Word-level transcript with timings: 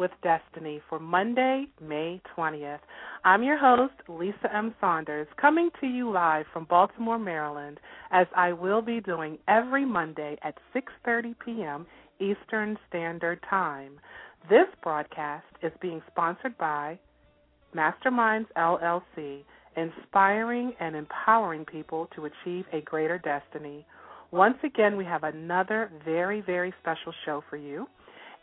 With 0.00 0.10
Destiny 0.22 0.80
for 0.88 0.98
Monday, 0.98 1.66
May 1.78 2.22
20th. 2.34 2.78
I'm 3.22 3.42
your 3.42 3.58
host, 3.58 3.92
Lisa 4.08 4.50
M. 4.50 4.74
Saunders, 4.80 5.28
coming 5.38 5.68
to 5.78 5.86
you 5.86 6.10
live 6.10 6.46
from 6.54 6.64
Baltimore, 6.70 7.18
Maryland, 7.18 7.78
as 8.10 8.26
I 8.34 8.54
will 8.54 8.80
be 8.80 9.02
doing 9.02 9.36
every 9.46 9.84
Monday 9.84 10.38
at 10.42 10.54
6:30 10.74 11.34
p.m. 11.44 11.86
Eastern 12.18 12.78
Standard 12.88 13.40
Time. 13.50 14.00
This 14.48 14.68
broadcast 14.82 15.44
is 15.62 15.72
being 15.82 16.00
sponsored 16.10 16.56
by 16.56 16.98
Masterminds 17.76 18.46
LLC, 18.56 19.44
inspiring 19.76 20.72
and 20.80 20.96
empowering 20.96 21.66
people 21.66 22.08
to 22.16 22.24
achieve 22.24 22.64
a 22.72 22.80
greater 22.80 23.18
destiny. 23.18 23.84
Once 24.30 24.56
again, 24.64 24.96
we 24.96 25.04
have 25.04 25.24
another 25.24 25.90
very, 26.06 26.40
very 26.40 26.72
special 26.80 27.12
show 27.26 27.44
for 27.50 27.58
you. 27.58 27.86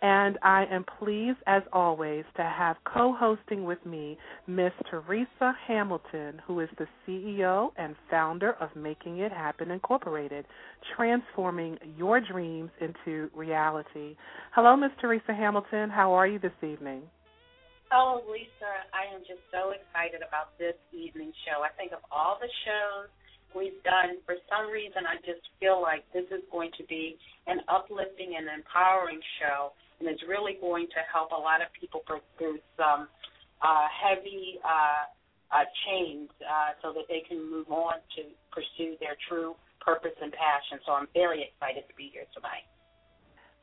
And 0.02 0.38
I 0.44 0.66
am 0.72 0.86
pleased, 1.00 1.40
as 1.48 1.64
always, 1.74 2.24
to 2.36 2.44
have 2.44 2.78
co 2.86 3.16
hosting 3.18 3.64
with 3.64 3.84
me 3.84 4.18
Miss 4.46 4.72
Teresa 4.92 5.56
Hamilton, 5.68 6.40
who 6.46 6.60
is 6.60 6.70
the 6.78 6.86
CEO 7.08 7.70
and 7.78 7.96
founder 8.10 8.54
of 8.62 8.70
Making 8.76 9.20
It 9.20 9.32
Happen 9.32 9.72
Incorporated, 9.72 10.46
transforming 10.96 11.80
your 11.98 12.22
dreams 12.22 12.70
into 12.80 13.32
reality. 13.36 14.16
Hello, 14.54 14.76
Miss 14.76 14.92
Teresa 15.02 15.34
Hamilton. 15.34 15.90
How 15.90 16.14
are 16.14 16.28
you 16.28 16.38
this 16.38 16.52
evening? 16.62 17.02
Oh, 17.92 18.22
Lisa, 18.30 18.70
I 18.94 19.16
am 19.16 19.22
just 19.22 19.42
so 19.50 19.72
excited 19.72 20.22
about 20.22 20.54
this 20.60 20.76
evening 20.92 21.32
show. 21.48 21.64
I 21.64 21.72
think 21.74 21.94
of 21.94 22.04
all 22.12 22.38
the 22.40 22.52
shows 22.68 23.08
we've 23.56 23.82
done, 23.82 24.20
for 24.26 24.36
some 24.52 24.70
reason, 24.70 25.08
I 25.08 25.18
just 25.24 25.42
feel 25.60 25.82
like 25.82 26.04
this 26.14 26.28
is 26.30 26.44
going 26.52 26.72
to 26.78 26.84
be 26.86 27.18
an 27.48 27.64
uplifting 27.72 28.36
and 28.36 28.46
empowering 28.52 29.24
show, 29.40 29.72
and 30.00 30.08
it's 30.08 30.22
really 30.28 30.58
going 30.62 30.88
to 30.88 31.02
help 31.12 31.32
a 31.32 31.40
lot 31.40 31.62
of 31.62 31.68
people 31.80 32.02
through 32.38 32.60
some 32.78 33.08
uh, 33.62 33.88
heavy 33.90 34.60
uh, 34.64 35.10
uh, 35.52 35.64
chains 35.86 36.30
uh, 36.44 36.78
so 36.82 36.94
that 36.94 37.06
they 37.10 37.24
can 37.28 37.40
move 37.50 37.70
on 37.72 37.96
to 38.16 38.24
pursue 38.52 38.96
their 39.00 39.16
true 39.30 39.56
purpose 39.82 40.16
and 40.22 40.32
passion. 40.32 40.80
So 40.86 40.94
I'm 40.94 41.08
very 41.14 41.50
excited 41.50 41.88
to 41.88 41.96
be 41.96 42.10
here 42.14 42.26
tonight. 42.36 42.68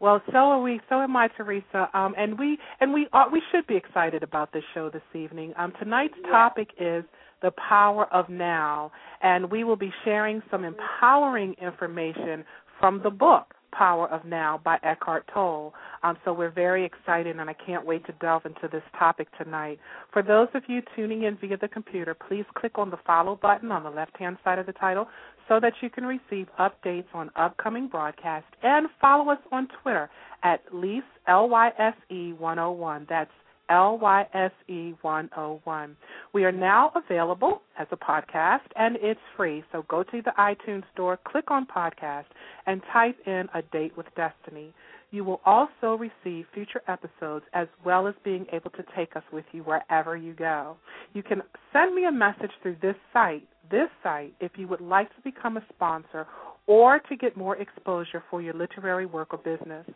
Well, 0.00 0.20
so 0.32 0.38
are 0.38 0.60
we. 0.60 0.80
So 0.88 1.00
am 1.00 1.16
I, 1.16 1.28
Teresa. 1.28 1.88
Um, 1.94 2.14
and 2.18 2.38
we 2.38 2.58
and 2.80 2.92
we 2.92 3.06
are, 3.12 3.30
we 3.30 3.40
should 3.52 3.66
be 3.66 3.76
excited 3.76 4.22
about 4.22 4.52
this 4.52 4.64
show 4.74 4.90
this 4.90 5.02
evening. 5.14 5.54
Um, 5.56 5.72
tonight's 5.78 6.14
yeah. 6.22 6.30
topic 6.30 6.68
is 6.80 7.04
the 7.42 7.52
power 7.68 8.12
of 8.12 8.28
now, 8.28 8.90
and 9.22 9.50
we 9.50 9.64
will 9.64 9.76
be 9.76 9.92
sharing 10.04 10.42
some 10.50 10.64
empowering 10.64 11.54
information 11.60 12.44
from 12.80 13.00
the 13.02 13.10
book 13.10 13.54
Power 13.76 14.08
of 14.08 14.24
Now 14.24 14.60
by 14.64 14.78
Eckhart 14.82 15.28
Tolle. 15.32 15.74
Um, 16.02 16.16
so 16.24 16.32
we're 16.32 16.50
very 16.50 16.84
excited, 16.84 17.38
and 17.38 17.48
I 17.48 17.54
can't 17.54 17.84
wait 17.84 18.06
to 18.06 18.12
delve 18.20 18.46
into 18.46 18.68
this 18.70 18.82
topic 18.98 19.28
tonight. 19.36 19.78
For 20.12 20.22
those 20.22 20.48
of 20.54 20.62
you 20.68 20.80
tuning 20.94 21.24
in 21.24 21.36
via 21.36 21.56
the 21.56 21.68
computer, 21.68 22.14
please 22.14 22.44
click 22.54 22.78
on 22.78 22.90
the 22.90 22.98
follow 23.06 23.36
button 23.40 23.72
on 23.72 23.82
the 23.82 23.90
left 23.90 24.16
hand 24.16 24.38
side 24.44 24.58
of 24.58 24.66
the 24.66 24.72
title 24.72 25.08
so 25.48 25.60
that 25.60 25.74
you 25.82 25.90
can 25.90 26.04
receive 26.04 26.48
updates 26.58 27.12
on 27.12 27.30
upcoming 27.36 27.88
broadcasts 27.88 28.48
and 28.62 28.86
follow 29.00 29.30
us 29.30 29.38
on 29.52 29.68
Twitter 29.82 30.08
at 30.42 30.60
least 30.72 31.06
LYSE 31.28 32.34
101. 32.38 33.06
That's 33.08 33.30
LYSE 33.70 34.94
101. 35.02 35.96
We 36.32 36.44
are 36.44 36.52
now 36.52 36.92
available 36.94 37.62
as 37.78 37.86
a 37.90 37.96
podcast 37.96 38.66
and 38.76 38.96
it's 39.00 39.20
free. 39.36 39.64
So 39.72 39.84
go 39.88 40.02
to 40.02 40.22
the 40.22 40.32
iTunes 40.38 40.84
store, 40.92 41.18
click 41.26 41.50
on 41.50 41.66
podcast, 41.66 42.26
and 42.66 42.82
type 42.92 43.16
in 43.26 43.48
A 43.54 43.62
Date 43.72 43.96
with 43.96 44.06
Destiny. 44.16 44.72
You 45.10 45.22
will 45.22 45.40
also 45.46 45.96
receive 45.96 46.46
future 46.52 46.82
episodes 46.88 47.44
as 47.52 47.68
well 47.84 48.08
as 48.08 48.14
being 48.24 48.46
able 48.52 48.70
to 48.70 48.84
take 48.96 49.14
us 49.14 49.22
with 49.32 49.44
you 49.52 49.62
wherever 49.62 50.16
you 50.16 50.34
go. 50.34 50.76
You 51.12 51.22
can 51.22 51.42
send 51.72 51.94
me 51.94 52.04
a 52.06 52.12
message 52.12 52.50
through 52.62 52.76
this 52.82 52.96
site, 53.12 53.46
this 53.70 53.88
site, 54.02 54.34
if 54.40 54.52
you 54.56 54.66
would 54.66 54.80
like 54.80 55.08
to 55.14 55.22
become 55.22 55.56
a 55.56 55.64
sponsor 55.72 56.26
or 56.66 56.98
to 56.98 57.16
get 57.16 57.36
more 57.36 57.56
exposure 57.56 58.22
for 58.30 58.40
your 58.40 58.54
literary 58.54 59.06
work 59.06 59.28
or 59.32 59.38
business. 59.38 59.86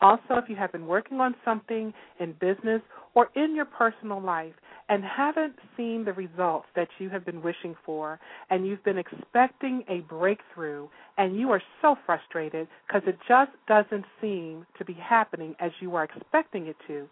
Also, 0.00 0.34
if 0.34 0.48
you 0.48 0.56
have 0.56 0.72
been 0.72 0.86
working 0.86 1.20
on 1.20 1.34
something 1.44 1.92
in 2.20 2.32
business 2.40 2.80
or 3.14 3.28
in 3.34 3.54
your 3.54 3.64
personal 3.64 4.20
life 4.20 4.54
and 4.88 5.02
haven't 5.04 5.54
seen 5.76 6.04
the 6.04 6.12
results 6.12 6.66
that 6.76 6.88
you 6.98 7.08
have 7.08 7.24
been 7.24 7.42
wishing 7.42 7.74
for, 7.84 8.20
and 8.50 8.66
you've 8.66 8.82
been 8.84 8.98
expecting 8.98 9.82
a 9.88 10.00
breakthrough, 10.00 10.88
and 11.18 11.36
you 11.36 11.50
are 11.50 11.62
so 11.80 11.96
frustrated 12.04 12.66
because 12.86 13.02
it 13.06 13.16
just 13.28 13.52
doesn't 13.68 14.04
seem 14.20 14.66
to 14.78 14.84
be 14.84 14.94
happening 14.94 15.54
as 15.60 15.70
you 15.80 15.94
are 15.94 16.04
expecting 16.04 16.66
it 16.66 16.76
to, 16.86 17.06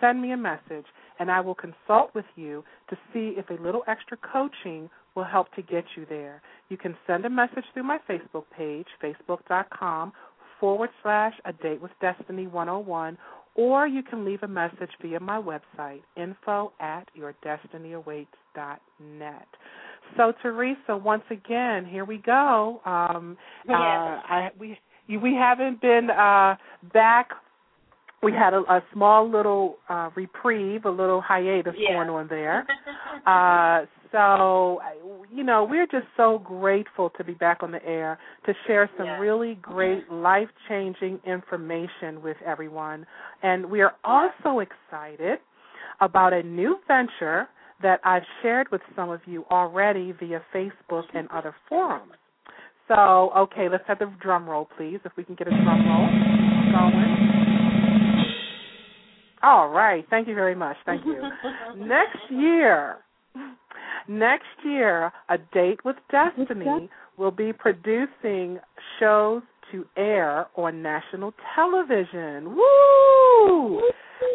send 0.00 0.20
me 0.20 0.32
a 0.32 0.36
message 0.36 0.86
and 1.18 1.30
I 1.30 1.40
will 1.40 1.54
consult 1.54 2.14
with 2.14 2.24
you 2.34 2.64
to 2.88 2.96
see 3.12 3.34
if 3.36 3.50
a 3.50 3.62
little 3.62 3.82
extra 3.86 4.16
coaching 4.16 4.88
will 5.14 5.24
help 5.24 5.52
to 5.54 5.62
get 5.62 5.84
you 5.96 6.06
there. 6.08 6.42
You 6.68 6.76
can 6.76 6.96
send 7.06 7.24
a 7.24 7.30
message 7.30 7.64
through 7.72 7.84
my 7.84 7.98
Facebook 8.08 8.44
page, 8.56 8.86
facebook.com 9.02 10.12
forward 10.60 10.90
slash 11.02 11.34
a 11.44 11.52
date 11.52 11.80
with 11.80 11.90
destiny 12.00 12.46
101 12.46 13.18
or 13.54 13.86
you 13.86 14.02
can 14.02 14.24
leave 14.24 14.42
a 14.42 14.48
message 14.48 14.90
via 15.02 15.18
my 15.18 15.40
website 15.40 16.02
info 16.16 16.72
at 16.80 17.08
yourdestinyawaits.net 17.18 19.48
so 20.16 20.32
teresa 20.42 20.96
once 20.96 21.24
again 21.30 21.84
here 21.84 22.04
we 22.04 22.18
go 22.18 22.80
um 22.84 23.36
yes. 23.66 23.76
uh, 23.76 24.20
I, 24.28 24.50
we 24.58 24.78
we 25.08 25.34
haven't 25.34 25.80
been 25.80 26.10
uh 26.10 26.56
back 26.92 27.30
we 28.22 28.32
had 28.32 28.52
a, 28.52 28.58
a 28.68 28.82
small 28.92 29.30
little 29.30 29.78
uh, 29.88 30.10
reprieve, 30.14 30.84
a 30.84 30.90
little 30.90 31.20
hiatus 31.20 31.74
yeah. 31.78 31.94
going 31.94 32.10
on 32.10 32.28
there. 32.28 32.66
uh, 33.26 33.86
so, 34.12 34.80
you 35.32 35.44
know, 35.44 35.66
we're 35.68 35.86
just 35.86 36.06
so 36.16 36.40
grateful 36.44 37.10
to 37.16 37.24
be 37.24 37.32
back 37.32 37.62
on 37.62 37.70
the 37.70 37.84
air 37.84 38.18
to 38.46 38.52
share 38.66 38.90
some 38.96 39.06
yeah. 39.06 39.18
really 39.18 39.56
great 39.62 40.10
life 40.10 40.48
changing 40.68 41.20
information 41.24 42.20
with 42.22 42.36
everyone. 42.44 43.06
And 43.42 43.70
we 43.70 43.80
are 43.82 43.94
also 44.04 44.60
excited 44.60 45.38
about 46.00 46.32
a 46.32 46.42
new 46.42 46.78
venture 46.88 47.48
that 47.82 48.00
I've 48.04 48.24
shared 48.42 48.70
with 48.72 48.82
some 48.96 49.10
of 49.10 49.20
you 49.26 49.44
already 49.50 50.12
via 50.12 50.42
Facebook 50.54 51.04
and 51.14 51.28
other 51.30 51.54
forums. 51.68 52.12
So, 52.88 53.30
okay, 53.36 53.68
let's 53.70 53.84
have 53.86 54.00
the 54.00 54.12
drum 54.20 54.48
roll, 54.48 54.68
please. 54.76 54.98
If 55.04 55.12
we 55.16 55.24
can 55.24 55.36
get 55.36 55.46
a 55.46 55.50
drum 55.50 55.86
roll 55.86 56.08
going. 56.72 57.49
All 59.42 59.68
right. 59.68 60.04
Thank 60.10 60.28
you 60.28 60.34
very 60.34 60.54
much. 60.54 60.76
Thank 60.84 61.04
you. 61.04 61.20
next 61.76 62.18
year, 62.30 62.96
next 64.08 64.44
year, 64.64 65.12
A 65.28 65.38
Date 65.52 65.84
with 65.84 65.96
Destiny 66.10 66.90
will 67.16 67.30
be 67.30 67.52
producing 67.52 68.58
shows 68.98 69.42
to 69.72 69.84
air 69.96 70.46
on 70.56 70.82
national 70.82 71.32
television. 71.54 72.56
Woo! 72.56 73.80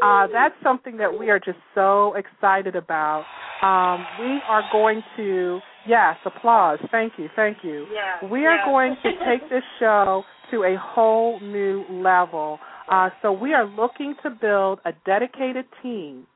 Uh, 0.02 0.28
that's 0.32 0.56
something 0.64 0.98
that 0.98 1.20
we 1.20 1.30
are 1.30 1.40
just 1.40 1.58
so 1.74 2.16
excited 2.16 2.76
about. 2.76 3.24
Um, 3.62 4.06
we 4.20 4.40
are 4.48 4.64
going 4.72 5.02
to, 5.18 5.60
yes, 5.88 6.16
applause. 6.26 6.80
Thank 6.92 7.14
you, 7.18 7.30
thank 7.36 7.58
you. 7.64 7.86
Yeah, 7.94 8.30
we 8.30 8.46
are 8.46 8.58
yeah. 8.58 8.66
going 8.66 8.96
to 9.04 9.12
take 9.26 9.50
this 9.50 9.64
show 9.80 10.24
to 10.52 10.64
a 10.64 10.76
whole 10.80 11.40
new 11.40 11.86
level. 11.90 12.60
Uh, 12.90 13.10
so 13.22 13.32
we 13.32 13.54
are 13.54 13.66
looking 13.66 14.16
to 14.24 14.30
build 14.30 14.80
a 14.86 14.94
dedicated 15.06 15.66
team 15.82 16.28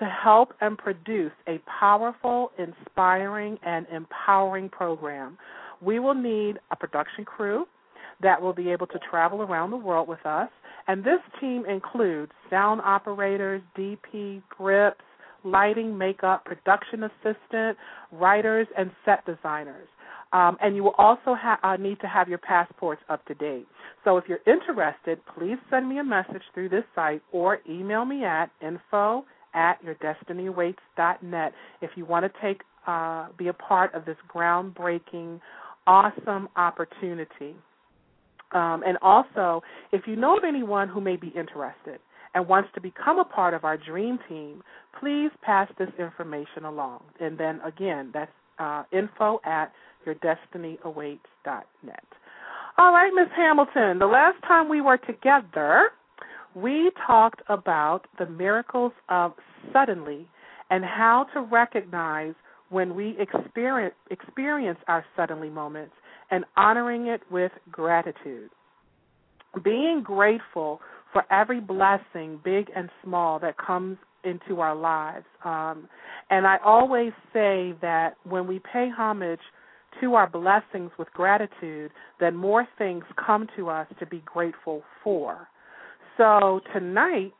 to 0.00 0.06
help 0.06 0.52
and 0.60 0.76
produce 0.76 1.32
a 1.46 1.60
powerful, 1.80 2.50
inspiring, 2.58 3.58
and 3.64 3.86
empowering 3.92 4.68
program. 4.68 5.38
We 5.80 6.00
will 6.00 6.14
need 6.14 6.58
a 6.72 6.76
production 6.76 7.24
crew 7.24 7.66
that 8.22 8.40
will 8.40 8.52
be 8.52 8.70
able 8.70 8.86
to 8.88 8.98
travel 9.10 9.42
around 9.42 9.70
the 9.70 9.76
world 9.76 10.08
with 10.08 10.24
us. 10.26 10.48
And 10.86 11.04
this 11.04 11.20
team 11.40 11.64
includes 11.66 12.32
sound 12.50 12.80
operators, 12.84 13.62
DP, 13.78 14.42
grips, 14.48 15.00
lighting, 15.44 15.96
makeup, 15.96 16.44
production 16.44 17.04
assistant, 17.04 17.78
writers, 18.12 18.66
and 18.76 18.90
set 19.04 19.24
designers. 19.26 19.88
Um, 20.34 20.58
and 20.60 20.74
you 20.74 20.82
will 20.82 20.96
also 20.98 21.36
ha- 21.36 21.60
uh, 21.62 21.76
need 21.76 22.00
to 22.00 22.08
have 22.08 22.28
your 22.28 22.38
passports 22.38 23.00
up 23.08 23.24
to 23.26 23.34
date. 23.34 23.68
So 24.02 24.16
if 24.16 24.24
you're 24.28 24.40
interested, 24.48 25.20
please 25.38 25.56
send 25.70 25.88
me 25.88 25.98
a 26.00 26.04
message 26.04 26.42
through 26.52 26.70
this 26.70 26.82
site 26.92 27.22
or 27.30 27.60
email 27.70 28.04
me 28.04 28.24
at 28.24 28.50
info 28.60 29.24
at 29.54 29.74
yourdestinyawaits.net 29.84 31.52
if 31.80 31.90
you 31.94 32.04
want 32.04 32.26
to 32.26 32.40
take 32.42 32.62
uh, 32.88 33.28
be 33.38 33.46
a 33.48 33.52
part 33.52 33.94
of 33.94 34.04
this 34.04 34.16
groundbreaking, 34.34 35.40
awesome 35.86 36.48
opportunity. 36.56 37.54
Um, 38.52 38.82
and 38.84 38.98
also, 39.00 39.62
if 39.92 40.02
you 40.06 40.16
know 40.16 40.36
of 40.36 40.44
anyone 40.44 40.88
who 40.88 41.00
may 41.00 41.16
be 41.16 41.28
interested 41.28 42.00
and 42.34 42.46
wants 42.48 42.68
to 42.74 42.80
become 42.80 43.20
a 43.20 43.24
part 43.24 43.54
of 43.54 43.64
our 43.64 43.76
dream 43.76 44.18
team, 44.28 44.62
please 44.98 45.30
pass 45.42 45.68
this 45.78 45.88
information 45.98 46.64
along. 46.64 47.04
And 47.20 47.38
then 47.38 47.60
again, 47.64 48.10
that's 48.12 48.32
uh, 48.58 48.84
info 48.92 49.40
at 49.44 49.72
yourdestinyawaits.net. 50.06 52.04
All 52.76 52.92
right, 52.92 53.12
Ms. 53.14 53.28
Hamilton, 53.36 53.98
the 53.98 54.06
last 54.06 54.42
time 54.42 54.68
we 54.68 54.80
were 54.80 54.98
together, 54.98 55.90
we 56.54 56.90
talked 57.06 57.40
about 57.48 58.06
the 58.18 58.26
miracles 58.26 58.92
of 59.08 59.32
suddenly 59.72 60.26
and 60.70 60.84
how 60.84 61.26
to 61.34 61.40
recognize 61.40 62.34
when 62.70 62.94
we 62.94 63.16
experience, 63.18 63.94
experience 64.10 64.78
our 64.88 65.04
suddenly 65.16 65.50
moments 65.50 65.94
and 66.30 66.44
honoring 66.56 67.06
it 67.06 67.20
with 67.30 67.52
gratitude. 67.70 68.50
Being 69.62 70.02
grateful 70.02 70.80
for 71.12 71.24
every 71.30 71.60
blessing, 71.60 72.40
big 72.44 72.70
and 72.74 72.90
small, 73.04 73.38
that 73.38 73.56
comes 73.56 73.98
into 74.24 74.60
our 74.60 74.74
lives. 74.74 75.26
Um, 75.44 75.88
and 76.30 76.46
I 76.46 76.56
always 76.64 77.12
say 77.32 77.74
that 77.82 78.14
when 78.24 78.46
we 78.46 78.58
pay 78.58 78.88
homage 78.94 79.40
to 80.00 80.14
our 80.14 80.28
blessings 80.28 80.90
with 80.98 81.10
gratitude, 81.12 81.90
then 82.20 82.34
more 82.34 82.66
things 82.78 83.04
come 83.24 83.46
to 83.56 83.68
us 83.68 83.86
to 83.98 84.06
be 84.06 84.22
grateful 84.26 84.82
for. 85.02 85.48
So 86.16 86.60
tonight, 86.72 87.32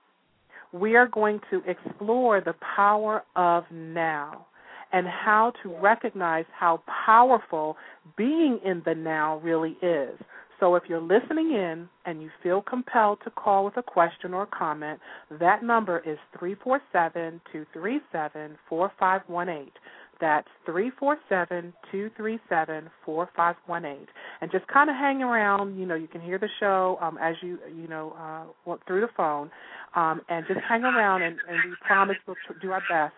we 0.73 0.97
are 0.97 1.07
going 1.07 1.41
to 1.51 1.63
explore 1.67 2.41
the 2.41 2.55
power 2.77 3.23
of 3.37 3.65
now 3.71 4.47
and 4.93 5.07
how 5.07 5.53
to 5.63 5.77
recognize 5.81 6.45
how 6.57 6.83
powerful 7.07 7.77
being 8.17 8.61
in 8.65 8.83
the 8.85 8.95
now 8.95 9.39
really 9.39 9.77
is. 9.83 10.19
So 10.61 10.77
if 10.77 10.85
you're 10.89 11.01
listening 11.01 11.51
in 11.53 11.89
and 12.07 12.23
you 12.23 12.31
feel 12.43 12.63
compelled 12.63 13.19
to 13.25 13.31
call 13.31 13.65
with 13.65 13.77
a 13.77 13.83
question 13.83 14.33
or 14.33 14.47
comment, 14.47 15.01
that 15.41 15.63
number 15.63 15.99
is 15.99 16.19
347 16.39 17.41
237 17.53 18.57
4518. 18.69 19.73
That's 20.21 20.49
347 20.67 21.73
237 21.91 22.91
4518. 23.05 24.07
And 24.41 24.51
just 24.51 24.67
kind 24.69 24.91
of 24.91 24.97
hang 24.97 25.23
around. 25.23 25.79
You 25.79 25.87
know, 25.87 25.95
you 25.95 26.09
can 26.09 26.21
hear 26.21 26.39
the 26.39 26.49
show 26.61 26.99
um, 27.01 27.19
as 27.21 27.35
you, 27.43 27.59
you 27.75 27.89
know, 27.89 28.15
uh, 28.19 28.45
walk 28.65 28.87
through 28.87 29.01
the 29.03 29.13
phone. 29.17 29.51
Um, 29.97 30.23
and 30.29 30.45
just 30.49 30.59
hang 30.69 30.83
around, 30.83 31.23
and, 31.23 31.37
and 31.49 31.71
we 31.71 31.77
promise 31.87 32.17
we'll 32.27 32.37
do 32.61 32.73
our 32.73 32.83
best 32.91 33.15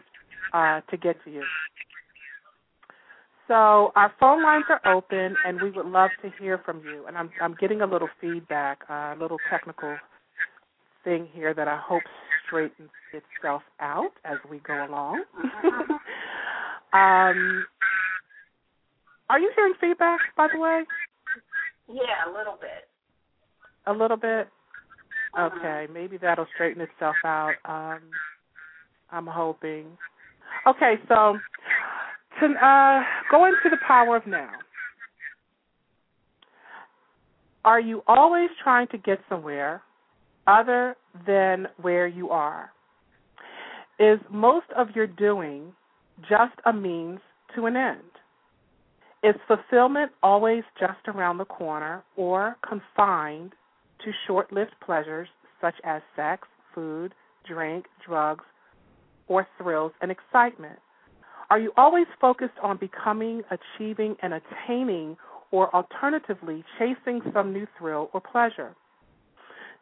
uh, 0.52 0.82
to 0.90 0.96
get 0.98 1.16
to 1.25 1.31
you. 1.31 1.43
So 3.48 3.93
our 3.94 4.12
phone 4.19 4.43
lines 4.43 4.64
are 4.69 4.93
open, 4.93 5.37
and 5.46 5.62
we 5.62 5.70
would 5.70 5.87
love 5.87 6.10
to 6.22 6.31
hear 6.38 6.58
from 6.58 6.82
you. 6.84 7.06
And 7.06 7.16
I'm 7.16 7.31
I'm 7.40 7.54
getting 7.58 7.81
a 7.81 7.87
little 7.87 8.08
feedback, 8.20 8.81
uh, 8.90 9.14
a 9.14 9.16
little 9.19 9.38
technical 9.48 9.96
thing 11.04 11.28
here 11.32 11.54
that 11.54 11.69
I 11.69 11.81
hope 11.81 12.02
straightens 12.46 12.90
itself 13.12 13.62
out 13.81 14.10
as 14.25 14.38
we 14.50 14.58
go 14.58 14.84
along. 14.84 15.25
um, 16.96 17.66
are 19.28 19.40
you 19.40 19.50
hearing 19.54 19.75
feedback, 19.81 20.20
by 20.37 20.48
the 20.52 20.58
way? 20.58 20.82
Yeah, 21.88 22.28
a 22.28 22.32
little 22.37 22.58
bit. 22.60 22.88
A 23.87 23.93
little 23.93 24.16
bit. 24.16 24.48
Uh-huh. 25.37 25.50
Okay, 25.58 25.93
maybe 25.93 26.16
that'll 26.16 26.46
straighten 26.54 26.82
itself 26.82 27.16
out. 27.25 27.54
Um, 27.64 28.00
I'm 29.10 29.26
hoping. 29.26 29.87
Okay, 30.66 30.94
so 31.08 31.38
to 32.40 32.46
uh, 32.46 33.02
go 33.31 33.46
into 33.46 33.70
the 33.70 33.78
power 33.87 34.16
of 34.16 34.26
now. 34.26 34.50
Are 37.64 37.81
you 37.81 38.02
always 38.06 38.48
trying 38.62 38.87
to 38.88 38.98
get 38.98 39.19
somewhere 39.28 39.82
other 40.46 40.96
than 41.26 41.66
where 41.81 42.06
you 42.06 42.31
are? 42.31 42.70
Is 43.98 44.20
most 44.31 44.66
of 44.76 44.88
your 44.94 45.06
doing 45.06 45.72
just 46.23 46.55
a 46.65 46.73
means 46.73 47.21
to 47.55 47.67
an 47.67 47.77
end? 47.77 48.01
Is 49.23 49.35
fulfillment 49.49 50.13
always 50.23 50.63
just 50.79 51.09
around 51.09 51.39
the 51.39 51.45
corner 51.45 52.05
or 52.17 52.57
confined 52.67 53.53
to 54.05 54.13
short 54.27 54.53
lived 54.53 54.75
pleasures 54.85 55.29
such 55.61 55.75
as 55.85 56.03
sex, 56.15 56.46
food, 56.75 57.13
drink, 57.49 57.87
drugs, 58.06 58.44
or 59.29 59.46
thrills 59.58 59.93
and 60.01 60.11
excitement? 60.11 60.79
Are 61.51 61.58
you 61.58 61.73
always 61.77 62.06
focused 62.20 62.58
on 62.63 62.77
becoming, 62.77 63.43
achieving, 63.51 64.17
and 64.23 64.35
attaining, 64.35 65.17
or 65.51 65.75
alternatively, 65.75 66.65
chasing 66.79 67.20
some 67.32 67.53
new 67.53 67.67
thrill 67.79 68.11
or 68.13 68.20
pleasure? 68.20 68.75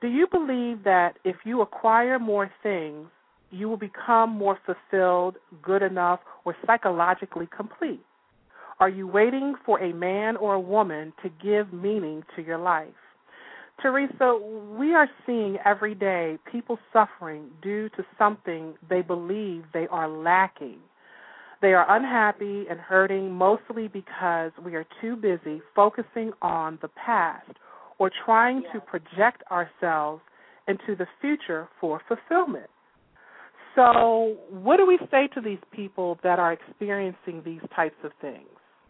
Do 0.00 0.08
you 0.08 0.26
believe 0.30 0.84
that 0.84 1.14
if 1.24 1.36
you 1.44 1.62
acquire 1.62 2.18
more 2.18 2.50
things, 2.62 3.08
you 3.54 3.68
will 3.68 3.76
become 3.76 4.30
more 4.30 4.58
fulfilled, 4.66 5.36
good 5.62 5.82
enough, 5.82 6.20
or 6.44 6.56
psychologically 6.66 7.48
complete? 7.56 8.04
Are 8.80 8.88
you 8.88 9.06
waiting 9.06 9.54
for 9.64 9.80
a 9.80 9.92
man 9.92 10.36
or 10.36 10.54
a 10.54 10.60
woman 10.60 11.12
to 11.22 11.30
give 11.42 11.72
meaning 11.72 12.24
to 12.34 12.42
your 12.42 12.58
life? 12.58 12.88
Teresa, 13.80 14.38
we 14.78 14.94
are 14.94 15.08
seeing 15.26 15.58
every 15.64 15.94
day 15.94 16.38
people 16.50 16.78
suffering 16.92 17.50
due 17.62 17.88
to 17.90 18.04
something 18.18 18.74
they 18.88 19.02
believe 19.02 19.64
they 19.72 19.86
are 19.88 20.08
lacking. 20.08 20.78
They 21.60 21.72
are 21.72 21.96
unhappy 21.96 22.66
and 22.68 22.78
hurting 22.78 23.32
mostly 23.32 23.88
because 23.88 24.52
we 24.64 24.74
are 24.74 24.86
too 25.00 25.16
busy 25.16 25.62
focusing 25.74 26.32
on 26.42 26.78
the 26.82 26.88
past 26.88 27.50
or 27.98 28.10
trying 28.24 28.64
to 28.72 28.80
project 28.80 29.42
ourselves 29.50 30.22
into 30.68 30.96
the 30.96 31.06
future 31.20 31.68
for 31.80 32.00
fulfillment. 32.08 32.68
So, 33.74 34.36
what 34.50 34.76
do 34.76 34.86
we 34.86 34.98
say 35.10 35.28
to 35.34 35.40
these 35.40 35.58
people 35.72 36.18
that 36.22 36.38
are 36.38 36.52
experiencing 36.52 37.42
these 37.44 37.60
types 37.74 37.96
of 38.04 38.12
things? 38.20 38.46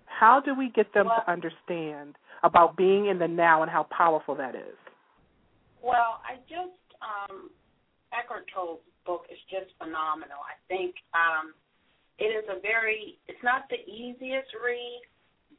How 0.07 0.41
do 0.41 0.55
we 0.55 0.69
get 0.71 0.93
them 0.93 1.07
Well- 1.07 1.21
to 1.25 1.31
understand 1.31 2.17
about 2.43 2.77
being 2.77 3.07
in 3.07 3.19
the 3.19 3.29
now 3.29 3.63
and 3.63 3.71
how 3.71 3.85
powerful 3.85 4.35
that 4.37 4.55
is? 4.55 4.77
Well, 5.83 6.21
I 6.25 6.37
just 6.49 6.77
um, 7.01 7.51
Eckhart 8.13 8.49
Tolle's 8.53 8.81
book 9.05 9.27
is 9.31 9.39
just 9.51 9.77
phenomenal. 9.79 10.39
I 10.41 10.57
think 10.69 10.95
um, 11.13 11.55
it 12.19 12.33
is 12.33 12.45
a 12.49 12.61
very. 12.61 13.19
It's 13.29 13.43
not 13.43 13.69
the 13.69 13.81
easiest 13.89 14.49
read, 14.65 15.03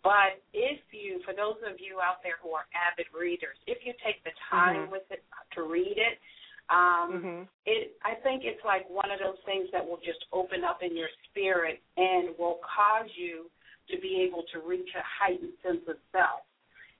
but 0.04 0.42
if 0.54 0.80
you, 0.92 1.22
for 1.26 1.34
those 1.34 1.58
of 1.66 1.80
you 1.80 2.02
out 2.02 2.22
there 2.24 2.38
who 2.42 2.52
are 2.52 2.66
avid 2.74 3.08
readers, 3.14 3.58
if 3.68 3.86
you 3.86 3.94
take 4.04 4.24
the 4.24 4.32
time 4.50 4.88
Mhm. 4.88 4.92
with 4.92 5.10
it 5.12 5.24
to 5.54 5.64
read 5.64 5.98
it, 5.98 6.20
um, 6.70 7.10
hmm 7.22 7.44
it 7.66 7.98
I 8.06 8.14
think 8.22 8.46
it's 8.46 8.62
like 8.62 8.86
one 8.90 9.10
of 9.10 9.18
those 9.18 9.42
things 9.46 9.66
that 9.74 9.82
will 9.82 9.98
just 9.98 10.22
open 10.32 10.64
up 10.64 10.86
in 10.86 10.96
your 10.96 11.10
spirit 11.32 11.82
and 11.98 12.38
will 12.38 12.62
cause 12.62 13.10
you 13.18 13.50
to 13.90 13.98
be 14.02 14.22
able 14.22 14.44
to 14.54 14.62
reach 14.62 14.90
a 14.94 15.02
heightened 15.02 15.58
sense 15.66 15.82
of 15.90 15.98
self. 16.14 16.46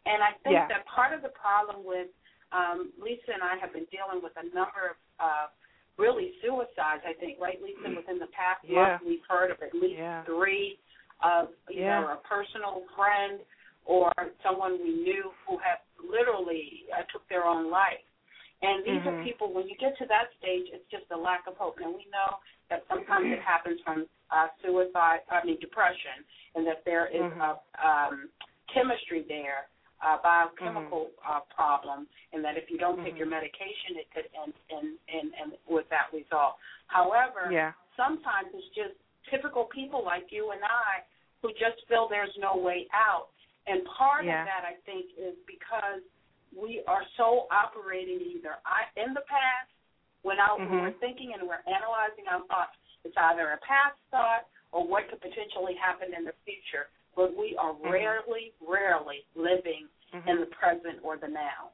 And 0.06 0.22
I 0.22 0.34
think 0.42 0.58
Yeah. 0.58 0.68
that 0.70 0.86
part 0.86 1.14
of 1.14 1.22
the 1.22 1.30
problem 1.30 1.86
with 1.86 2.10
um, 2.52 2.94
Lisa 2.98 3.34
and 3.34 3.44
I 3.44 3.58
have 3.58 3.74
been 3.74 3.86
dealing 3.94 4.22
with 4.22 4.34
a 4.38 4.46
number 4.56 4.94
of 4.94 4.98
uh, 5.20 5.48
really 5.98 6.34
suicides. 6.42 7.02
I 7.06 7.14
think, 7.20 7.40
right, 7.40 7.62
Lisa? 7.62 7.90
Within 7.96 8.18
the 8.18 8.28
past 8.28 8.64
Yeah. 8.64 8.98
month, 8.98 9.02
we've 9.06 9.26
heard 9.28 9.52
of 9.52 9.62
at 9.62 9.74
least 9.74 10.02
Yeah. 10.02 10.24
three 10.26 10.80
of 11.22 11.50
either 11.70 11.82
Yeah. 11.82 12.14
a 12.14 12.18
personal 12.18 12.86
friend 12.96 13.42
or 13.86 14.12
someone 14.42 14.82
we 14.82 14.94
knew 14.94 15.32
who 15.46 15.58
had 15.58 15.80
literally 16.02 16.86
uh, 16.94 17.04
took 17.12 17.28
their 17.30 17.46
own 17.46 17.70
life. 17.70 18.02
And 18.66 18.84
these 18.84 19.06
are 19.06 19.14
Mhm. 19.14 19.24
people. 19.24 19.54
When 19.54 19.68
you 19.68 19.76
get 19.78 19.98
to 20.00 20.06
that 20.08 20.34
stage, 20.40 20.68
it's 20.74 20.90
just 20.90 21.06
a 21.12 21.18
lack 21.18 21.46
of 21.48 21.56
hope. 21.58 21.78
And 21.80 21.94
we 21.94 22.06
know 22.10 22.40
that 22.70 22.84
sometimes 22.88 23.28
it 23.32 23.42
happens 23.42 23.80
from 23.82 24.08
uh, 24.32 24.48
suicide, 24.64 25.22
I 25.30 25.46
mean 25.46 25.60
depression, 25.60 26.26
and 26.56 26.66
that 26.66 26.84
there 26.84 27.06
is 27.08 27.22
Mhm. 27.22 27.40
a 27.40 27.52
um, 27.88 28.30
chemistry 28.74 29.22
there, 29.28 29.68
a 30.02 30.18
biochemical 30.18 31.12
Mm-hmm. 31.12 31.32
uh, 31.32 31.42
problem, 31.54 32.08
and 32.34 32.44
that 32.44 32.58
if 32.58 32.70
you 32.72 32.78
don't 32.78 32.98
take 33.04 33.14
Mhm. 33.16 33.18
your 33.20 33.28
medication, 33.28 33.98
it 33.98 34.10
could 34.12 34.28
end 34.34 34.54
in, 34.70 34.98
in, 35.08 35.26
in 35.42 35.48
with 35.68 35.88
that 35.90 36.12
result. 36.12 36.58
However, 36.88 37.52
Yeah. 37.52 37.74
sometimes 37.96 38.50
it's 38.54 38.70
just 38.74 38.96
typical 39.30 39.66
people 39.66 40.04
like 40.04 40.32
you 40.32 40.52
and 40.52 40.64
I 40.64 41.04
who 41.42 41.54
just 41.54 41.86
feel 41.88 42.08
there's 42.08 42.36
no 42.38 42.58
way 42.58 42.88
out. 42.92 43.30
And 43.68 43.86
part 43.86 44.26
Yeah. 44.26 44.42
of 44.42 44.46
that, 44.46 44.64
I 44.66 44.76
think, 44.86 45.06
is 45.18 45.36
because 45.46 46.02
we 46.56 46.82
are 46.88 47.04
so 47.18 47.48
operating 47.52 48.20
either 48.34 48.56
I, 48.66 48.88
in 48.96 49.14
the 49.14 49.22
past, 49.28 49.70
when, 50.24 50.40
I, 50.40 50.56
when 50.56 50.68
Mhm. 50.68 50.82
we're 50.82 51.00
thinking 51.04 51.34
and 51.34 51.48
we're 51.48 51.62
analyzing 51.68 52.28
our 52.32 52.42
thoughts, 52.48 52.76
it's 53.04 53.16
either 53.18 53.52
a 53.52 53.58
past 53.58 54.00
thought 54.10 54.48
or 54.72 54.88
what 54.88 55.08
could 55.10 55.22
potentially 55.22 55.76
happen 55.76 56.14
in 56.14 56.26
the 56.26 56.34
future. 56.44 56.90
But 57.16 57.36
we 57.36 57.56
are 57.58 57.74
Mhm. 57.74 57.92
rarely, 57.92 58.54
rarely 58.60 59.26
living 59.36 59.88
Mhm. 60.14 60.28
in 60.28 60.40
the 60.40 60.48
present 60.48 61.00
or 61.04 61.18
the 61.18 61.28
now. 61.28 61.72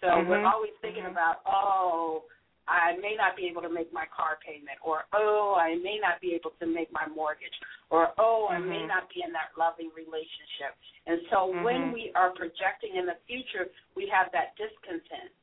So 0.00 0.06
Mhm. 0.08 0.28
we're 0.28 0.44
always 0.46 0.74
thinking 0.80 1.04
Mhm. 1.04 1.10
about, 1.10 1.42
oh, 1.44 2.24
I 2.70 2.94
may 3.02 3.18
not 3.18 3.34
be 3.34 3.50
able 3.50 3.62
to 3.66 3.68
make 3.68 3.92
my 3.92 4.06
car 4.14 4.38
payment, 4.38 4.78
or 4.86 5.10
oh, 5.12 5.58
I 5.58 5.74
may 5.82 5.98
not 5.98 6.22
be 6.22 6.38
able 6.38 6.54
to 6.62 6.66
make 6.66 6.92
my 6.94 7.06
mortgage, 7.10 7.54
or 7.90 8.14
oh, 8.18 8.46
I 8.46 8.58
may 8.62 8.86
Mhm. 8.86 8.88
not 8.88 9.10
be 9.10 9.22
in 9.26 9.32
that 9.34 9.58
loving 9.58 9.90
relationship. 9.90 10.78
And 11.06 11.26
so 11.30 11.46
when 11.66 11.90
Mhm. 11.90 11.92
we 11.92 12.12
are 12.14 12.30
projecting 12.30 12.94
in 12.94 13.06
the 13.06 13.16
future, 13.26 13.68
we 13.96 14.06
have 14.06 14.30
that 14.30 14.54
discontent. 14.54 15.34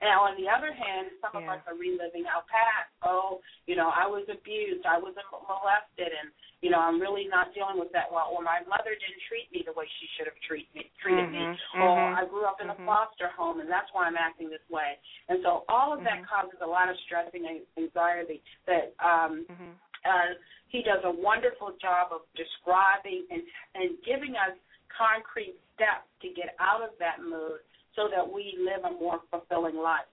Now, 0.00 0.22
on 0.22 0.36
the 0.36 0.48
other 0.48 0.72
hand, 0.72 1.10
some 1.20 1.36
of 1.36 1.46
us 1.48 1.60
are 1.66 1.74
reliving 1.74 2.26
our 2.26 2.42
past. 2.44 2.88
Oh, 3.02 3.42
you 3.66 3.76
know, 3.76 3.90
I 3.90 4.06
was 4.06 4.26
abused, 4.28 4.86
I 4.86 4.96
was 4.96 5.14
molested, 5.44 6.12
and 6.12 6.32
you 6.60 6.68
know, 6.68 6.80
I'm 6.80 7.00
really 7.00 7.24
not 7.24 7.56
dealing 7.56 7.80
with 7.80 7.88
that 7.96 8.12
well. 8.12 8.28
Or 8.28 8.44
my 8.44 8.60
mother 8.68 8.92
didn't 8.92 9.22
treat 9.32 9.48
me 9.48 9.64
the 9.64 9.72
way 9.72 9.88
she 9.96 10.06
should 10.16 10.28
have 10.28 10.36
treat 10.44 10.68
me, 10.76 10.92
treated 11.00 11.32
me. 11.32 11.48
Mhm. 11.48 11.80
Or 11.80 12.12
Mhm. 12.12 12.16
I 12.20 12.24
grew 12.26 12.44
up 12.44 12.60
in 12.60 12.68
a 12.68 12.74
Mhm. 12.76 12.84
foster 12.84 13.28
home, 13.28 13.60
and 13.60 13.70
that's 13.70 13.90
why 13.92 14.06
I'm 14.06 14.16
acting 14.16 14.50
this 14.50 14.66
way. 14.68 14.98
And 15.28 15.42
so 15.42 15.64
all 15.68 15.92
of 15.92 16.04
that 16.04 16.20
Mhm. 16.20 16.26
causes 16.26 16.60
a 16.60 16.66
lot 16.66 16.88
of 16.88 16.98
stress 17.00 17.32
and 17.32 17.66
anxiety. 17.76 18.42
That 18.66 18.92
um, 19.00 19.46
Mhm. 19.46 19.74
uh, 20.04 20.34
he 20.68 20.82
does 20.82 21.02
a 21.04 21.10
wonderful 21.10 21.72
job 21.80 22.12
of 22.12 22.22
describing 22.34 23.26
and 23.30 23.42
and 23.74 24.02
giving 24.04 24.36
us 24.36 24.56
concrete 24.88 25.56
steps 25.74 26.08
to 26.20 26.28
get 26.28 26.54
out 26.58 26.82
of 26.82 26.96
that 26.98 27.22
mood 27.22 27.60
so 27.96 28.08
that 28.08 28.30
we 28.30 28.56
live 28.58 28.84
a 28.84 28.90
more 28.90 29.20
fulfilling 29.30 29.76
life. 29.76 30.06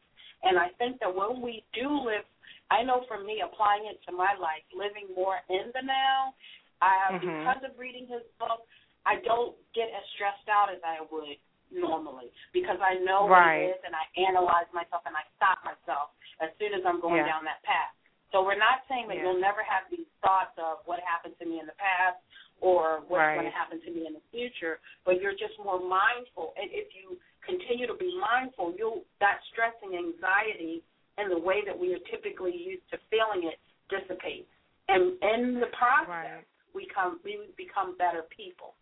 And 0.43 0.57
I 0.57 0.69
think 0.77 0.99
that 0.99 1.13
when 1.13 1.41
we 1.41 1.63
do 1.73 1.89
live, 1.89 2.23
I 2.69 2.83
know 2.83 3.05
for 3.07 3.23
me, 3.23 3.41
applying 3.41 3.85
it 3.87 3.99
to 4.07 4.11
my 4.11 4.35
life, 4.35 4.63
living 4.75 5.07
more 5.15 5.39
in 5.49 5.71
the 5.73 5.81
now, 5.81 6.33
uh, 6.81 7.11
Mhm. 7.13 7.21
because 7.21 7.63
of 7.63 7.77
reading 7.79 8.07
his 8.07 8.23
book, 8.39 8.67
I 9.05 9.17
don't 9.23 9.55
get 9.73 9.89
as 9.89 10.03
stressed 10.15 10.49
out 10.49 10.69
as 10.69 10.83
I 10.83 11.01
would 11.01 11.39
normally 11.71 12.31
because 12.51 12.79
I 12.81 12.95
know 12.95 13.25
what 13.25 13.39
it 13.55 13.75
is 13.75 13.83
and 13.83 13.95
I 13.95 14.03
analyze 14.15 14.71
myself 14.73 15.03
and 15.05 15.15
I 15.15 15.23
stop 15.35 15.63
myself 15.63 16.11
as 16.39 16.55
soon 16.57 16.73
as 16.73 16.85
I'm 16.85 16.99
going 16.99 17.23
Yeah. 17.25 17.27
down 17.27 17.43
that 17.45 17.61
path. 17.63 17.93
So 18.31 18.43
we're 18.43 18.55
not 18.55 18.85
saying 18.87 19.07
that 19.07 19.17
Yeah. 19.17 19.23
you'll 19.23 19.39
never 19.39 19.63
have 19.63 19.89
these 19.89 20.07
thoughts 20.21 20.57
of 20.57 20.85
what 20.85 20.99
happened 20.99 21.37
to 21.39 21.45
me 21.45 21.59
in 21.59 21.65
the 21.65 21.73
past 21.73 22.19
or 22.59 22.99
what's 23.07 23.19
Right. 23.19 23.35
going 23.35 23.45
to 23.45 23.57
happen 23.57 23.79
to 23.81 23.91
me 23.91 24.07
in 24.07 24.13
the 24.13 24.21
future, 24.31 24.79
but 25.05 25.21
you're 25.21 25.33
just 25.33 25.57
more 25.59 25.79
mindful. 25.79 26.53
And 26.57 26.69
if 26.71 26.93
you 26.95 27.19
continue 27.41 27.87
to 27.87 27.93
be 27.93 28.13
mindful, 28.17 28.73
you'll 28.77 29.05
that 29.19 29.43
stress 29.45 29.73
and 29.81 29.93
anxiety 29.95 30.83
and 31.17 31.31
the 31.31 31.39
way 31.39 31.61
that 31.65 31.77
we 31.77 31.93
are 31.93 32.03
typically 32.11 32.55
used 32.55 32.83
to 32.91 32.97
feeling 33.09 33.49
it 33.49 33.59
dissipates. 33.89 34.49
And 34.87 35.13
in 35.21 35.59
the 35.59 35.67
process, 35.77 36.07
Right. 36.09 36.45
we 36.73 36.87
come 36.93 37.19
we 37.23 37.39
become 37.57 37.97
better 37.97 38.23
people. 38.35 38.75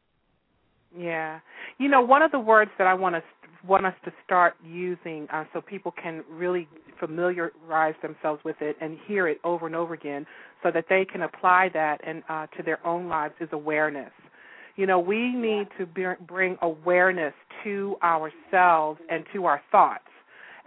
Yeah. 0.95 1.39
You 1.77 1.89
know, 1.89 2.01
one 2.01 2.21
of 2.21 2.31
the 2.31 2.39
words 2.39 2.71
that 2.77 2.87
I 2.87 2.93
want 2.93 3.15
us 3.15 3.23
want 3.67 3.85
us 3.85 3.95
to 4.05 4.13
start 4.23 4.55
using 4.63 5.27
uh, 5.33 5.43
so 5.51 5.59
people 5.59 5.91
can 5.91 6.23
really 6.29 6.67
familiarize 6.99 7.95
themselves 8.01 8.43
with 8.45 8.57
it 8.61 8.77
and 8.79 8.97
hear 9.07 9.27
it 9.27 9.39
over 9.43 9.65
and 9.65 9.75
over 9.75 9.93
again 9.93 10.25
so 10.61 10.69
that 10.71 10.85
they 10.87 11.03
can 11.03 11.23
apply 11.23 11.69
that 11.73 11.99
and 12.05 12.21
uh, 12.29 12.45
to 12.55 12.63
their 12.63 12.85
own 12.85 13.07
lives 13.07 13.33
is 13.39 13.49
awareness. 13.51 14.11
You 14.75 14.85
know, 14.85 14.99
we 14.99 15.33
need 15.33 15.67
to 15.79 15.85
be, 15.85 16.05
bring 16.27 16.57
awareness 16.61 17.33
to 17.63 17.95
ourselves 18.03 18.99
and 19.09 19.25
to 19.33 19.45
our 19.45 19.61
thoughts 19.71 20.03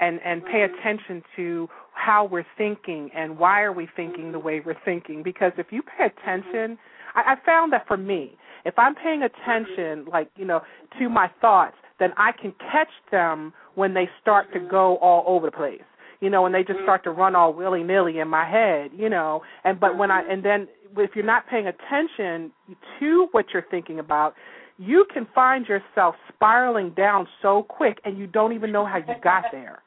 and 0.00 0.20
and 0.24 0.44
pay 0.44 0.60
Mhm. 0.60 0.74
attention 0.74 1.22
to 1.36 1.68
how 1.92 2.24
we're 2.24 2.46
thinking 2.56 3.10
and 3.12 3.38
why 3.38 3.62
are 3.62 3.72
we 3.72 3.86
thinking 3.96 4.30
the 4.32 4.38
mm-hmm. 4.38 4.46
way 4.46 4.60
we're 4.60 4.74
thinking. 4.84 5.22
Because 5.22 5.52
if 5.56 5.72
you 5.72 5.82
pay 5.82 6.08
mm-hmm. 6.08 6.20
attention 6.20 6.78
I, 7.14 7.32
I 7.32 7.36
found 7.44 7.72
that 7.72 7.86
for 7.86 7.96
me 7.96 8.36
if 8.64 8.78
i'm 8.78 8.94
paying 8.94 9.22
attention 9.22 10.00
mm-hmm. 10.00 10.10
like 10.10 10.30
you 10.36 10.44
know 10.44 10.60
to 10.98 11.08
my 11.08 11.28
thoughts 11.40 11.76
then 11.98 12.12
i 12.16 12.32
can 12.32 12.52
catch 12.72 12.92
them 13.10 13.52
when 13.74 13.94
they 13.94 14.08
start 14.20 14.52
to 14.52 14.60
go 14.60 14.96
all 14.98 15.24
over 15.26 15.46
the 15.46 15.52
place. 15.52 15.82
You 16.20 16.30
know 16.30 16.46
and 16.46 16.54
they 16.54 16.64
just 16.64 16.80
start 16.82 17.04
to 17.04 17.10
run 17.10 17.36
all 17.36 17.52
willy 17.52 17.82
nilly 17.82 18.18
in 18.18 18.28
my 18.28 18.48
head 18.48 18.90
you 18.96 19.08
know. 19.08 19.42
And 19.64 19.78
but 19.80 19.96
when 19.98 20.10
i 20.10 20.22
and 20.22 20.44
then 20.44 20.68
if 20.96 21.10
you're 21.14 21.24
not 21.24 21.46
paying 21.48 21.66
attention 21.66 22.50
to 22.98 23.28
what 23.32 23.46
you're 23.52 23.66
thinking 23.70 23.98
about 23.98 24.34
you 24.78 25.04
can 25.12 25.26
find 25.34 25.66
yourself 25.66 26.14
spiraling 26.32 26.90
down 26.90 27.26
so 27.42 27.64
quick 27.64 27.98
and 28.04 28.16
you 28.16 28.26
don't 28.26 28.52
even 28.52 28.70
know 28.70 28.86
how 28.86 28.98
you 28.98 29.14
got 29.22 29.44
there 29.50 29.82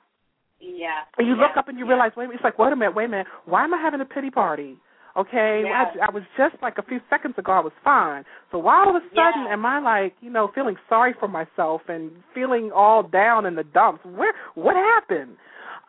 Yeah. 0.62 1.02
and 1.18 1.28
you 1.28 1.36
yeah. 1.36 1.42
look 1.42 1.58
up 1.58 1.68
and 1.68 1.78
you 1.78 1.88
realize, 1.88 2.12
wait 2.16 2.26
a 2.26 2.28
minute, 2.28 2.36
it's 2.36 2.44
like, 2.44 2.60
wait 2.60 2.72
a 2.72 2.76
minute, 2.76 2.96
wait 2.96 3.06
a 3.06 3.10
minute, 3.10 3.28
why 3.46 3.64
am 3.64 3.74
I 3.74 3.82
having 3.82 4.02
a 4.02 4.06
pity 4.06 4.30
party? 4.30 4.78
Okay, 5.18 5.64
Yes. 5.66 5.98
I, 6.02 6.08
I 6.08 6.12
was 6.12 6.24
just 6.38 6.56
like 6.62 6.78
a 6.78 6.84
few 6.84 7.00
seconds 7.10 7.36
ago, 7.38 7.52
I 7.52 7.60
was 7.60 7.74
fine. 7.84 8.24
So 8.52 8.60
why 8.60 8.80
all 8.86 8.96
of 8.96 8.96
a 8.96 9.06
sudden 9.10 9.44
Yes. 9.44 9.52
am 9.52 9.66
I 9.66 9.80
like, 9.80 10.16
you 10.22 10.30
know, 10.30 10.52
feeling 10.56 10.78
sorry 10.88 11.14
for 11.20 11.28
myself 11.28 11.82
and 11.90 12.12
feeling 12.34 12.72
all 12.74 13.04
down 13.04 13.46
in 13.46 13.56
the 13.56 13.64
dumps? 13.64 14.06
Where, 14.06 14.34
what 14.56 14.76
happened? 14.76 15.36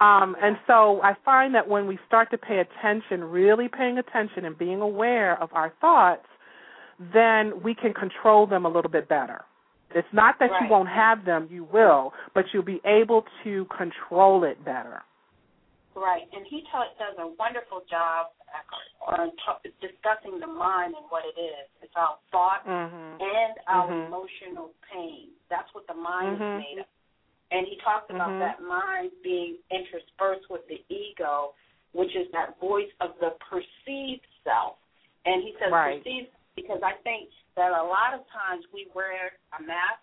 Um, 0.00 0.34
and 0.42 0.56
so 0.66 1.00
I 1.02 1.12
find 1.24 1.54
that 1.54 1.68
when 1.68 1.86
we 1.86 1.98
start 2.08 2.30
to 2.32 2.38
pay 2.38 2.58
attention, 2.58 3.22
really 3.22 3.68
paying 3.68 3.98
attention 3.98 4.44
and 4.44 4.58
being 4.58 4.80
aware 4.80 5.40
of 5.40 5.50
our 5.52 5.72
thoughts, 5.80 6.26
then 7.14 7.62
we 7.62 7.74
can 7.74 7.94
control 7.94 8.46
them 8.48 8.64
a 8.64 8.68
little 8.68 8.90
bit 8.90 9.08
better. 9.08 9.42
It's 9.94 10.12
not 10.12 10.38
that 10.40 10.50
you 10.60 10.68
won't 10.68 10.88
have 10.88 11.24
them, 11.24 11.48
you 11.50 11.64
will, 11.64 12.12
but 12.34 12.44
you'll 12.52 12.62
be 12.62 12.80
able 12.84 13.24
to 13.44 13.66
control 13.66 14.44
it 14.44 14.64
better. 14.64 15.02
Right, 15.94 16.24
and 16.32 16.46
he 16.48 16.64
ta 16.72 16.84
does 16.98 17.16
a 17.18 17.26
wonderful 17.38 17.82
job 17.90 18.28
on 19.06 19.30
t- 19.30 19.70
discussing 19.80 20.40
the 20.40 20.46
mind 20.46 20.94
and 20.96 21.04
what 21.10 21.24
it 21.24 21.38
is. 21.38 21.68
It's 21.82 21.92
our 21.96 22.16
thought 22.30 22.64
Mhm. 22.66 23.20
and 23.20 23.58
our 23.66 23.88
Mhm. 23.88 24.06
emotional 24.06 24.72
pain. 24.90 25.28
That's 25.48 25.72
what 25.74 25.86
the 25.86 25.94
mind 25.94 26.40
Mhm. 26.40 26.54
is 26.54 26.64
made 26.64 26.78
of. 26.78 26.86
And 27.50 27.66
he 27.66 27.76
talks 27.76 28.08
about 28.08 28.30
Mhm. 28.30 28.38
that 28.38 28.62
mind 28.62 29.12
being 29.22 29.58
interspersed 29.70 30.48
with 30.48 30.66
the 30.68 30.82
ego, 30.88 31.54
which 31.92 32.16
is 32.16 32.30
that 32.32 32.58
voice 32.58 32.90
of 33.00 33.18
the 33.18 33.30
perceived 33.50 34.26
self. 34.44 34.78
And 35.26 35.42
he 35.42 35.52
says 35.58 35.70
Right. 35.70 36.02
perceived 36.02 36.30
because 36.56 36.82
I 36.82 36.94
think 37.04 37.30
that 37.56 37.72
a 37.72 37.84
lot 37.84 38.14
of 38.14 38.20
times 38.32 38.64
we 38.72 38.88
wear 38.94 39.36
a 39.58 39.62
mask 39.62 40.00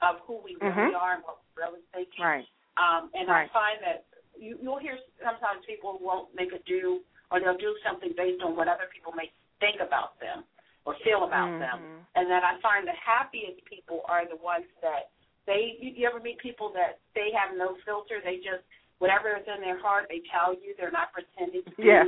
of 0.00 0.18
who 0.26 0.36
we 0.42 0.56
really 0.60 0.92
Mhm. 0.92 1.00
are 1.00 1.14
and 1.14 1.22
what 1.24 1.38
we're 1.56 1.64
really 1.66 1.82
thinking. 1.92 2.24
Right. 2.24 2.48
Um, 2.76 3.10
and 3.14 3.28
Right. 3.28 3.48
I 3.48 3.52
find 3.52 3.82
that 3.82 4.04
you, 4.36 4.58
you'll 4.60 4.78
hear 4.78 4.98
sometimes 5.22 5.64
people 5.66 5.98
won't 6.00 6.34
make 6.34 6.52
a 6.52 6.58
do 6.60 7.04
or 7.30 7.40
they'll 7.40 7.56
do 7.56 7.76
something 7.84 8.12
based 8.16 8.42
on 8.42 8.56
what 8.56 8.66
other 8.68 8.88
people 8.92 9.12
may 9.12 9.30
think 9.60 9.80
about 9.80 10.18
them 10.18 10.44
or 10.84 10.94
feel 11.04 11.24
about 11.24 11.58
them. 11.60 11.78
Mhm. 11.78 12.06
And 12.16 12.30
that 12.30 12.42
I 12.44 12.58
find 12.60 12.86
the 12.88 12.92
happiest 12.92 13.64
people 13.66 14.02
are 14.06 14.24
the 14.26 14.36
ones 14.36 14.66
that 14.80 15.10
they. 15.46 15.76
You, 15.80 15.90
you 15.90 16.06
ever 16.08 16.20
meet 16.20 16.38
people 16.38 16.70
that 16.70 16.98
they 17.14 17.30
have 17.32 17.54
no 17.56 17.76
filter? 17.84 18.20
They 18.20 18.38
just 18.38 18.64
whatever 18.98 19.36
is 19.36 19.46
in 19.48 19.60
their 19.60 19.78
heart, 19.78 20.06
they 20.08 20.20
tell 20.30 20.54
you. 20.54 20.74
They're 20.78 20.90
not 20.92 21.12
pretending 21.12 21.64
to 21.64 21.70
be 21.72 21.84
Yeah. 21.84 22.04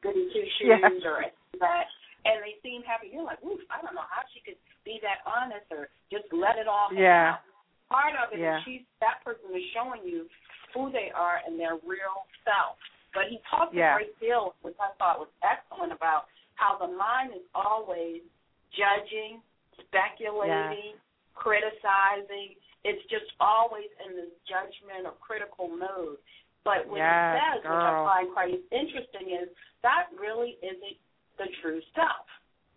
goody 0.00 0.32
two 0.32 0.48
shoes 0.58 0.80
Yeah. 0.80 1.08
or 1.10 1.24
that. 1.60 1.88
And 2.24 2.40
they 2.40 2.56
seem 2.64 2.82
happy. 2.88 3.12
You're 3.12 3.24
like, 3.24 3.42
oof, 3.44 3.60
I 3.68 3.84
don't 3.84 3.94
know 3.94 4.08
how 4.08 4.24
she 4.32 4.40
could 4.40 4.56
be 4.84 5.00
that 5.04 5.20
honest 5.28 5.68
or 5.70 5.88
just 6.10 6.24
let 6.32 6.56
it 6.56 6.68
all 6.68 6.88
Yeah. 6.92 7.36
out 7.36 7.44
part 7.88 8.16
of 8.16 8.32
it 8.32 8.40
Yeah. 8.40 8.58
is 8.58 8.64
she's 8.64 8.82
that 9.00 9.22
person 9.24 9.54
is 9.54 9.62
showing 9.72 10.02
you 10.04 10.28
who 10.72 10.90
they 10.90 11.10
are 11.12 11.40
and 11.46 11.60
their 11.60 11.76
real 11.84 12.26
self. 12.44 12.78
But 13.12 13.28
he 13.28 13.38
talks 13.48 13.74
Yeah. 13.74 13.94
a 13.94 13.96
great 13.98 14.18
deal, 14.18 14.56
which 14.62 14.74
I 14.80 14.90
thought 14.98 15.20
was 15.20 15.28
excellent, 15.42 15.92
about 15.92 16.28
how 16.56 16.76
the 16.76 16.88
mind 16.88 17.32
is 17.34 17.46
always 17.54 18.22
judging, 18.72 19.42
speculating, 19.78 20.98
criticizing. 21.34 22.56
It's 22.82 23.04
just 23.06 23.32
always 23.38 23.88
in 24.04 24.16
this 24.16 24.32
judgment 24.46 25.06
or 25.06 25.12
critical 25.12 25.68
mode. 25.68 26.18
But 26.64 26.86
what 26.86 26.98
yes, 26.98 27.34
he 27.34 27.38
says, 27.38 27.62
girl. 27.62 27.76
which 27.76 27.86
I 27.86 28.04
find 28.04 28.32
quite 28.32 28.64
interesting, 28.72 29.30
is 29.30 29.48
that 29.82 30.08
really 30.18 30.58
isn't 30.62 30.98
the 31.38 31.48
true 31.62 31.80
stuff. 31.92 32.26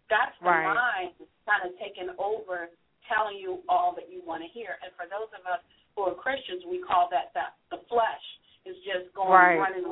That's 0.10 0.36
the 0.40 0.50
right. 0.50 0.72
mind 0.72 1.14
kind 1.44 1.68
of 1.68 1.76
taking 1.80 2.12
over, 2.16 2.72
telling 3.12 3.38
you 3.38 3.64
all 3.68 3.92
that 3.96 4.08
you 4.08 4.24
want 4.24 4.44
to 4.44 4.50
hear. 4.52 4.80
And 4.84 4.92
for 4.96 5.08
those 5.08 5.28
of 5.36 5.44
us 5.48 5.60
who 5.96 6.08
are 6.08 6.16
Christians, 6.16 6.64
we 6.68 6.80
call 6.80 7.12
that 7.12 7.36
that 7.36 7.60
the 7.72 7.84
flesh 7.92 8.26
is 8.64 8.76
just 8.88 9.12
going 9.16 9.32
right. 9.32 9.60
running 9.60 9.88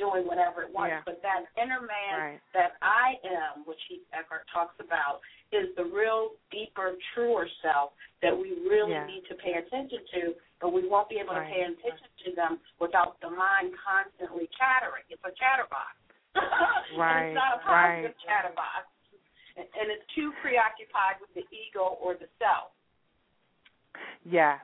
doing 0.00 0.24
whatever 0.26 0.64
it 0.64 0.70
wants. 0.72 0.98
Yeah. 0.98 1.06
But 1.06 1.20
that 1.22 1.46
inner 1.60 1.84
man 1.84 2.16
right. 2.18 2.40
that 2.56 2.80
I 2.80 3.20
am, 3.22 3.68
which 3.68 3.80
he 3.88 4.02
Eckhart 4.10 4.48
talks 4.52 4.76
about, 4.80 5.20
is 5.52 5.68
the 5.76 5.84
real 5.84 6.34
deeper, 6.48 6.96
truer 7.12 7.46
self 7.60 7.92
that 8.24 8.32
we 8.32 8.56
really 8.64 8.96
yeah. 8.96 9.06
need 9.06 9.22
to 9.28 9.36
pay 9.36 9.60
attention 9.60 10.02
to. 10.16 10.22
But 10.60 10.72
we 10.72 10.86
won't 10.86 11.10
be 11.10 11.18
able 11.18 11.34
right. 11.34 11.46
to 11.46 11.52
pay 11.52 11.62
attention 11.66 12.10
to 12.26 12.30
them 12.34 12.52
without 12.78 13.18
the 13.20 13.30
mind 13.30 13.74
constantly 13.78 14.48
chattering. 14.58 15.04
It's 15.10 15.22
a 15.26 15.34
chatterbox. 15.34 16.01
Right. 16.96 17.28
it's 17.28 17.34
not 17.34 17.60
a 17.60 17.70
right. 17.70 18.02
positive 18.02 18.16
chatterbox. 18.24 18.88
And 19.56 19.92
it's 19.92 20.04
too 20.14 20.32
preoccupied 20.40 21.20
with 21.20 21.32
the 21.34 21.44
ego 21.52 22.00
or 22.00 22.14
the 22.14 22.28
self. 22.40 22.72
Yes. 24.24 24.60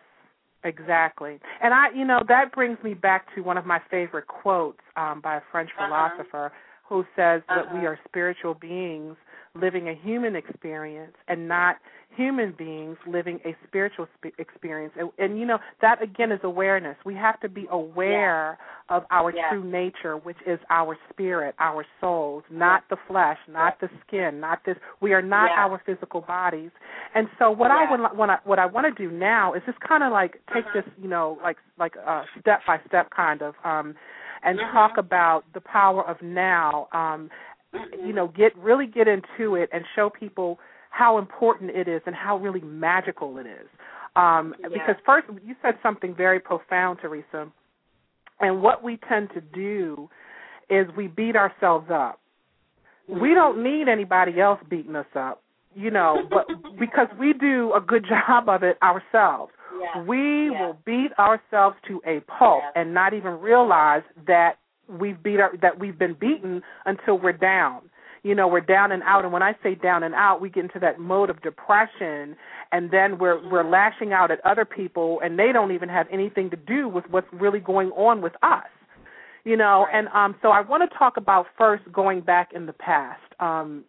Exactly. 0.65 1.39
And 1.63 1.73
I, 1.73 1.87
you 1.95 2.05
know, 2.05 2.21
that 2.29 2.53
brings 2.53 2.83
me 2.83 2.95
back 2.95 3.33
to 3.35 3.43
one 3.43 3.57
of 3.57 3.65
my 3.65 3.81
favorite 3.91 4.27
quotes 4.27 4.81
um, 4.97 5.21
by 5.23 5.37
a 5.37 5.41
French 5.53 5.71
uh-huh. 5.79 5.87
philosopher 5.87 6.53
who 6.89 7.05
says 7.15 7.43
uh-huh. 7.49 7.63
that 7.63 7.75
we 7.75 7.87
are 7.87 7.99
spiritual 8.09 8.55
beings 8.55 9.17
living 9.55 9.89
a 9.89 9.95
human 9.95 10.37
experience 10.37 11.15
and 11.29 11.49
not 11.49 11.77
human 12.17 12.53
beings 12.59 12.97
living 13.07 13.39
a 13.45 13.55
spiritual 13.67 14.07
sp- 14.19 14.35
experience. 14.39 14.93
And, 14.99 15.11
and, 15.19 15.39
you 15.39 15.47
know, 15.47 15.59
that 15.81 16.03
again 16.03 16.33
is 16.33 16.41
awareness. 16.43 16.97
We 17.05 17.15
have 17.15 17.39
to 17.41 17.49
be 17.49 17.67
aware 17.71 18.59
yeah. 18.91 18.97
of 18.97 19.05
our 19.11 19.33
yeah. 19.33 19.51
true 19.51 19.65
nature, 19.65 20.17
which 20.17 20.37
is 20.47 20.59
our 20.69 20.99
spirit, 21.11 21.55
our 21.61 21.87
souls, 22.01 22.43
not 22.51 22.83
the 22.91 22.97
flesh, 23.07 23.39
not 23.49 23.81
the 23.81 23.89
skin, 24.07 24.41
not 24.41 24.61
this. 24.67 24.77
We 25.01 25.13
are 25.13 25.23
not 25.23 25.51
yeah. 25.55 25.65
our 25.65 25.81
physical 25.87 26.23
bodies. 26.23 26.71
And 27.15 27.29
so, 27.39 27.51
what 27.51 27.71
I 27.71 27.89
would 27.91 28.01
what 28.17 28.31
I, 28.31 28.39
what 28.45 28.59
I 28.59 28.67
want 28.67 28.95
to 28.95 29.09
do 29.09 29.15
now 29.15 29.55
is 29.55 29.63
just 29.65 29.79
kind 29.81 30.03
of 30.03 30.11
like 30.13 30.41
take 30.53 30.65
uh-huh. 30.65 30.83
this, 30.83 30.93
you 31.01 31.09
know, 31.09 31.39
like 31.43 31.59
like 31.79 31.95
uh, 32.05 32.25
step 32.41 32.61
by 32.67 32.81
step 32.87 33.11
kind 33.15 33.43
of. 33.43 33.55
um 33.65 33.95
and 34.43 34.61
uh-huh. 34.61 34.73
talk 34.73 34.99
about 34.99 35.45
the 35.55 35.61
power 35.61 36.07
of 36.09 36.17
now 36.23 36.89
um 36.93 37.01
mm-hmm. 37.01 37.27
You 37.73 38.13
know 38.13 38.29
get 38.29 38.57
really 38.57 38.87
get 38.87 39.09
into 39.09 39.55
it 39.55 39.69
and 39.73 39.85
show 39.95 40.11
people 40.11 40.59
how 40.91 41.19
important 41.19 41.71
it 41.71 41.87
is 41.89 42.01
and 42.07 42.15
how 42.15 42.37
really 42.39 42.61
magical 42.61 43.39
it 43.39 43.47
is 43.47 43.69
um 44.17 44.55
yeah. 44.61 44.69
because 44.69 44.97
first 45.05 45.27
you 45.45 45.55
said 45.63 45.75
something 45.83 46.15
very 46.15 46.41
profound 46.41 46.99
teresa 47.01 47.47
and 48.41 48.63
what 48.63 48.83
we 48.83 48.99
tend 49.09 49.29
to 49.35 49.41
do 49.41 50.09
is 50.71 50.87
we 50.97 51.07
beat 51.07 51.37
ourselves 51.37 51.89
up 51.93 52.21
mm-hmm. 53.11 53.21
we 53.21 53.35
don't 53.35 53.63
need 53.63 53.89
anybody 53.89 54.41
else 54.41 54.61
beating 54.71 54.97
us 54.97 55.07
up 55.15 55.43
you 55.75 55.91
know 55.91 56.17
but 56.31 56.47
because 56.79 57.09
we 57.19 57.35
do 57.35 57.73
a 57.77 57.81
good 57.81 58.05
job 58.09 58.49
of 58.49 58.63
it 58.63 58.79
ourselves 58.83 59.53
yeah. 59.81 60.03
we 60.05 60.51
yeah. 60.51 60.67
will 60.67 60.79
beat 60.87 61.11
ourselves 61.19 61.77
to 61.87 62.01
a 62.07 62.21
pulp 62.21 62.63
and 62.75 62.95
not 62.95 63.13
even 63.13 63.33
realize 63.33 64.03
that 64.27 64.55
we've 64.89 65.23
beat 65.23 65.41
our, 65.41 65.57
that 65.63 65.79
we've 65.79 65.99
been 65.99 66.15
beaten 66.15 66.63
until 66.87 67.19
we're 67.19 67.33
down. 67.33 67.83
You 68.25 68.35
know, 68.35 68.49
we're 68.49 68.61
down 68.61 68.91
and 68.91 69.03
out, 69.05 69.25
and 69.25 69.33
when 69.33 69.43
I 69.43 69.55
say 69.63 69.77
down 69.77 70.03
and 70.03 70.15
out, 70.15 70.41
we 70.41 70.51
get 70.51 70.65
into 70.65 70.81
that 70.81 70.99
mode 70.99 71.31
of 71.31 71.41
depression, 71.41 72.37
and 72.73 72.91
then 72.91 73.19
we're 73.19 73.49
we're 73.49 73.69
lashing 73.69 74.13
out 74.13 74.31
at 74.31 74.45
other 74.45 74.65
people, 74.65 75.21
and 75.23 75.39
they 75.39 75.53
don't 75.53 75.73
even 75.73 75.89
have 75.89 76.07
anything 76.11 76.51
to 76.51 76.57
do 76.57 76.89
with 76.89 77.05
what's 77.11 77.29
really 77.33 77.61
going 77.61 77.91
on 77.93 78.21
with 78.21 78.33
us. 78.43 78.67
You 79.45 79.57
know, 79.57 79.87
right. 79.87 79.99
and 79.99 80.09
um, 80.09 80.35
so 80.43 80.49
I 80.49 80.61
want 80.63 80.91
to 80.91 80.99
talk 80.99 81.17
about 81.17 81.47
first 81.57 81.85
going 81.93 82.21
back 82.21 82.51
in 82.55 82.67
the 82.67 82.73
past 82.73 83.23
um, 83.39 83.85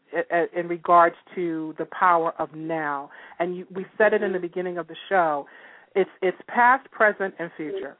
in, 0.56 0.68
regards 0.68 1.16
to 1.34 1.74
the 1.80 1.86
power 1.86 2.34
of 2.38 2.54
now, 2.54 3.10
and 3.40 3.58
you, 3.58 3.66
we 3.74 3.86
said 3.98 4.14
it 4.14 4.22
in 4.22 4.32
the 4.32 4.40
beginning 4.40 4.78
of 4.78 4.88
the 4.88 4.96
show 5.10 5.48
it's 5.96 6.10
it's 6.22 6.38
past, 6.48 6.90
present, 6.92 7.34
and 7.40 7.52
future. 7.58 7.98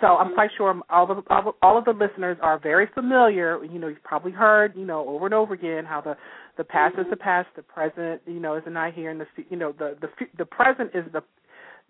So 0.00 0.06
I'm 0.16 0.34
quite 0.34 0.50
sure 0.56 0.80
all 0.90 1.10
of 1.10 1.54
all 1.62 1.78
of 1.78 1.84
the 1.84 1.92
listeners 1.92 2.36
are 2.42 2.58
very 2.58 2.86
familiar. 2.94 3.62
You 3.64 3.78
know, 3.78 3.88
you've 3.88 4.02
probably 4.02 4.32
heard, 4.32 4.74
you 4.76 4.84
know, 4.84 5.08
over 5.08 5.26
and 5.26 5.34
over 5.34 5.54
again 5.54 5.84
how 5.84 6.00
the 6.00 6.16
the 6.56 6.64
past 6.64 6.96
is 6.98 7.06
the 7.10 7.16
mm-hmm. 7.16 7.22
past, 7.22 7.48
the 7.56 7.62
present, 7.62 8.22
you 8.26 8.40
know, 8.40 8.56
is 8.56 8.62
not 8.66 8.94
here, 8.94 9.10
and 9.10 9.20
the 9.20 9.26
you 9.48 9.56
know 9.56 9.72
the 9.72 9.96
the 10.00 10.08
the 10.38 10.44
present 10.44 10.90
is 10.94 11.04
the 11.12 11.22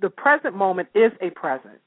the 0.01 0.11
present 0.11 0.57
moment 0.57 0.89
is 0.95 1.13
a 1.21 1.31
present. 1.31 1.79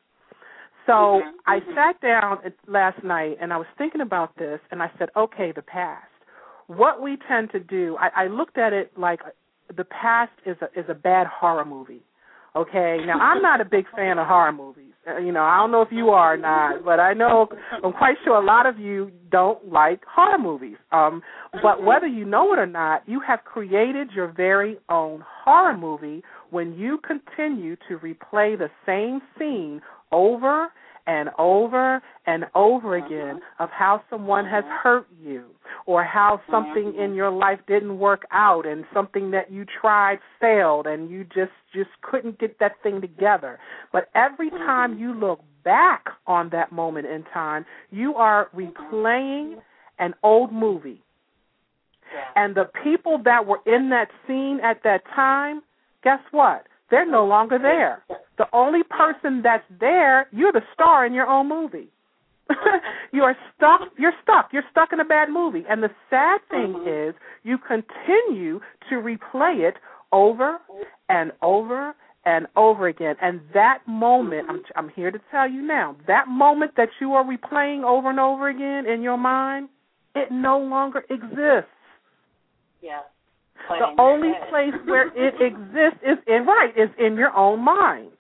So 0.86 0.94
mm-hmm. 0.94 1.30
I 1.48 1.60
mm-hmm. 1.60 1.74
sat 1.76 2.02
down 2.02 2.38
last 2.68 3.04
night 3.04 3.38
and 3.42 3.54
I 3.54 3.58
was 3.58 3.68
thinking 3.78 4.02
about 4.02 4.36
this, 4.38 4.60
and 4.72 4.82
I 4.84 4.92
said, 4.98 5.10
okay, 5.16 5.52
the 5.56 5.62
past. 5.62 6.08
What 6.68 7.02
we 7.02 7.18
tend 7.28 7.52
to 7.52 7.60
do, 7.60 7.98
I, 8.00 8.24
I 8.24 8.28
looked 8.28 8.58
at 8.58 8.72
it 8.72 8.98
like 8.98 9.20
uh, 9.22 9.32
the 9.76 9.84
past 9.84 10.32
is 10.46 10.56
a 10.62 10.80
is 10.80 10.86
a 10.90 10.94
bad 10.94 11.28
horror 11.28 11.66
movie 11.66 12.04
Okay, 12.56 13.00
now 13.06 13.18
I'm 13.20 13.42
not 13.42 13.62
a 13.62 13.66
big 13.66 13.86
fan 13.96 14.20
of 14.20 14.28
horror 14.28 14.52
movies. 14.52 14.93
Uh, 15.06 15.18
you 15.18 15.34
know, 15.34 15.42
I 15.44 15.58
don't 15.58 15.72
know 15.72 15.82
if 15.82 15.90
you 15.92 16.10
are 16.10 16.36
or 16.36 16.38
not, 16.38 16.86
but 16.86 17.00
I 17.00 17.14
know 17.14 17.50
I'm 17.84 17.92
quite 17.92 18.16
sure 18.24 18.36
a 18.36 18.46
lot 18.46 18.66
of 18.66 18.80
you 18.80 19.12
don't 19.32 19.72
like 19.72 20.02
horror 20.06 20.38
movies. 20.38 20.78
Um, 20.92 21.22
but 21.62 21.84
whether 21.84 22.08
you 22.08 22.24
know 22.24 22.54
it 22.54 22.60
or 22.60 22.66
not, 22.66 23.04
you 23.06 23.20
have 23.28 23.44
created 23.44 24.12
your 24.16 24.32
very 24.32 24.78
own 24.90 25.24
horror 25.44 25.78
movie 25.78 26.24
when 26.52 26.74
you 26.74 27.00
continue 27.06 27.76
to 27.90 27.98
replay 27.98 28.58
the 28.58 28.70
same 28.86 29.22
scene 29.38 29.82
over 30.12 30.70
and 31.06 31.30
over 31.38 32.02
and 32.26 32.46
over 32.56 32.98
uh-huh. 32.98 33.06
again 33.06 33.40
of 33.60 33.70
how 33.72 34.02
someone 34.10 34.46
has 34.46 34.64
uh-huh. 34.64 34.80
hurt 34.84 35.08
you 35.22 35.46
or 35.86 36.04
how 36.04 36.36
uh-huh. 36.36 36.52
something 36.52 36.96
in 36.96 37.14
your 37.14 37.30
life 37.30 37.60
didn't 37.68 38.00
work 38.00 38.24
out 38.32 38.66
and 38.66 38.86
something 38.94 39.32
that 39.32 39.52
you 39.52 39.66
tried 39.82 40.20
failed 40.40 40.88
and 40.88 41.10
you 41.10 41.24
just 41.24 41.52
just 41.74 41.90
couldn't 42.02 42.40
get 42.40 42.60
that 42.60 42.74
thing 42.84 43.02
together. 43.02 43.60
But 43.92 44.10
every 44.16 44.50
time 44.50 45.00
you 45.00 45.14
look 45.14 45.42
back 45.64 46.06
on 46.28 46.50
that 46.50 46.72
moment 46.72 47.08
in 47.08 47.24
time 47.34 47.66
you 47.92 48.16
are 48.16 48.50
replaying 48.56 49.56
an 50.00 50.14
old 50.24 50.52
movie. 50.52 51.02
And 52.36 52.54
the 52.54 52.70
people 52.84 53.20
that 53.26 53.48
were 53.48 53.60
in 53.66 53.90
that 53.90 54.10
scene 54.28 54.60
at 54.64 54.84
that 54.84 55.04
time 55.16 55.62
guess 56.04 56.20
what 56.32 56.68
they're 56.94 57.10
no 57.10 57.26
longer 57.26 57.58
there. 57.58 58.04
The 58.38 58.46
only 58.54 58.82
person 58.84 59.42
that's 59.42 59.64
there, 59.80 60.28
you're 60.32 60.52
the 60.52 60.62
star 60.76 61.08
in 61.08 61.14
your 61.14 61.26
own 61.26 61.50
movie. 61.50 61.90
you 63.12 63.24
are 63.24 63.36
stuck. 63.56 63.82
You're 63.98 64.14
stuck. 64.22 64.50
You're 64.54 64.70
stuck 64.70 64.94
in 64.94 65.00
a 65.00 65.06
bad 65.06 65.30
movie. 65.30 65.64
And 65.68 65.82
the 65.82 65.90
sad 66.12 66.42
thing 66.52 66.76
mm-hmm. 66.76 67.10
is, 67.10 67.16
you 67.42 67.58
continue 67.58 68.60
to 68.90 68.96
replay 68.96 69.68
it 69.68 69.78
over 70.12 70.60
and 71.10 71.32
over 71.42 71.96
and 72.26 72.46
over 72.56 72.88
again. 72.88 73.16
And 73.24 73.42
that 73.56 73.80
moment, 73.88 74.46
I'm, 74.48 74.62
I'm 74.76 74.90
here 74.90 75.10
to 75.10 75.20
tell 75.32 75.50
you 75.50 75.64
now, 75.64 75.96
that 76.06 76.28
moment 76.28 76.74
that 76.78 76.90
you 77.02 77.14
are 77.14 77.26
replaying 77.26 77.84
over 77.84 78.12
and 78.12 78.20
over 78.20 78.50
again 78.50 78.86
in 78.86 79.02
your 79.02 79.18
mind, 79.18 79.70
it 80.14 80.32
no 80.32 80.60
longer 80.60 81.04
exists. 81.10 81.72
Yeah 82.84 83.00
the 83.70 84.02
only 84.02 84.32
place 84.50 84.74
where 84.86 85.08
it 85.16 85.36
exists 85.40 86.04
is 86.04 86.18
in 86.28 86.46
right 86.46 86.74
is 86.76 86.90
in 87.00 87.16
your 87.16 87.36
own 87.36 87.64
mind. 87.64 88.12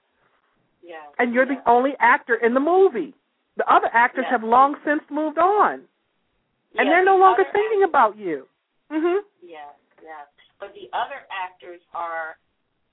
Yeah. 0.82 0.95
And 1.17 1.34
you're 1.34 1.49
yeah. 1.49 1.60
the 1.63 1.69
only 1.69 1.91
actor 1.99 2.36
in 2.36 2.53
the 2.53 2.60
movie. 2.60 3.13
The 3.58 3.65
other 3.71 3.89
actors 3.93 4.25
yeah. 4.27 4.39
have 4.39 4.43
long 4.43 4.75
since 4.84 5.01
moved 5.12 5.38
on, 5.38 5.86
and 6.75 6.89
they're 6.89 7.06
no 7.06 7.17
the 7.17 7.21
longer 7.21 7.43
thinking 7.53 7.86
actors, 7.86 7.89
about 7.89 8.17
you. 8.17 8.47
Mhm. 8.91 9.21
Yeah, 9.41 9.69
yeah. 10.01 10.25
But 10.60 10.73
the 10.73 10.89
other 10.95 11.21
actors 11.29 11.82
are 11.93 12.38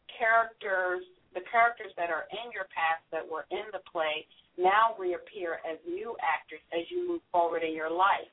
characters. 0.07 1.05
The 1.33 1.41
characters 1.51 1.93
that 1.97 2.11
are 2.11 2.27
in 2.31 2.53
your 2.53 2.65
past 2.75 3.07
that 3.11 3.25
were 3.27 3.47
in 3.51 3.65
the 3.73 3.81
play 3.91 4.27
now 4.59 4.95
reappear 4.99 5.63
as 5.65 5.79
new 5.87 6.17
actors 6.21 6.61
as 6.75 6.85
you 6.91 7.07
move 7.09 7.23
forward 7.33 7.63
in 7.63 7.73
your 7.73 7.91
life 7.91 8.29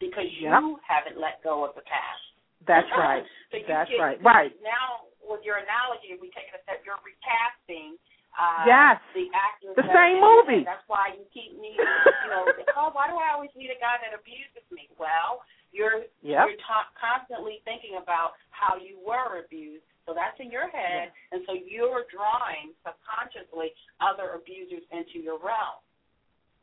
because 0.00 0.26
you 0.40 0.48
yep. 0.48 0.60
haven't 0.82 1.20
let 1.20 1.42
go 1.44 1.64
of 1.64 1.74
the 1.74 1.82
past. 1.82 2.29
That's 2.66 2.88
right. 2.98 3.24
so 3.52 3.58
That's 3.64 3.90
can, 3.90 4.00
right. 4.00 4.18
Right. 4.20 4.52
Now, 4.60 5.08
with 5.24 5.46
your 5.46 5.62
analogy, 5.62 6.18
we 6.18 6.28
take 6.34 6.50
it 6.50 6.56
a 6.58 6.62
step, 6.66 6.82
you're 6.82 7.00
recasting. 7.00 7.96
Uh, 8.34 8.62
yes. 8.66 8.96
The 9.14 9.26
actors. 9.34 9.74
The 9.74 9.88
same 9.90 10.22
movie. 10.22 10.62
That's 10.62 10.86
why 10.86 11.18
you 11.18 11.26
keep 11.34 11.54
needing. 11.58 11.82
You 12.30 12.30
know, 12.30 12.46
oh, 12.78 12.94
why 12.94 13.10
do 13.10 13.18
I 13.18 13.34
always 13.34 13.50
need 13.58 13.74
a 13.74 13.80
guy 13.82 13.98
that 14.06 14.14
abuses 14.14 14.62
me? 14.70 14.86
Well, 15.02 15.42
you're 15.74 16.06
yep. 16.22 16.46
you're 16.46 16.62
ta- 16.62 16.86
constantly 16.94 17.58
thinking 17.66 17.98
about 17.98 18.38
how 18.54 18.78
you 18.78 19.02
were 19.02 19.42
abused. 19.42 19.82
So 20.06 20.14
that's 20.14 20.38
in 20.38 20.46
your 20.46 20.70
head, 20.70 21.10
yes. 21.10 21.26
and 21.34 21.42
so 21.42 21.58
you're 21.58 22.06
drawing 22.06 22.70
subconsciously 22.86 23.74
other 23.98 24.38
abusers 24.38 24.86
into 24.94 25.18
your 25.18 25.42
realm. 25.42 25.82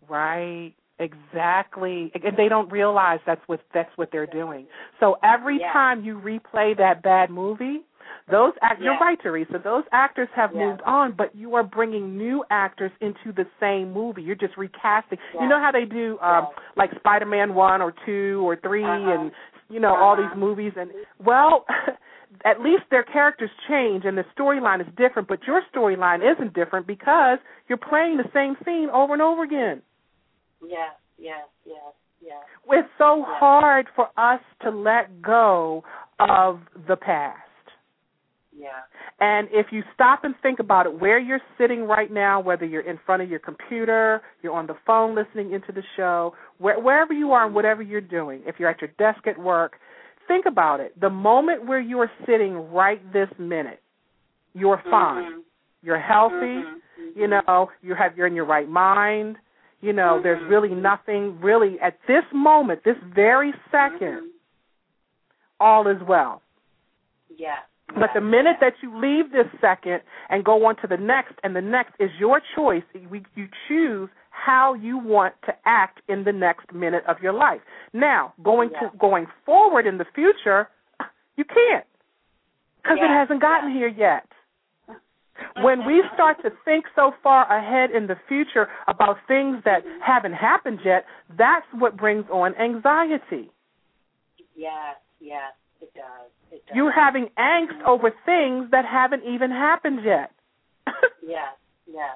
Right. 0.08 0.72
Exactly. 1.00 2.12
And 2.24 2.36
they 2.38 2.50
don't 2.50 2.72
realize 2.72 3.20
that's 3.26 3.42
what 3.48 3.62
that's 3.74 3.90
what 3.98 4.10
they're 4.12 4.26
doing. 4.26 4.66
So 5.00 5.18
every 5.24 5.60
yeah. 5.60 5.72
time 5.74 6.04
you 6.04 6.20
replay 6.20 6.76
that 6.78 7.02
bad 7.04 7.30
movie, 7.30 7.82
Those 8.30 8.54
act- 8.62 8.80
Yeah. 8.82 8.92
you're 8.92 9.00
right, 9.00 9.20
Teresa. 9.22 9.60
Those 9.60 9.84
actors 9.92 10.28
have 10.34 10.54
Yeah. 10.54 10.66
moved 10.68 10.82
on, 10.84 11.12
but 11.14 11.34
you 11.36 11.56
are 11.56 11.64
bringing 11.64 12.18
new 12.18 12.44
actors 12.50 12.92
into 13.00 13.32
the 13.32 13.46
same 13.60 13.94
movie. 13.94 14.22
You're 14.22 14.36
just 14.36 14.58
recasting. 14.58 15.18
You 15.40 15.48
know 15.48 15.60
how 15.60 15.72
they 15.72 15.86
do, 15.86 16.18
um, 16.22 16.48
like 16.76 16.94
Spider-Man 16.96 17.54
one 17.54 17.82
or 17.82 17.92
two 18.06 18.42
or 18.48 18.56
3 18.58 18.84
Uh-huh. 18.84 19.12
and 19.12 19.32
you 19.70 19.80
know 19.80 19.94
all 19.96 20.14
Uh-huh. 20.14 20.24
these 20.24 20.36
movies. 20.36 20.74
And 20.78 20.92
well, 21.24 21.66
at 22.46 22.62
least 22.62 22.84
their 22.90 23.04
characters 23.04 23.52
change 23.68 24.06
and 24.06 24.18
the 24.18 24.26
storyline 24.36 24.82
is 24.82 24.88
different. 24.96 25.28
But 25.28 25.46
your 25.48 25.62
storyline 25.74 26.22
isn't 26.22 26.54
different 26.54 26.86
because 26.88 27.40
you're 27.68 27.78
playing 27.78 28.18
the 28.18 28.30
same 28.34 28.56
scene 28.66 28.90
over 28.90 29.14
and 29.14 29.22
over 29.22 29.44
again. 29.44 29.82
Yes, 30.62 30.96
yes, 31.18 31.46
yes, 31.66 31.94
yes. 32.22 32.44
It's 32.70 32.88
so 32.98 33.24
hard 33.26 33.88
for 33.96 34.08
us 34.18 34.42
to 34.64 34.70
let 34.70 35.22
go 35.22 35.84
of 36.20 36.60
the 36.88 36.96
past. 36.96 37.42
Yeah. 38.56 38.70
And 39.20 39.48
if 39.52 39.68
you 39.72 39.84
stop 39.94 40.24
and 40.24 40.34
think 40.42 40.60
about 40.60 40.88
it, 40.88 41.00
where 41.00 41.20
you're 41.20 41.42
sitting 41.58 41.84
right 41.84 42.12
now, 42.12 42.40
whether 42.40 42.66
you're 42.66 42.82
in 42.82 43.00
front 43.06 43.22
of 43.22 43.30
your 43.30 43.40
computer, 43.40 44.22
you're 44.42 44.54
on 44.54 44.66
the 44.68 44.76
phone 44.86 45.16
listening 45.16 45.54
into 45.54 45.72
the 45.72 45.84
show, 45.96 46.34
where, 46.58 46.80
wherever 46.80 47.14
you 47.14 47.32
are 47.34 47.46
and 47.46 47.54
whatever 47.54 47.84
you're 47.84 48.02
doing, 48.02 48.42
if 48.46 48.56
you're 48.58 48.70
at 48.70 48.82
your 48.82 48.92
desk 48.98 49.28
at 49.28 49.38
work, 49.38 49.78
think 50.28 50.46
about 50.48 50.80
it. 50.80 51.00
The 51.00 51.10
moment 51.10 51.66
where 51.68 51.80
you 51.80 52.00
are 52.00 52.12
sitting 52.26 52.72
right 52.72 53.02
this 53.14 53.30
minute, 53.38 53.82
you're 54.54 54.82
fine. 54.90 55.32
Mhm. 55.32 55.44
You're 55.84 56.00
healthy. 56.00 56.36
Mhm. 56.36 56.82
You 57.16 57.28
know, 57.28 57.70
you 57.82 57.94
have 57.94 58.18
you're 58.18 58.28
in 58.28 58.36
your 58.36 58.46
right 58.46 58.68
mind. 58.68 59.38
You 59.82 59.94
know, 59.94 60.20
there's 60.20 60.42
Mhm. 60.42 60.50
really 60.50 60.74
nothing 60.74 61.40
really 61.40 61.80
at 61.80 62.02
this 62.08 62.26
moment, 62.32 62.84
this 62.84 62.98
very 62.98 63.54
second, 63.70 64.22
Mhm. 64.22 64.32
all 65.60 65.88
is 65.88 66.02
well. 66.04 66.42
Yeah. 67.30 67.60
But 67.96 68.14
the 68.14 68.22
minute 68.22 68.60
that 68.60 68.82
you 68.82 68.96
leave 68.98 69.32
this 69.32 69.48
second 69.62 70.02
and 70.30 70.44
go 70.44 70.66
on 70.66 70.76
to 70.78 70.88
the 70.88 70.98
next, 70.98 71.36
and 71.44 71.56
the 71.56 71.62
next 71.62 71.94
is 72.00 72.12
your 72.20 72.42
choice, 72.56 72.84
you 72.94 73.48
choose 73.68 74.10
how 74.30 74.74
you 74.74 74.98
want 74.98 75.34
to 75.44 75.56
act 75.66 76.02
in 76.08 76.24
the 76.24 76.34
next 76.34 76.74
minute 76.74 77.06
of 77.06 77.22
your 77.22 77.34
life. 77.34 77.62
Now, 77.94 78.34
going 78.44 78.72
Yeah. 78.72 78.90
to 78.90 78.98
going 78.98 79.28
forward 79.46 79.88
in 79.88 79.98
the 79.98 80.06
future, 80.06 80.70
you 81.38 81.46
can't 81.46 81.86
because 82.78 82.98
it 82.98 83.10
hasn't 83.10 83.40
gotten 83.40 83.70
yeah. 83.70 83.78
here 83.78 83.88
yet. 83.88 84.26
When 85.64 85.86
we 85.86 86.04
start 86.14 86.38
to 86.44 86.52
think 86.66 86.86
so 86.96 87.12
far 87.24 87.46
ahead 87.52 87.92
in 87.92 88.08
the 88.08 88.16
future 88.28 88.68
about 88.88 89.18
things 89.28 89.58
that 89.66 89.82
haven't 90.06 90.34
happened 90.34 90.80
yet, 90.86 91.06
that's 91.38 91.66
what 91.74 91.98
brings 91.98 92.26
on 92.32 92.56
anxiety. 92.56 93.50
Yes, 94.56 94.96
yes, 95.20 95.54
it 95.82 95.92
does. 95.94 96.30
It 96.52 96.64
does. 96.68 96.76
You're 96.76 96.92
having 96.92 97.28
angst 97.38 97.82
over 97.86 98.12
things 98.26 98.70
that 98.72 98.86
haven't 98.86 99.24
even 99.26 99.52
happened 99.52 100.00
yet. 100.04 100.32
Yes, 101.22 101.60
yes. 101.86 102.16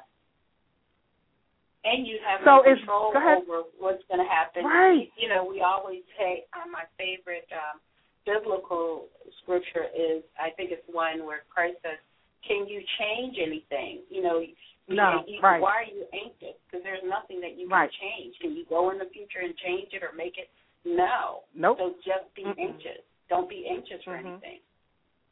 And 1.84 2.08
you 2.08 2.16
have 2.26 2.40
So 2.46 2.62
no 2.62 2.64
control 2.64 3.12
go 3.12 3.20
ahead. 3.20 3.44
over 3.44 3.68
what's 3.80 4.04
going 4.08 4.24
to 4.24 4.30
happen. 4.30 4.64
Right. 4.64 5.10
You 5.18 5.28
know, 5.28 5.44
we 5.44 5.60
always 5.62 6.04
say, 6.18 6.46
uh, 6.54 6.70
my 6.72 6.86
favorite 6.98 7.50
um, 7.52 7.82
biblical 8.26 9.08
scripture 9.42 9.90
is, 9.92 10.24
I 10.40 10.52
think 10.56 10.72
it's 10.72 10.86
one 10.88 11.26
where 11.26 11.42
Christ 11.50 11.78
says, 11.84 12.00
"Can 12.48 12.68
you 12.68 12.82
change 13.00 13.38
anything?" 13.40 14.04
You 14.10 14.22
know, 14.24 14.46
No, 14.88 15.24
you, 15.28 15.40
right. 15.42 15.62
why 15.62 15.84
are 15.84 15.84
you 15.84 16.06
anxious? 16.12 16.58
Because 16.66 16.84
there's 16.84 17.04
nothing 17.04 17.40
that 17.42 17.54
you 17.54 17.68
can 17.68 17.78
Right. 17.78 17.92
change. 17.92 18.38
Can 18.40 18.56
you 18.56 18.66
go 18.66 18.90
in 18.90 18.98
the 18.98 19.06
future 19.06 19.40
and 19.40 19.56
change 19.58 19.94
it 19.94 20.04
or 20.04 20.12
make 20.12 20.38
it? 20.38 20.50
No. 20.84 21.44
Nope. 21.54 21.78
So 21.78 21.96
just 22.04 22.34
be 22.36 22.44
Mm-mm. 22.44 22.60
anxious. 22.60 23.02
Don't 23.30 23.48
be 23.48 23.68
anxious 23.68 24.04
for 24.04 24.18
Mhm. 24.18 24.26
anything. 24.26 24.60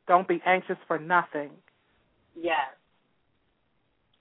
Don't 0.07 0.27
be 0.27 0.41
anxious 0.45 0.77
for 0.87 0.97
nothing. 0.97 1.61
Yes. 2.35 2.75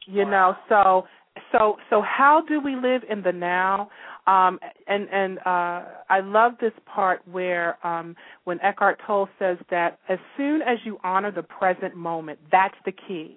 You 0.07 0.25
Wow. 0.25 0.31
know, 0.31 0.57
so 0.69 1.09
so 1.53 1.79
so 1.91 2.01
how 2.01 2.41
do 2.41 2.61
we 2.61 2.75
live 2.75 3.05
in 3.05 3.23
the 3.23 3.33
now? 3.33 3.91
Um 4.29 4.59
and 4.87 5.09
and 5.11 5.39
uh 5.39 5.85
I 6.11 6.21
love 6.23 6.53
this 6.61 6.73
part 6.85 7.27
where 7.27 7.85
um 7.87 8.15
when 8.45 8.61
Eckhart 8.61 9.01
Tolle 9.07 9.29
says 9.39 9.57
that 9.71 9.99
as 10.09 10.19
soon 10.37 10.61
as 10.63 10.79
you 10.85 10.99
honor 11.03 11.33
the 11.33 11.43
present 11.43 11.97
moment, 11.97 12.39
that's 12.53 12.75
the 12.85 12.93
key. 12.93 13.35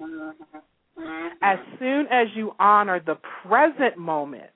As 1.42 1.58
soon 1.80 2.08
as 2.12 2.28
you 2.36 2.52
honor 2.60 3.02
the 3.04 3.16
present 3.48 3.98
moment, 3.98 4.52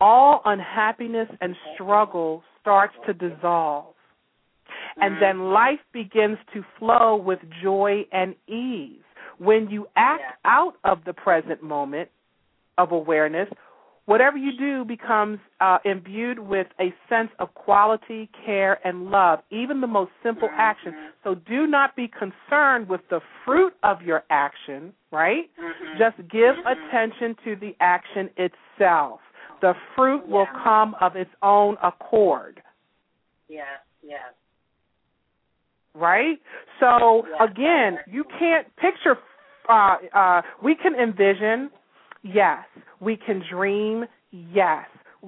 all 0.00 0.42
unhappiness 0.44 1.28
and 1.40 1.54
struggle 1.74 2.42
starts 2.60 2.94
to 3.06 3.14
dissolve. 3.14 3.94
And 4.96 5.22
then 5.22 5.52
life 5.52 5.80
begins 5.92 6.38
to 6.54 6.62
flow 6.78 7.16
with 7.16 7.38
joy 7.62 8.02
and 8.12 8.34
ease. 8.48 9.00
When 9.38 9.70
you 9.70 9.86
act 9.96 10.22
out 10.44 10.74
of 10.84 10.98
the 11.06 11.12
present 11.12 11.62
moment 11.62 12.08
of 12.78 12.92
awareness, 12.92 13.48
whatever 14.06 14.36
you 14.36 14.56
do 14.58 14.84
becomes 14.84 15.38
uh, 15.60 15.78
imbued 15.84 16.38
with 16.38 16.66
a 16.80 16.92
sense 17.08 17.30
of 17.38 17.54
quality, 17.54 18.28
care, 18.44 18.78
and 18.86 19.10
love, 19.10 19.40
even 19.50 19.80
the 19.80 19.86
most 19.86 20.10
simple 20.22 20.48
Mhm. 20.48 20.58
action. 20.58 20.94
So 21.22 21.34
do 21.34 21.66
not 21.66 21.94
be 21.94 22.08
concerned 22.08 22.88
with 22.88 23.06
the 23.08 23.20
fruit 23.44 23.74
of 23.82 24.02
your 24.02 24.24
action, 24.30 24.92
right? 25.10 25.48
Mhm. 25.56 25.96
Just 25.98 26.16
give 26.28 26.56
Mhm. 26.56 26.66
attention 26.66 27.34
to 27.44 27.56
the 27.56 27.76
action 27.80 28.30
itself. 28.36 29.20
The 29.60 29.74
fruit 29.94 30.26
will 30.26 30.46
come 30.46 30.96
of 31.00 31.14
its 31.14 31.32
own 31.42 31.78
accord, 31.82 32.60
Yes, 33.48 33.80
yes. 34.02 34.32
right? 35.94 36.40
So 36.80 37.26
Yeah. 37.28 37.44
again, 37.44 38.00
you 38.06 38.24
can't 38.24 38.74
picture 38.76 39.18
uh 39.68 39.98
uh 40.12 40.42
we 40.60 40.74
can 40.74 40.96
envision, 40.96 41.70
yes. 42.22 42.64
We 43.00 43.16
can 43.16 43.42
dream, 43.50 44.04
yes. 44.30 44.86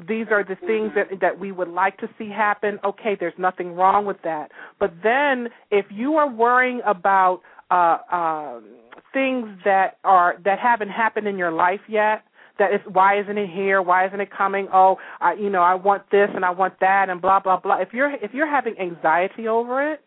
These 0.08 0.26
are 0.30 0.42
the 0.42 0.56
things 0.56 0.90
Mhm. 0.92 0.94
that 0.94 1.20
that 1.20 1.38
we 1.38 1.52
would 1.52 1.68
like 1.68 1.96
to 1.98 2.08
see 2.18 2.28
happen. 2.28 2.80
Okay, 2.84 3.14
there's 3.14 3.38
nothing 3.38 3.76
wrong 3.76 4.06
with 4.06 4.20
that. 4.22 4.50
But 4.80 4.92
then 5.02 5.48
if 5.70 5.86
you 5.90 6.16
are 6.16 6.28
worrying 6.28 6.80
about 6.84 7.42
uh 7.70 7.98
um 8.10 8.64
things 9.12 9.48
that 9.64 9.98
are 10.04 10.36
that 10.44 10.58
haven't 10.58 10.90
happened 10.90 11.28
in 11.28 11.38
your 11.38 11.52
life 11.52 11.80
yet, 11.88 12.24
that 12.58 12.72
is 12.72 12.80
why 12.92 13.18
isn't 13.20 13.38
it 13.38 13.48
here 13.50 13.80
why 13.82 14.06
isn't 14.06 14.20
it 14.20 14.30
coming 14.30 14.68
oh 14.72 14.96
i 15.20 15.32
you 15.34 15.50
know 15.50 15.62
i 15.62 15.74
want 15.74 16.02
this 16.10 16.28
and 16.34 16.44
i 16.44 16.50
want 16.50 16.74
that 16.80 17.08
and 17.10 17.20
blah 17.20 17.40
blah 17.40 17.58
blah 17.58 17.78
if 17.80 17.92
you're 17.92 18.10
if 18.22 18.32
you're 18.32 18.46
having 18.50 18.78
anxiety 18.78 19.48
over 19.48 19.92
it 19.92 20.00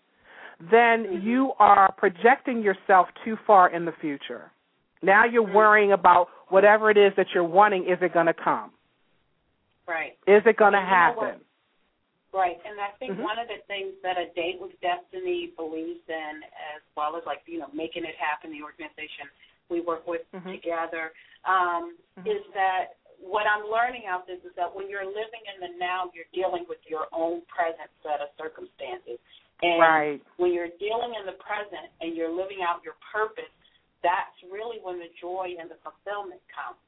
then 0.71 1.04
Mm-hmm. 1.04 1.28
you 1.28 1.52
are 1.60 1.91
projecting 1.97 2.62
yourself 2.63 3.08
too 3.23 3.38
far 3.45 3.69
in 3.69 3.86
the 3.86 3.91
future 4.02 4.50
now 5.02 5.26
you're 5.26 5.43
Mhm. 5.43 5.54
worrying 5.54 5.91
about 5.91 6.30
whatever 6.50 6.90
it 6.90 6.98
is 6.98 7.14
that 7.18 7.28
you're 7.34 7.44
wanting 7.44 7.84
is 7.84 7.98
it 8.02 8.14
going 8.14 8.28
to 8.28 8.34
come 8.34 8.72
Right. 9.88 10.18
is 10.28 10.42
it 10.46 10.58
going 10.58 10.74
to 10.74 10.80
And 10.80 10.88
you 10.88 10.92
know 10.92 11.22
happen 11.22 11.42
Right. 12.34 12.60
And 12.66 12.80
I 12.80 12.92
think 13.00 13.18
Mhm. 13.18 13.24
one 13.24 13.40
of 13.40 13.48
the 13.48 13.60
things 13.68 13.96
that 14.04 14.18
a 14.18 14.28
date 14.36 14.60
with 14.60 14.80
destiny 14.82 15.48
believes 15.58 16.08
in 16.08 16.44
as 16.76 16.82
well 16.96 17.16
as 17.16 17.26
like, 17.26 17.42
you 17.48 17.58
know, 17.58 17.70
making 17.74 18.06
it 18.06 18.16
happen, 18.16 18.52
the 18.52 18.62
organization 18.62 19.30
we 19.70 19.82
work 19.82 20.06
with 20.06 20.30
Mhm. 20.32 20.52
together, 20.52 21.14
um, 21.46 21.98
Mhm. 22.18 22.28
is 22.28 22.46
that 22.54 22.96
what 23.18 23.48
I'm 23.48 23.66
learning 23.68 24.06
out 24.06 24.28
this 24.28 24.44
is 24.46 24.54
that 24.56 24.74
when 24.74 24.90
you're 24.90 25.06
living 25.06 25.42
in 25.54 25.60
the 25.60 25.70
now, 25.80 26.12
you're 26.14 26.30
dealing 26.32 26.66
with 26.68 26.80
your 26.88 27.08
own 27.12 27.42
present 27.46 27.90
set 28.04 28.22
of 28.22 28.30
circumstances. 28.38 29.20
And 29.64 29.80
right 29.80 30.22
when 30.36 30.54
you're 30.54 30.70
dealing 30.78 31.16
in 31.16 31.26
the 31.26 31.34
present 31.34 31.90
and 32.02 32.16
you're 32.16 32.30
living 32.30 32.62
out 32.62 32.84
your 32.84 32.96
purpose, 33.12 33.50
that's 34.04 34.38
really 34.52 34.78
when 34.82 35.00
the 35.00 35.10
joy 35.22 35.58
and 35.58 35.70
the 35.70 35.80
fulfillment 35.82 36.42
comes. 36.52 36.80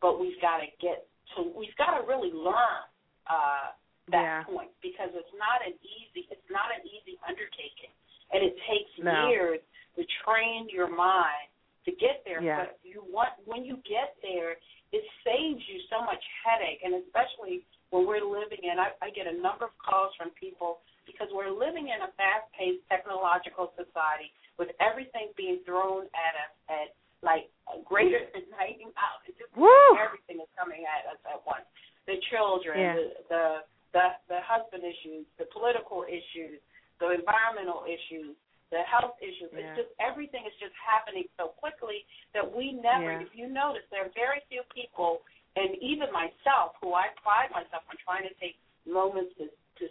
But 0.00 0.18
we've 0.18 0.38
got 0.42 0.58
to 0.58 0.68
get 0.82 1.06
to, 1.36 1.50
we've 1.54 1.74
got 1.78 1.98
to 1.98 2.02
really 2.06 2.34
learn 2.34 2.82
uh, 3.26 3.74
that 4.10 4.22
Yeah. 4.22 4.42
point 4.44 4.70
because 4.82 5.10
it's 5.14 5.34
not 5.38 5.62
an 5.62 5.74
easy, 5.82 6.26
it's 6.30 6.50
not 6.50 6.74
an 6.74 6.82
easy 6.86 7.18
undertaking, 7.26 7.94
and 8.34 8.42
it 8.42 8.54
takes 8.66 8.90
No. 8.98 9.30
years 9.30 9.60
to 9.96 10.02
train 10.24 10.68
your 10.68 10.88
mind 10.88 11.48
to 11.84 11.92
get 11.92 12.24
there. 12.24 12.42
Yeah. 12.42 12.66
But 12.66 12.78
you 12.82 13.02
want 13.06 13.30
when 13.46 13.64
you 13.64 13.76
get 13.86 14.16
there, 14.22 14.58
it 14.92 15.04
saves 15.24 15.62
you 15.68 15.78
so 15.88 16.02
much 16.02 16.22
headache, 16.44 16.82
and 16.82 16.94
especially 17.06 17.64
when 17.90 18.06
we're 18.06 18.24
living 18.24 18.64
in. 18.64 18.78
I, 18.78 18.92
I 19.02 19.10
get 19.10 19.26
a 19.26 19.36
number 19.36 19.66
of 19.66 19.74
calls 19.78 20.14
from 20.16 20.30
people 20.30 20.80
because 21.06 21.28
we're 21.32 21.52
living 21.52 21.88
in 21.92 22.00
a 22.02 22.10
fast-paced 22.16 22.82
technological 22.88 23.72
society 23.76 24.32
with 24.58 24.70
everything 24.80 25.32
being 25.36 25.60
thrown 25.64 26.06
at 26.12 26.32
us 26.36 26.52
at 26.68 26.88
like 27.22 27.46
a 27.70 27.78
greater 27.86 28.18
than 28.34 28.42
90 28.50 28.90
miles. 28.98 29.20
It's 29.30 29.38
just 29.38 29.54
Woo! 29.54 29.70
everything 29.94 30.42
is 30.42 30.50
coming 30.58 30.82
at 30.82 31.06
us 31.06 31.20
at 31.22 31.38
once. 31.46 31.64
The 32.10 32.18
children, 32.34 32.76
Yeah. 32.78 32.94
the, 32.98 33.06
the 33.30 33.44
the 33.92 34.06
the 34.28 34.40
husband 34.42 34.82
issues, 34.82 35.28
the 35.38 35.46
political 35.52 36.02
issues, 36.08 36.58
the 36.98 37.12
environmental 37.14 37.84
issues, 37.86 38.34
the 38.74 38.82
health 38.88 39.14
issues. 39.22 39.52
Yeah. 39.52 39.60
It's 39.62 39.86
just 39.86 39.92
everything 40.02 40.42
is 40.48 40.56
just 40.58 40.74
happening 40.80 41.28
so 41.38 41.54
quickly 41.60 42.02
that 42.34 42.42
we 42.42 42.72
never. 42.74 43.12
Yeah. 43.20 43.26
If 43.28 43.36
you 43.36 43.46
notice, 43.46 43.86
there 43.92 44.02
are 44.02 44.14
very 44.18 44.42
few 44.50 44.66
people, 44.74 45.22
and 45.54 45.76
even 45.78 46.10
myself, 46.10 46.74
who 46.82 46.96
I 46.96 47.12
pride 47.22 47.52
myself 47.54 47.86
on 47.86 47.94
trying 48.02 48.26
to 48.26 48.34
take 48.42 48.58
moments 48.88 49.36
to 49.38 49.46
to 49.46 49.84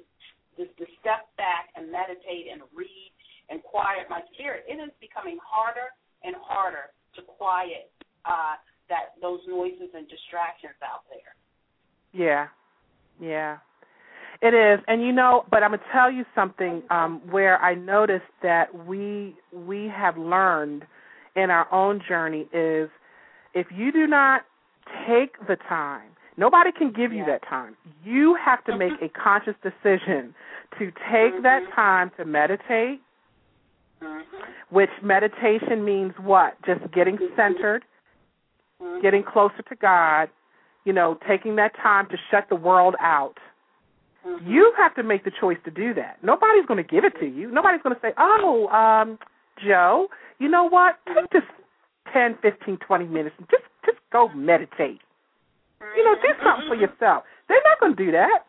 just 0.60 0.74
to 0.82 0.86
step 1.00 1.32
back 1.39 1.71
and 1.80 1.88
meditate 1.88 2.52
and 2.52 2.60
read 2.76 3.12
and 3.47 3.63
quiet 3.63 4.12
my 4.12 4.19
spirit. 4.36 4.67
It 4.67 4.84
is 4.84 4.91
becoming 5.00 5.39
harder 5.39 5.93
and 6.28 6.36
harder 6.43 6.91
to 7.15 7.21
quiet 7.24 7.91
uh, 8.26 8.56
that 8.89 9.15
those 9.21 9.39
noises 9.47 9.91
and 9.95 10.08
distractions 10.08 10.76
out 10.84 11.04
there. 11.12 11.36
Yeah, 12.22 12.48
yeah, 13.20 13.58
it 14.42 14.54
is. 14.54 14.84
And 14.88 15.02
you 15.02 15.12
know, 15.12 15.46
but 15.50 15.64
I'm 15.64 15.72
gonna 15.72 15.84
tell 15.92 16.12
you 16.12 16.26
something 16.36 16.84
um, 16.90 17.22
where 17.30 17.58
I 17.62 17.76
noticed 17.76 18.32
that 18.44 18.86
we 18.86 19.36
we 19.54 19.92
have 19.96 20.18
learned 20.18 20.84
in 21.36 21.50
our 21.50 21.72
own 21.74 22.02
journey 22.08 22.48
is 22.54 22.90
if 23.54 23.68
you 23.76 23.92
do 23.92 24.08
not 24.08 24.42
take 25.08 25.38
the 25.48 25.56
time 25.70 26.12
Nobody 26.38 26.72
can 26.72 26.92
give 26.92 27.12
you 27.12 27.26
that 27.26 27.48
time. 27.48 27.76
You 28.04 28.36
have 28.44 28.64
to 28.66 28.76
make 28.78 28.94
a 29.02 29.10
conscious 29.10 29.56
decision 29.62 30.34
to 30.80 30.86
take 30.86 31.34
mm-hmm. 31.34 31.44
that 31.44 31.62
time 31.76 32.12
to 32.18 32.26
meditate, 32.26 33.02
mm-hmm. 34.02 34.38
which 34.70 34.90
meditation 35.04 35.84
means 35.84 36.14
what? 36.20 36.56
Just 36.66 36.80
getting 36.94 37.18
mm-hmm. 37.18 37.36
centered, 37.36 37.84
mm-hmm. 38.82 39.02
getting 39.02 39.24
closer 39.24 39.62
to 39.68 39.76
God, 39.76 40.30
you 40.84 40.94
know, 40.94 41.17
taking 41.28 41.56
that 41.58 41.76
time 41.82 42.08
to 42.10 42.17
shut 42.30 42.48
the 42.50 42.56
world 42.56 42.96
out. 43.00 43.36
Mm-hmm. 44.26 44.50
You 44.50 44.74
have 44.78 44.96
to 44.96 45.04
make 45.04 45.24
the 45.24 45.32
choice 45.39 45.58
to 45.65 45.72
do 45.72 45.94
that. 45.96 46.17
Nobody's 46.24 46.65
going 46.67 46.84
to 46.84 46.89
give 46.89 47.04
it 47.04 47.13
to 47.20 47.26
you. 47.26 47.52
Nobody's 47.52 47.82
going 47.82 47.96
to 47.96 48.02
say, 48.02 48.13
"Oh, 48.17 48.67
um, 48.67 49.17
Joe, 49.65 50.08
you 50.39 50.48
know 50.50 50.67
what? 50.67 50.96
Take 51.08 51.32
just 51.32 51.52
ten, 52.13 52.38
fifteen, 52.41 52.78
twenty 52.86 53.06
minutes 53.06 53.36
and 53.38 53.48
just 53.50 53.63
just 53.86 53.98
go 54.12 54.30
meditate." 54.30 55.02
You 55.98 56.04
know, 56.06 56.15
do 56.22 56.30
something 56.44 56.67
for 56.67 56.76
yourself. 56.76 57.24
They're 57.48 57.62
not 57.65 57.80
going 57.80 57.96
to 57.96 58.06
do 58.06 58.12
that. 58.12 58.46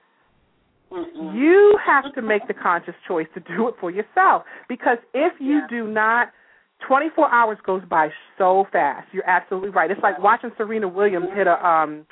You 0.92 1.78
have 1.84 2.12
to 2.14 2.20
make 2.20 2.46
the 2.46 2.52
conscious 2.52 2.94
choice 3.08 3.26
to 3.32 3.40
do 3.40 3.68
it 3.68 3.74
for 3.80 3.90
yourself 3.90 4.42
because 4.68 4.98
if 5.14 5.32
you 5.40 5.60
yeah. 5.60 5.66
do 5.70 5.88
not 5.88 6.28
24 6.86 7.32
hours 7.32 7.58
goes 7.64 7.82
by 7.88 8.08
so 8.38 8.66
fast. 8.72 9.08
You're 9.12 9.28
absolutely 9.28 9.70
right. 9.70 9.90
It's 9.90 10.02
like 10.02 10.18
watching 10.18 10.50
Serena 10.56 10.88
Williams 10.88 11.28
hit 11.34 11.46
a 11.46 11.64
um 11.66 12.04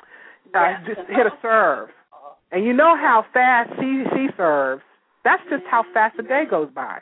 uh, 0.53 0.73
just 0.85 1.07
hit 1.09 1.25
a 1.25 1.31
serve. 1.41 1.89
And 2.51 2.65
you 2.65 2.73
know 2.73 2.97
how 2.97 3.25
fast 3.33 3.71
she 3.79 4.03
she 4.13 4.27
serves. 4.35 4.81
That's 5.23 5.41
just 5.49 5.63
how 5.69 5.83
fast 5.93 6.19
a 6.19 6.23
day 6.23 6.43
goes 6.49 6.69
by. 6.73 6.99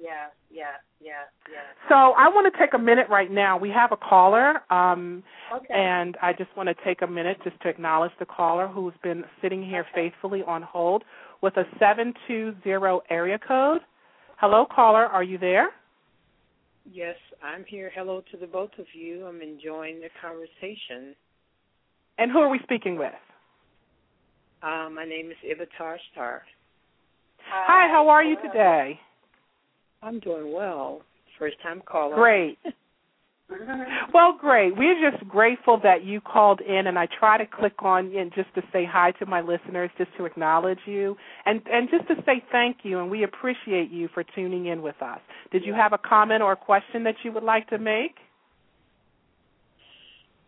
Yeah, 0.00 0.28
yeah. 0.50 0.76
Yeah, 1.04 1.26
yeah. 1.50 1.58
So 1.88 1.94
I 1.94 2.28
want 2.28 2.52
to 2.52 2.58
take 2.58 2.74
a 2.74 2.78
minute 2.78 3.08
right 3.10 3.30
now. 3.30 3.58
We 3.58 3.70
have 3.70 3.90
a 3.90 3.96
caller, 3.96 4.60
um, 4.70 5.24
okay. 5.52 5.74
and 5.74 6.16
I 6.22 6.32
just 6.32 6.56
want 6.56 6.68
to 6.68 6.76
take 6.84 7.02
a 7.02 7.06
minute 7.06 7.38
just 7.42 7.60
to 7.62 7.68
acknowledge 7.68 8.12
the 8.20 8.26
caller 8.26 8.68
who's 8.68 8.94
been 9.02 9.24
sitting 9.40 9.64
here 9.64 9.84
okay. 9.92 10.10
faithfully 10.10 10.42
on 10.46 10.62
hold 10.62 11.02
with 11.40 11.56
a 11.56 11.64
720 11.80 13.00
area 13.10 13.38
code. 13.38 13.80
Hello, 14.36 14.64
caller. 14.72 15.06
Are 15.06 15.24
you 15.24 15.38
there? 15.38 15.70
Yes, 16.90 17.16
I'm 17.42 17.64
here. 17.66 17.90
Hello 17.94 18.22
to 18.30 18.36
the 18.36 18.46
both 18.46 18.70
of 18.78 18.86
you. 18.94 19.26
I'm 19.26 19.42
enjoying 19.42 20.00
the 20.00 20.08
conversation. 20.20 21.16
And 22.18 22.30
who 22.30 22.38
are 22.38 22.48
we 22.48 22.60
speaking 22.62 22.96
with? 22.98 23.12
Uh, 24.62 24.88
my 24.90 25.04
name 25.04 25.30
is 25.30 25.36
Ivatar 25.44 25.96
Star. 26.12 26.42
Hi, 27.50 27.88
how 27.88 28.08
are 28.08 28.22
you 28.22 28.36
today? 28.36 28.98
I'm 30.02 30.20
doing 30.20 30.52
well. 30.52 31.02
First 31.38 31.56
time 31.62 31.82
caller. 31.84 32.14
Great. 32.14 32.58
well, 34.14 34.36
great. 34.38 34.76
We're 34.76 35.10
just 35.10 35.28
grateful 35.28 35.80
that 35.82 36.04
you 36.04 36.20
called 36.20 36.60
in, 36.60 36.86
and 36.86 36.98
I 36.98 37.06
try 37.18 37.38
to 37.38 37.44
click 37.46 37.82
on 37.82 38.14
and 38.16 38.32
just 38.34 38.54
to 38.54 38.62
say 38.72 38.84
hi 38.90 39.12
to 39.18 39.26
my 39.26 39.40
listeners, 39.40 39.90
just 39.98 40.10
to 40.18 40.24
acknowledge 40.24 40.78
you, 40.86 41.16
and 41.44 41.60
and 41.70 41.88
just 41.90 42.06
to 42.08 42.14
say 42.24 42.42
thank 42.52 42.78
you, 42.84 43.00
and 43.00 43.10
we 43.10 43.24
appreciate 43.24 43.90
you 43.90 44.08
for 44.14 44.24
tuning 44.34 44.66
in 44.66 44.82
with 44.82 45.00
us. 45.02 45.20
Did 45.50 45.64
you 45.64 45.74
have 45.74 45.92
a 45.92 45.98
comment 45.98 46.42
or 46.42 46.52
a 46.52 46.56
question 46.56 47.04
that 47.04 47.16
you 47.24 47.32
would 47.32 47.42
like 47.42 47.68
to 47.70 47.78
make? 47.78 48.14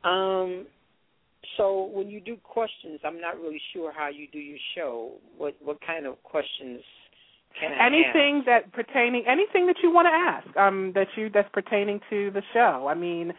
Um. 0.05 0.67
So 1.57 1.91
when 1.93 2.09
you 2.09 2.21
do 2.21 2.37
questions, 2.43 3.01
I'm 3.05 3.21
not 3.21 3.39
really 3.41 3.61
sure 3.73 3.93
how 3.93 4.09
you 4.09 4.27
do 4.33 4.39
your 4.39 4.59
show. 4.75 5.13
What 5.37 5.55
what 5.63 5.79
kind 5.87 6.07
of 6.07 6.23
questions 6.23 6.81
can 7.59 7.73
I 7.73 7.87
anything 7.87 8.43
that 8.47 8.73
pertaining 8.73 9.25
anything 9.29 9.67
that 9.67 9.77
you 9.83 9.91
want 9.93 10.07
to 10.07 10.13
ask 10.13 10.57
um 10.57 10.93
that 10.95 11.09
you 11.17 11.31
that's 11.33 11.49
pertaining 11.53 12.01
to 12.11 12.31
the 12.31 12.43
show. 12.53 12.87
I 12.89 12.95
mean 12.95 13.33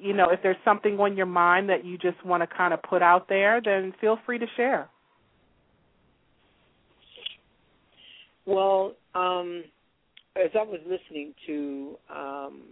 you 0.00 0.12
know 0.12 0.30
if 0.30 0.40
there's 0.42 0.56
something 0.64 0.98
on 1.00 1.16
your 1.16 1.26
mind 1.26 1.68
that 1.68 1.84
you 1.84 1.98
just 1.98 2.24
want 2.24 2.42
to 2.42 2.56
kind 2.56 2.72
of 2.72 2.82
put 2.82 3.02
out 3.02 3.28
there 3.28 3.60
then 3.64 3.92
feel 4.00 4.18
free 4.24 4.38
to 4.38 4.46
share. 4.56 4.88
Well 8.46 8.94
um 9.14 9.64
as 10.36 10.50
i 10.54 10.62
was 10.62 10.80
listening 10.86 11.34
to 11.46 11.96
um 12.08 12.62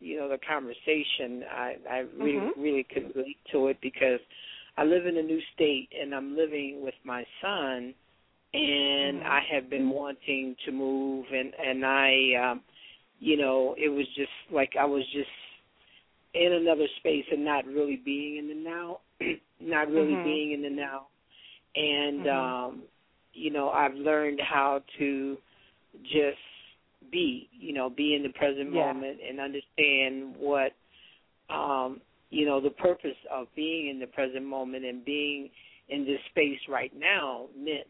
you 0.00 0.18
know 0.18 0.28
the 0.28 0.38
conversation 0.46 1.44
i 1.50 1.76
i 1.90 1.98
really 2.18 2.32
mm-hmm. 2.32 2.60
really 2.60 2.86
could 2.92 3.14
relate 3.14 3.38
to 3.52 3.68
it 3.68 3.78
because 3.82 4.20
i 4.76 4.84
live 4.84 5.06
in 5.06 5.16
a 5.16 5.22
new 5.22 5.40
state 5.54 5.88
and 6.00 6.14
i'm 6.14 6.36
living 6.36 6.80
with 6.82 6.94
my 7.04 7.24
son 7.40 7.94
and 8.54 9.18
mm-hmm. 9.18 9.26
I 9.26 9.40
have 9.52 9.68
been 9.68 9.90
wanting 9.90 10.54
to 10.64 10.72
move 10.72 11.26
and 11.32 11.52
and 11.58 11.84
I 11.84 12.50
um 12.50 12.60
you 13.18 13.36
know 13.36 13.74
it 13.76 13.88
was 13.88 14.06
just 14.16 14.30
like 14.52 14.72
I 14.80 14.84
was 14.84 15.02
just 15.12 15.28
in 16.34 16.52
another 16.52 16.86
space 16.98 17.24
and 17.30 17.44
not 17.44 17.66
really 17.66 18.00
being 18.02 18.38
in 18.38 18.48
the 18.48 18.54
now 18.54 19.00
not 19.60 19.88
really 19.88 20.12
mm-hmm. 20.12 20.24
being 20.24 20.52
in 20.52 20.62
the 20.62 20.70
now 20.70 21.06
and 21.74 22.20
mm-hmm. 22.24 22.74
um 22.74 22.82
you 23.32 23.50
know 23.50 23.70
I've 23.70 23.94
learned 23.94 24.40
how 24.40 24.82
to 24.98 25.36
just 26.04 26.38
be 27.10 27.48
you 27.52 27.72
know 27.72 27.90
be 27.90 28.14
in 28.14 28.22
the 28.22 28.30
present 28.30 28.72
yeah. 28.72 28.92
moment 28.92 29.18
and 29.26 29.40
understand 29.40 30.34
what 30.38 30.72
um 31.54 32.00
you 32.30 32.46
know 32.46 32.60
the 32.60 32.70
purpose 32.70 33.16
of 33.32 33.46
being 33.54 33.88
in 33.88 34.00
the 34.00 34.06
present 34.06 34.44
moment 34.44 34.84
and 34.84 35.04
being 35.04 35.48
in 35.88 36.04
this 36.04 36.18
space 36.30 36.58
right 36.68 36.92
now 36.98 37.46
meant 37.56 37.86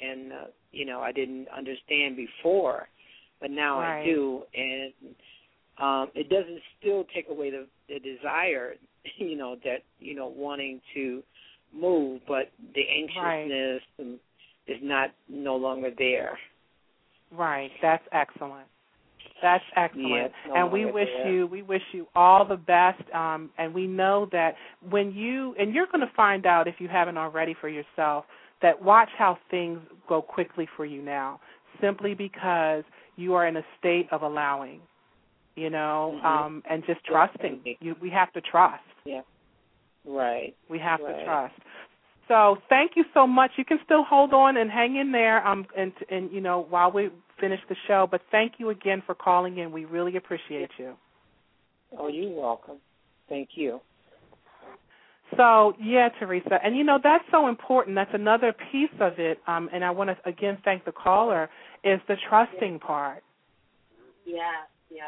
and 0.00 0.32
uh, 0.32 0.46
you 0.72 0.84
know 0.84 1.00
I 1.00 1.12
didn't 1.12 1.46
understand 1.56 2.16
before, 2.16 2.88
but 3.40 3.50
now 3.50 3.80
right. 3.80 4.02
I 4.02 4.04
do, 4.04 4.42
and 4.54 4.92
um, 5.78 6.08
it 6.14 6.28
doesn't 6.28 6.60
still 6.80 7.04
take 7.14 7.28
away 7.30 7.50
the, 7.50 7.66
the 7.88 7.98
desire, 8.00 8.74
you 9.18 9.36
know 9.36 9.56
that 9.64 9.82
you 9.98 10.14
know 10.14 10.32
wanting 10.34 10.80
to 10.94 11.22
move, 11.72 12.20
but 12.26 12.52
the 12.74 12.82
anxiousness 12.82 13.82
right. 13.98 14.18
is 14.66 14.78
not 14.82 15.10
no 15.28 15.56
longer 15.56 15.90
there. 15.96 16.38
Right, 17.36 17.70
that's 17.82 18.04
excellent. 18.12 18.66
That's 19.42 19.64
excellent. 19.76 20.08
Yes, 20.08 20.30
no 20.48 20.54
and 20.54 20.72
we 20.72 20.86
wish 20.86 21.08
there. 21.22 21.30
you 21.30 21.46
we 21.46 21.62
wish 21.62 21.82
you 21.92 22.06
all 22.14 22.46
the 22.46 22.56
best. 22.56 23.02
Um, 23.12 23.50
and 23.58 23.74
we 23.74 23.86
know 23.86 24.28
that 24.32 24.54
when 24.88 25.12
you 25.12 25.54
and 25.58 25.74
you're 25.74 25.86
going 25.86 26.06
to 26.06 26.12
find 26.16 26.46
out 26.46 26.66
if 26.68 26.76
you 26.78 26.88
haven't 26.88 27.18
already 27.18 27.54
for 27.60 27.68
yourself 27.68 28.24
that 28.62 28.82
watch 28.82 29.10
how 29.18 29.36
things 29.50 29.80
go 30.08 30.22
quickly 30.22 30.66
for 30.76 30.86
you 30.86 31.02
now, 31.02 31.40
simply 31.80 32.14
because 32.14 32.84
you 33.16 33.34
are 33.34 33.46
in 33.46 33.56
a 33.56 33.62
state 33.78 34.06
of 34.10 34.22
allowing, 34.22 34.80
you 35.56 35.68
know, 35.68 36.14
mm-hmm. 36.16 36.26
um, 36.26 36.62
and 36.68 36.82
just 36.86 37.04
trusting. 37.04 37.60
You, 37.80 37.94
we 38.00 38.10
have 38.10 38.32
to 38.32 38.40
trust. 38.40 38.82
Yeah. 39.04 39.20
Right. 40.06 40.54
We 40.70 40.78
have 40.78 41.00
right. 41.00 41.18
to 41.18 41.24
trust. 41.24 41.54
So 42.28 42.56
thank 42.68 42.92
you 42.96 43.04
so 43.12 43.26
much. 43.26 43.50
You 43.56 43.64
can 43.64 43.78
still 43.84 44.04
hold 44.04 44.32
on 44.32 44.56
and 44.56 44.70
hang 44.70 44.96
in 44.96 45.12
there, 45.12 45.46
um, 45.46 45.66
and 45.76 45.92
and 46.10 46.32
you 46.32 46.40
know 46.40 46.66
while 46.70 46.90
we 46.90 47.10
finish 47.40 47.60
the 47.68 47.76
show. 47.86 48.06
But 48.10 48.22
thank 48.30 48.54
you 48.58 48.70
again 48.70 49.02
for 49.04 49.14
calling 49.14 49.58
in. 49.58 49.72
We 49.72 49.84
really 49.84 50.16
appreciate 50.16 50.70
you. 50.78 50.94
Oh, 51.98 52.08
you're 52.08 52.30
welcome. 52.30 52.76
Thank 53.28 53.50
you. 53.54 53.80
So 55.36 55.74
yeah, 55.80 56.10
Teresa, 56.20 56.58
and 56.62 56.76
you 56.76 56.84
know 56.84 56.98
that's 57.02 57.24
so 57.30 57.48
important. 57.48 57.96
That's 57.96 58.14
another 58.14 58.54
piece 58.70 58.90
of 59.00 59.18
it. 59.18 59.38
Um, 59.46 59.68
and 59.72 59.84
I 59.84 59.90
want 59.90 60.10
to 60.10 60.28
again 60.28 60.58
thank 60.64 60.84
the 60.84 60.92
caller 60.92 61.48
is 61.82 62.00
the 62.08 62.16
trusting 62.28 62.78
part. 62.78 63.22
Yeah, 64.24 64.38
yeah. 64.90 65.02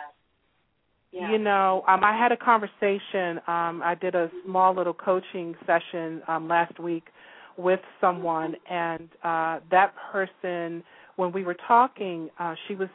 Yeah. 1.12 1.30
You 1.30 1.38
know, 1.38 1.82
um, 1.88 2.04
I 2.04 2.16
had 2.16 2.32
a 2.32 2.36
conversation. 2.36 3.38
Um, 3.46 3.80
I 3.82 3.96
did 3.98 4.14
a 4.14 4.30
small 4.44 4.74
little 4.74 4.92
coaching 4.92 5.54
session 5.64 6.20
um, 6.28 6.46
last 6.46 6.78
week 6.78 7.04
with 7.56 7.80
someone, 8.00 8.54
and 8.68 9.08
uh, 9.24 9.60
that 9.70 9.94
person, 10.12 10.82
when 11.16 11.32
we 11.32 11.44
were 11.44 11.56
talking, 11.66 12.30
uh, 12.38 12.54
she 12.68 12.74
was, 12.74 12.88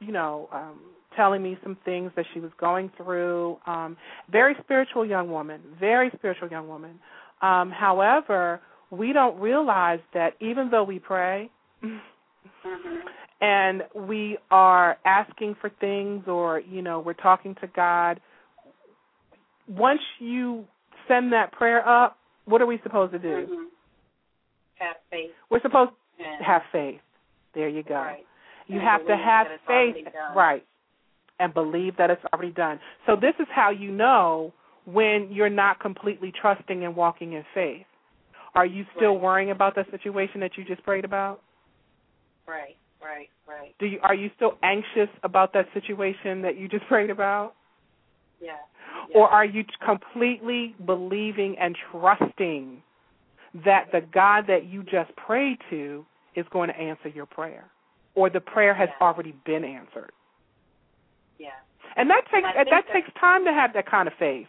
you 0.00 0.12
know, 0.12 0.48
um, 0.52 0.80
telling 1.16 1.42
me 1.42 1.56
some 1.62 1.76
things 1.84 2.10
that 2.16 2.24
she 2.32 2.40
was 2.40 2.50
going 2.58 2.90
through. 2.96 3.56
Um, 3.66 3.96
very 4.30 4.54
spiritual 4.62 5.06
young 5.06 5.30
woman, 5.30 5.60
very 5.78 6.10
spiritual 6.16 6.48
young 6.48 6.68
woman. 6.68 6.98
Um, 7.42 7.70
however, 7.70 8.60
we 8.90 9.12
don't 9.12 9.38
realize 9.40 10.00
that 10.12 10.34
even 10.40 10.70
though 10.70 10.84
we 10.84 10.98
pray 10.98 11.50
mm-hmm. 11.82 12.98
and 13.40 13.82
we 13.94 14.38
are 14.50 14.96
asking 15.04 15.56
for 15.60 15.70
things 15.80 16.24
or, 16.26 16.60
you 16.60 16.82
know, 16.82 17.00
we're 17.00 17.12
talking 17.14 17.54
to 17.60 17.66
God, 17.74 18.20
once 19.68 20.00
you 20.18 20.64
send 21.08 21.32
that 21.32 21.52
prayer 21.52 21.86
up, 21.86 22.18
what 22.46 22.60
are 22.60 22.66
we 22.66 22.78
supposed 22.82 23.12
to 23.12 23.18
do? 23.18 23.28
Mm-hmm. 23.28 23.64
Have 24.76 24.96
faith. 25.10 25.30
We're 25.50 25.62
supposed 25.62 25.92
yeah. 26.18 26.38
to 26.38 26.44
have 26.44 26.62
faith. 26.72 27.00
There 27.54 27.68
you 27.68 27.82
go. 27.82 27.94
Right. 27.94 28.24
You 28.66 28.80
have 28.80 29.06
to 29.06 29.16
have 29.16 29.46
faith, 29.66 30.06
right, 30.34 30.64
and 31.38 31.52
believe 31.52 31.96
that 31.98 32.10
it's 32.10 32.22
already 32.32 32.52
done. 32.52 32.80
So 33.06 33.14
this 33.14 33.34
is 33.38 33.46
how 33.54 33.70
you 33.70 33.90
know 33.90 34.52
when 34.86 35.28
you're 35.30 35.50
not 35.50 35.80
completely 35.80 36.32
trusting 36.40 36.84
and 36.84 36.96
walking 36.96 37.34
in 37.34 37.44
faith. 37.54 37.86
Are 38.54 38.64
you 38.66 38.84
still 38.96 39.14
right. 39.14 39.22
worrying 39.22 39.50
about 39.50 39.74
the 39.74 39.84
situation 39.90 40.40
that 40.40 40.52
you 40.56 40.64
just 40.64 40.82
prayed 40.84 41.04
about? 41.04 41.42
Right, 42.46 42.76
right, 43.02 43.28
right. 43.48 43.74
Do 43.78 43.86
you 43.86 43.98
are 44.02 44.14
you 44.14 44.30
still 44.36 44.52
anxious 44.62 45.12
about 45.22 45.52
that 45.54 45.66
situation 45.74 46.42
that 46.42 46.56
you 46.56 46.68
just 46.68 46.86
prayed 46.88 47.10
about? 47.10 47.54
Yeah. 48.40 48.52
yeah. 49.10 49.16
Or 49.16 49.28
are 49.28 49.44
you 49.44 49.64
completely 49.84 50.74
believing 50.86 51.56
and 51.60 51.76
trusting 51.90 52.82
that 53.64 53.86
the 53.92 54.00
God 54.12 54.44
that 54.48 54.66
you 54.66 54.82
just 54.82 55.14
prayed 55.16 55.58
to 55.70 56.04
is 56.36 56.46
going 56.50 56.68
to 56.68 56.76
answer 56.76 57.08
your 57.08 57.26
prayer? 57.26 57.70
Or 58.14 58.30
the 58.30 58.40
prayer 58.40 58.74
has 58.74 58.88
yeah. 58.88 59.06
already 59.06 59.34
been 59.44 59.64
answered? 59.64 60.12
Yeah. 61.38 61.48
And 61.96 62.08
that 62.10 62.22
takes 62.32 62.46
and 62.46 62.66
that, 62.66 62.66
that 62.70 62.92
takes 62.92 63.08
time 63.20 63.44
to 63.44 63.52
have 63.52 63.72
that 63.74 63.90
kind 63.90 64.08
of 64.08 64.14
faith. 64.18 64.46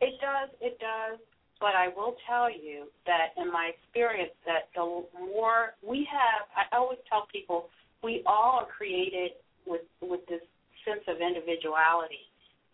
It 0.00 0.14
does, 0.20 0.50
it 0.60 0.78
does. 0.78 1.18
But 1.60 1.76
I 1.76 1.88
will 1.88 2.16
tell 2.26 2.48
you 2.48 2.88
that 3.04 3.36
in 3.36 3.52
my 3.52 3.70
experience 3.76 4.32
that 4.46 4.72
the 4.74 5.04
more 5.12 5.76
we 5.84 6.08
have 6.08 6.48
I 6.56 6.74
always 6.74 6.98
tell 7.08 7.28
people 7.30 7.68
we 8.02 8.22
all 8.24 8.64
are 8.64 8.66
created 8.66 9.32
with 9.66 9.84
with 10.00 10.24
this 10.26 10.40
sense 10.88 11.04
of 11.06 11.20
individuality 11.20 12.24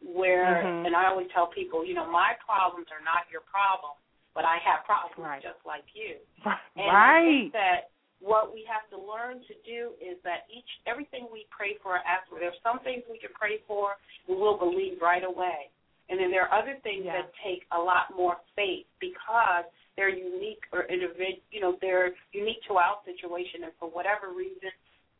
where 0.04 0.62
mm-hmm. 0.62 0.86
and 0.86 0.94
I 0.94 1.10
always 1.10 1.26
tell 1.34 1.48
people, 1.50 1.84
you 1.84 1.94
know, 1.94 2.06
my 2.10 2.38
problems 2.46 2.86
are 2.94 3.02
not 3.02 3.26
your 3.32 3.42
problem, 3.42 3.98
but 4.34 4.44
I 4.44 4.62
have 4.62 4.86
problems 4.86 5.18
right. 5.18 5.42
just 5.42 5.58
like 5.66 5.84
you. 5.90 6.22
Right. 6.44 6.62
And 6.76 6.94
I 6.94 7.16
think 7.26 7.52
that 7.58 7.90
what 8.20 8.52
we 8.52 8.64
have 8.64 8.88
to 8.90 8.98
learn 8.98 9.44
to 9.44 9.54
do 9.64 9.92
is 10.00 10.16
that 10.24 10.48
each 10.48 10.68
everything 10.88 11.28
we 11.28 11.44
pray 11.52 11.76
for 11.84 12.00
ask 12.00 12.24
for 12.28 12.40
there's 12.40 12.56
some 12.64 12.80
things 12.80 13.04
we 13.12 13.20
can 13.20 13.32
pray 13.36 13.60
for 13.68 14.00
and 14.28 14.40
we'll 14.40 14.58
believe 14.58 14.98
right 15.04 15.24
away. 15.24 15.68
And 16.08 16.20
then 16.20 16.30
there 16.30 16.46
are 16.46 16.54
other 16.54 16.78
things 16.86 17.02
yeah. 17.04 17.18
that 17.18 17.34
take 17.42 17.66
a 17.74 17.80
lot 17.80 18.14
more 18.14 18.38
faith 18.54 18.86
because 19.02 19.66
they're 19.98 20.12
unique 20.12 20.62
or 20.70 20.86
individual, 20.86 21.42
you 21.50 21.60
know, 21.60 21.74
they're 21.82 22.14
unique 22.30 22.62
to 22.68 22.78
our 22.78 23.02
situation. 23.02 23.66
And 23.66 23.74
for 23.80 23.90
whatever 23.90 24.30
reason, 24.30 24.70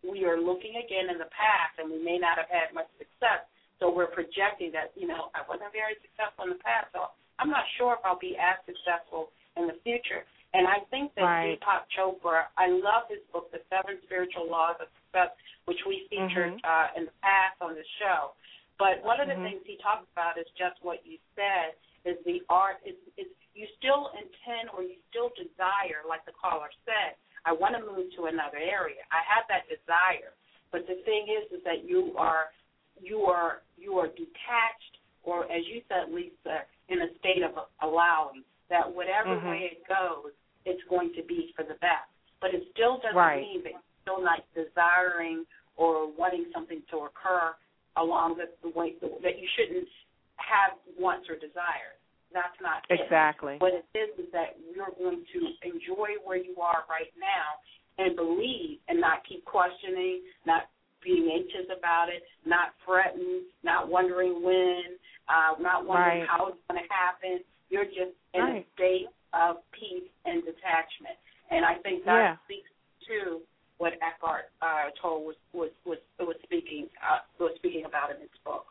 we 0.07 0.23
are 0.25 0.39
looking 0.39 0.79
again 0.79 1.11
in 1.11 1.19
the 1.19 1.29
past 1.35 1.75
and 1.83 1.91
we 1.91 1.99
may 1.99 2.23
not 2.23 2.39
have 2.39 2.49
had 2.49 2.71
much 2.71 2.87
success. 3.01 3.45
So 3.83 3.91
we're 3.91 4.09
projecting 4.09 4.73
that, 4.73 4.95
you 4.95 5.11
know, 5.11 5.29
I 5.35 5.43
wasn't 5.45 5.75
very 5.75 5.99
successful 6.01 6.49
in 6.49 6.57
the 6.57 6.63
past, 6.65 6.89
so 6.97 7.13
I'm 7.37 7.53
not 7.53 7.67
sure 7.77 7.93
if 7.99 8.01
I'll 8.07 8.21
be 8.21 8.39
as 8.41 8.57
successful 8.65 9.35
in 9.59 9.69
the 9.69 9.77
future. 9.85 10.25
And 10.57 10.64
I 10.64 10.81
think 10.88 11.12
that 11.21 11.29
right. 11.29 11.61
Deepak 11.61 11.85
Chopra, 11.92 12.49
I 12.57 12.73
love 12.73 13.12
his 13.12 13.21
book, 13.29 13.53
The 13.53 13.61
Seven 13.69 14.01
Spiritual 14.09 14.49
Laws 14.49 14.81
of 14.81 14.88
Success, 15.05 15.37
which 15.69 15.81
we 15.85 16.09
featured 16.09 16.57
mm-hmm. 16.57 16.64
uh, 16.64 16.97
in 16.97 17.12
the 17.12 17.16
past 17.21 17.61
on 17.61 17.77
the 17.77 17.85
show. 18.01 18.33
But 18.81 19.05
one 19.05 19.21
of 19.21 19.29
the 19.29 19.37
mm-hmm. 19.37 19.61
things 19.61 19.69
he 19.69 19.77
talks 19.85 20.09
about 20.16 20.40
is 20.40 20.49
just 20.57 20.81
what 20.81 21.05
you 21.05 21.21
said 21.37 21.77
is 22.09 22.16
the 22.25 22.40
art 22.49 22.81
is, 22.88 22.97
is 23.21 23.29
you 23.53 23.69
still 23.77 24.09
intend 24.16 24.73
or 24.73 24.81
you 24.81 24.97
still 25.12 25.29
desire, 25.37 26.05
like 26.09 26.25
the 26.25 26.37
caller 26.37 26.73
said, 26.88 27.21
I 27.45 27.53
want 27.53 27.77
to 27.77 27.83
move 27.85 28.09
to 28.16 28.33
another 28.33 28.61
area. 28.61 29.05
I 29.12 29.21
have 29.29 29.45
that 29.53 29.69
desire. 29.69 30.33
But 30.73 30.88
the 30.88 30.99
thing 31.05 31.29
is 31.31 31.61
is 31.61 31.62
that 31.64 31.85
you 31.85 32.12
are 32.19 32.51
you 33.01 33.29
are 33.29 33.62
you 33.79 34.01
are 34.01 34.09
detached 34.09 34.95
or 35.23 35.45
as 35.51 35.62
you 35.69 35.81
said, 35.88 36.12
Lisa, 36.12 36.66
in 36.88 37.03
a 37.03 37.11
state 37.19 37.42
of 37.42 37.55
allowing 37.83 38.42
that 38.71 38.87
whatever 38.87 39.37
mm-hmm. 39.37 39.49
way 39.49 39.71
it 39.73 39.83
goes, 39.87 40.35
it's 40.67 40.83
going 40.91 41.15
to 41.17 41.23
be 41.25 41.55
for 41.55 41.63
the 41.63 41.79
best. 41.81 42.11
But 42.43 42.53
it 42.53 42.67
still 42.75 42.99
doesn't 43.01 43.17
right. 43.17 43.41
mean 43.41 43.63
that 43.65 43.73
you're 43.79 44.03
still 44.03 44.21
not 44.21 44.45
desiring 44.53 45.47
or 45.77 46.11
wanting 46.13 46.51
something 46.53 46.83
to 46.91 47.09
occur 47.09 47.55
along 47.97 48.37
the, 48.37 48.53
the 48.61 48.75
way 48.77 48.93
the, 49.01 49.09
that 49.23 49.39
you 49.41 49.49
shouldn't 49.57 49.89
have 50.37 50.77
wants 50.99 51.31
or 51.31 51.37
desires. 51.37 51.97
That's 52.35 52.59
not 52.61 52.85
exactly. 52.91 53.57
It. 53.57 53.63
What 53.63 53.73
it 53.73 53.87
is 53.97 54.13
is 54.21 54.29
that 54.33 54.61
you're 54.75 54.93
going 54.99 55.25
to 55.25 55.41
enjoy 55.65 56.21
where 56.27 56.37
you 56.37 56.59
are 56.61 56.85
right 56.91 57.09
now 57.17 57.63
and 57.97 58.15
believe 58.17 58.83
and 58.89 59.01
not 59.01 59.25
keep 59.25 59.45
questioning, 59.47 60.21
not 60.45 60.69
being 61.03 61.31
anxious 61.33 61.71
about 61.73 62.09
it, 62.13 62.23
not 62.45 62.75
fretting, 62.85 63.47
not 63.63 63.89
wondering 63.89 64.43
when, 64.43 64.99
uh, 65.29 65.57
not 65.63 65.87
wondering 65.87 66.21
right. 66.21 66.29
how 66.29 66.49
it's 66.49 66.61
going 66.69 66.83
to 66.83 66.89
happen. 66.93 67.41
You're 67.71 67.87
just 67.87 68.13
in 68.35 68.43
right. 68.43 68.67
a 68.67 68.75
state 68.75 69.07
of 69.35 69.57
peace 69.73 70.11
and 70.25 70.43
detachment. 70.43 71.19
And 71.51 71.65
I 71.65 71.75
think 71.83 72.05
that 72.05 72.19
yeah. 72.19 72.37
speaks 72.45 72.71
to 73.09 73.41
what 73.79 73.93
Eckhart 73.95 74.51
uh, 74.62 74.91
Tolle 75.01 75.25
was 75.25 75.37
was 75.53 75.71
was 75.85 75.99
was 76.19 76.37
speaking 76.43 76.89
uh, 77.03 77.19
was 77.39 77.53
speaking 77.57 77.85
about 77.85 78.11
in 78.11 78.21
his 78.21 78.31
book. 78.45 78.67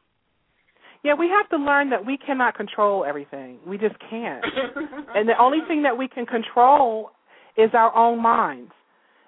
Yeah, 1.04 1.14
we 1.14 1.30
have 1.30 1.48
to 1.50 1.64
learn 1.64 1.92
that 1.92 2.04
we 2.04 2.18
cannot 2.18 2.56
control 2.56 3.06
everything. 3.06 3.60
We 3.68 3.78
just 3.78 3.96
can't. 4.10 4.44
and 5.16 5.30
the 5.30 5.38
only 5.40 5.60
thing 5.68 5.84
that 5.84 5.96
we 5.96 6.08
can 6.08 6.26
control 6.26 7.12
is 7.58 7.70
our 7.74 7.96
own 7.96 8.22
minds. 8.22 8.72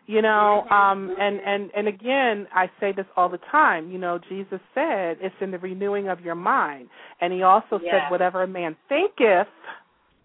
You 0.08 0.22
know, 0.22 0.64
um 0.72 1.16
and 1.20 1.40
and 1.46 1.70
and 1.76 1.88
again, 1.88 2.48
I 2.56 2.72
say 2.80 2.94
this 2.96 3.06
all 3.16 3.30
the 3.30 3.40
time, 3.52 3.92
you 3.92 3.98
know, 3.98 4.20
Jesus 4.30 4.60
said 4.74 5.18
it's 5.22 5.36
in 5.42 5.52
the 5.52 5.60
renewing 5.60 6.08
of 6.08 6.22
your 6.22 6.36
mind. 6.36 6.88
And 7.22 7.32
he 7.32 7.44
also 7.44 7.80
yeah. 7.84 7.92
said 7.92 8.12
whatever 8.12 8.42
a 8.42 8.48
man 8.48 8.76
thinketh 8.90 9.48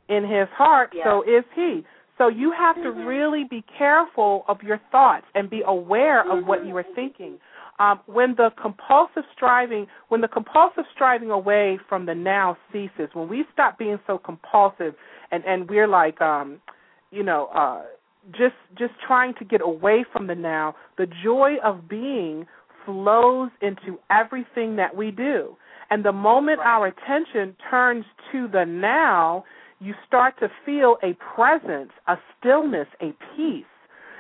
in 0.09 0.25
his 0.25 0.49
heart, 0.57 0.91
yeah. 0.95 1.05
so 1.05 1.23
is 1.23 1.45
he. 1.55 1.85
So 2.19 2.29
you 2.29 2.53
have 2.57 2.77
to 2.77 2.91
mm-hmm. 2.91 3.07
really 3.07 3.45
be 3.49 3.65
careful 3.77 4.45
of 4.47 4.63
your 4.63 4.81
thoughts 4.91 5.25
and 5.35 5.49
be 5.49 5.63
aware 5.67 6.23
mm-hmm. 6.25 6.39
of 6.39 6.47
what 6.47 6.67
you 6.67 6.77
are 6.77 6.85
thinking. 6.95 7.39
Um, 7.79 8.01
when 8.07 8.35
the 8.37 8.51
compulsive 8.61 9.25
striving, 9.35 9.87
when 10.09 10.21
the 10.21 10.29
compulsive 10.29 10.85
striving 10.95 11.31
away 11.31 11.79
from 11.89 12.07
the 12.07 12.15
now 12.15 12.57
ceases, 12.73 13.09
when 13.15 13.29
we 13.29 13.45
stop 13.53 13.79
being 13.79 13.99
so 14.07 14.19
compulsive 14.19 14.95
and 15.31 15.43
and 15.45 15.69
we're 15.69 15.89
like, 15.89 16.21
um, 16.21 16.61
you 17.11 17.23
know, 17.23 17.47
uh, 17.55 17.83
just 18.31 18.55
just 18.79 18.93
trying 19.05 19.35
to 19.39 19.45
get 19.45 19.63
away 19.63 20.05
from 20.13 20.27
the 20.27 20.35
now, 20.35 20.77
the 20.99 21.07
joy 21.25 21.55
of 21.65 21.89
being 21.89 22.47
flows 22.85 23.51
into 23.61 23.99
everything 24.11 24.77
that 24.77 24.95
we 24.95 25.11
do. 25.11 25.57
And 25.91 26.05
the 26.05 26.13
moment 26.13 26.59
right. 26.59 26.69
our 26.69 26.87
attention 26.87 27.57
turns 27.71 28.05
to 28.33 28.49
the 28.49 28.65
now, 28.65 29.45
you 29.83 29.95
start 30.07 30.35
to 30.39 30.49
feel 30.65 30.97
a 31.03 31.15
presence, 31.35 31.91
a 32.07 32.17
stillness, 32.39 32.87
a 33.01 33.13
peace. 33.37 33.65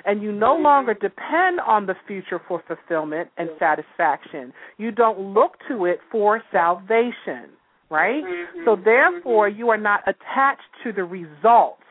And 0.04 0.20
you 0.20 0.32
no 0.32 0.56
longer 0.56 0.94
depend 0.94 1.60
on 1.60 1.86
the 1.86 1.94
future 2.08 2.40
for 2.48 2.60
fulfillment 2.66 3.28
and 3.38 3.48
satisfaction. 3.60 4.52
You 4.76 4.90
don't 4.90 5.32
look 5.32 5.52
to 5.68 5.84
it 5.84 6.00
for 6.10 6.42
salvation, 6.50 7.50
right? 7.88 8.24
Mm-hmm. 8.24 8.64
So 8.64 8.76
therefore, 8.84 9.48
you 9.48 9.68
are 9.68 9.78
not 9.78 10.00
attached 10.08 10.62
to 10.82 10.92
the 10.92 11.04
results. 11.04 11.82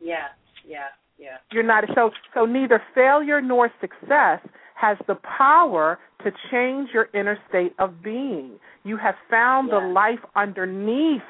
Yeah, 0.00 0.28
yeah, 0.64 0.86
yeah. 1.18 1.38
You're 1.50 1.64
not 1.64 1.82
so 1.96 2.12
so 2.34 2.46
neither 2.46 2.80
failure 2.94 3.40
nor 3.40 3.68
success 3.80 4.38
has 4.76 4.96
the 5.08 5.16
power 5.16 5.98
to 6.22 6.30
change 6.52 6.90
your 6.94 7.08
inner 7.14 7.36
state 7.48 7.74
of 7.80 8.00
being. 8.00 8.60
You 8.84 8.96
have 8.96 9.16
found 9.28 9.70
yeah. 9.72 9.80
the 9.80 9.86
life 9.88 10.20
underneath 10.36 11.22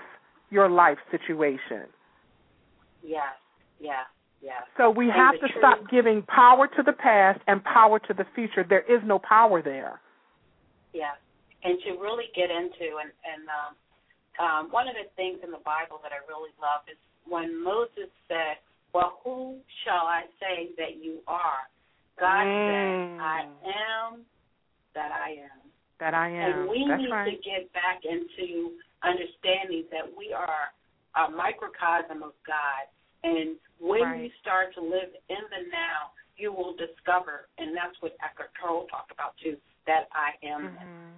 your 0.51 0.69
life 0.69 0.99
situation. 1.11 1.87
Yeah, 3.03 3.35
yeah, 3.81 4.05
yeah. 4.43 4.67
So 4.77 4.91
we 4.91 5.07
have 5.15 5.35
to 5.41 5.49
stop 5.59 5.79
giving 5.91 6.23
power 6.23 6.67
to 6.67 6.83
the 6.83 6.93
past 6.93 7.41
and 7.47 7.63
power 7.65 7.99
to 8.01 8.15
the 8.15 8.25
future. 8.35 8.65
There 8.69 8.85
is 8.89 9.03
no 9.05 9.19
power 9.19 9.63
there. 9.63 10.01
Yeah, 10.93 11.15
and 11.65 11.79
to 11.85 12.01
really 12.01 12.27
get 12.35 12.51
into 12.51 12.99
and 12.99 13.13
and 13.25 13.43
um, 13.49 13.73
um, 14.39 14.71
one 14.71 14.89
of 14.89 14.95
the 14.95 15.11
things 15.17 15.39
in 15.45 15.51
the 15.51 15.63
Bible 15.65 16.01
that 16.03 16.13
I 16.13 16.23
really 16.29 16.55
love 16.61 16.87
is 16.91 16.99
when 17.29 17.63
Moses 17.63 18.11
said, 18.27 18.59
"Well, 18.93 19.21
who 19.25 19.59
shall 19.85 20.07
I 20.07 20.23
say 20.41 20.71
that 20.79 21.03
you 21.03 21.19
are?" 21.27 21.67
God 22.19 22.47
mm. 22.47 22.67
said, 22.67 23.23
"I 23.23 23.41
am 23.43 24.25
that 24.95 25.13
I 25.13 25.31
am." 25.45 25.59
That 26.01 26.15
I 26.15 26.31
am. 26.31 26.61
And 26.61 26.71
we 26.71 26.87
That's 26.89 27.03
need 27.03 27.11
right. 27.11 27.27
to 27.27 27.37
get 27.43 27.73
back 27.73 28.07
into 28.07 28.79
understanding 29.03 29.87
that 29.91 30.07
we 30.07 30.35
are 30.35 30.73
a 31.17 31.31
microcosm 31.31 32.23
of 32.23 32.35
God. 32.47 32.85
And 33.25 33.59
when 33.81 34.03
right. 34.03 34.21
you 34.23 34.31
start 34.41 34.75
to 34.75 34.83
live 34.83 35.11
in 35.29 35.43
the 35.51 35.63
now, 35.71 36.15
you 36.39 36.55
will 36.55 36.79
discover, 36.79 37.51
and 37.59 37.75
that's 37.75 37.99
what 37.99 38.15
Eckhart 38.23 38.55
Tolle 38.63 38.87
talked 38.87 39.11
about 39.11 39.35
too, 39.43 39.59
that 39.91 40.07
I 40.15 40.39
am. 40.47 40.63
Mm-hmm. 40.71 41.15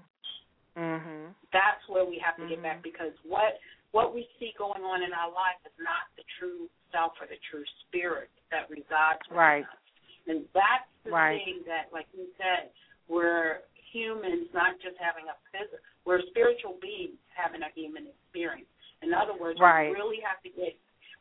Mm-hmm. 0.80 1.24
That's 1.52 1.82
where 1.88 2.08
we 2.08 2.16
have 2.24 2.36
to 2.40 2.48
mm-hmm. 2.48 2.56
get 2.56 2.62
back 2.62 2.80
because 2.82 3.12
what 3.26 3.60
what 3.90 4.14
we 4.14 4.22
see 4.38 4.54
going 4.56 4.86
on 4.86 5.02
in 5.02 5.10
our 5.10 5.28
life 5.28 5.58
is 5.66 5.74
not 5.82 6.06
the 6.14 6.22
true 6.38 6.70
self 6.94 7.18
or 7.18 7.26
the 7.26 7.42
true 7.50 7.66
spirit 7.86 8.30
that 8.54 8.70
resides 8.70 9.18
within 9.26 9.66
right. 9.66 9.66
us. 9.66 9.82
And 10.30 10.46
that's 10.54 10.86
the 11.02 11.10
right. 11.10 11.42
thing 11.42 11.66
that, 11.66 11.90
like 11.90 12.06
you 12.14 12.30
said, 12.38 12.70
we're 13.10 13.66
humans 13.92 14.48
not 14.54 14.78
just 14.80 14.96
having 14.98 15.26
a 15.26 15.36
physical, 15.50 15.82
we're 16.06 16.22
spiritual 16.30 16.78
beings 16.80 17.18
having 17.30 17.62
a 17.62 17.70
human 17.74 18.06
experience. 18.06 18.70
In 19.02 19.12
other 19.14 19.34
words, 19.36 19.58
right. 19.60 19.90
we 19.90 19.96
really 19.96 20.22
have 20.24 20.40
to 20.42 20.50
get. 20.50 20.74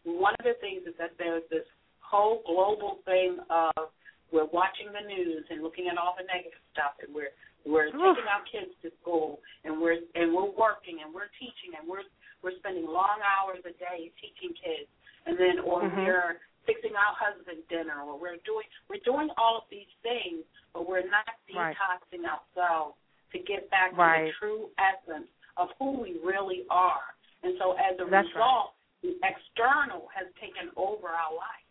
One 0.07 0.33
of 0.39 0.45
the 0.47 0.55
things 0.63 0.87
is 0.87 0.95
that 0.95 1.13
there's 1.19 1.43
this 1.51 1.67
whole 1.99 2.41
global 2.47 3.03
thing 3.03 3.37
of 3.51 3.91
we're 4.31 4.49
watching 4.49 4.93
the 4.93 5.03
news 5.03 5.43
and 5.49 5.61
looking 5.61 5.89
at 5.89 5.97
all 5.97 6.15
the 6.15 6.25
negative 6.29 6.61
stuff, 6.71 6.97
and 7.01 7.13
we're 7.13 7.33
we're 7.67 7.91
taking 7.91 8.29
our 8.29 8.45
kids 8.47 8.71
to 8.85 8.89
school, 9.01 9.43
and 9.65 9.75
we're 9.75 9.99
and 10.15 10.31
we're 10.31 10.53
working, 10.53 11.03
and 11.03 11.11
we're 11.11 11.31
teaching, 11.35 11.75
and 11.75 11.83
we're 11.83 12.05
we're 12.41 12.55
spending 12.61 12.87
long 12.87 13.19
hours 13.19 13.59
a 13.67 13.73
day 13.75 14.11
teaching 14.21 14.55
kids, 14.55 14.87
and 15.27 15.35
then 15.35 15.59
or 15.65 15.83
mm-hmm. 15.83 16.05
we're 16.05 16.39
fixing 16.65 16.95
our 16.95 17.13
husband 17.15 17.63
dinner, 17.69 18.01
or 18.03 18.19
we're 18.19 18.41
doing 18.43 18.67
we're 18.89 19.03
doing 19.05 19.29
all 19.37 19.57
of 19.57 19.67
these 19.69 19.89
things, 20.03 20.43
but 20.73 20.87
we're 20.87 21.07
not 21.07 21.27
detoxing 21.47 22.23
right. 22.23 22.39
ourselves 22.39 22.95
to 23.33 23.37
get 23.39 23.69
back 23.69 23.95
right. 23.97 24.25
to 24.25 24.25
the 24.25 24.31
true 24.39 24.63
essence 24.79 25.29
of 25.57 25.69
who 25.77 25.99
we 26.01 26.17
really 26.23 26.63
are. 26.69 27.13
And 27.43 27.55
so 27.59 27.73
as 27.77 27.95
a 27.99 28.09
That's 28.09 28.27
result, 28.31 28.75
right. 29.03 29.05
the 29.05 29.11
external 29.23 30.09
has 30.11 30.27
taken 30.41 30.71
over 30.75 31.07
our 31.07 31.31
life. 31.31 31.65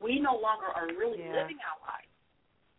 We 0.00 0.16
no 0.20 0.38
longer 0.38 0.72
are 0.72 0.88
really 0.96 1.20
yeah. 1.20 1.44
living 1.44 1.60
our 1.60 1.78
life. 1.84 2.08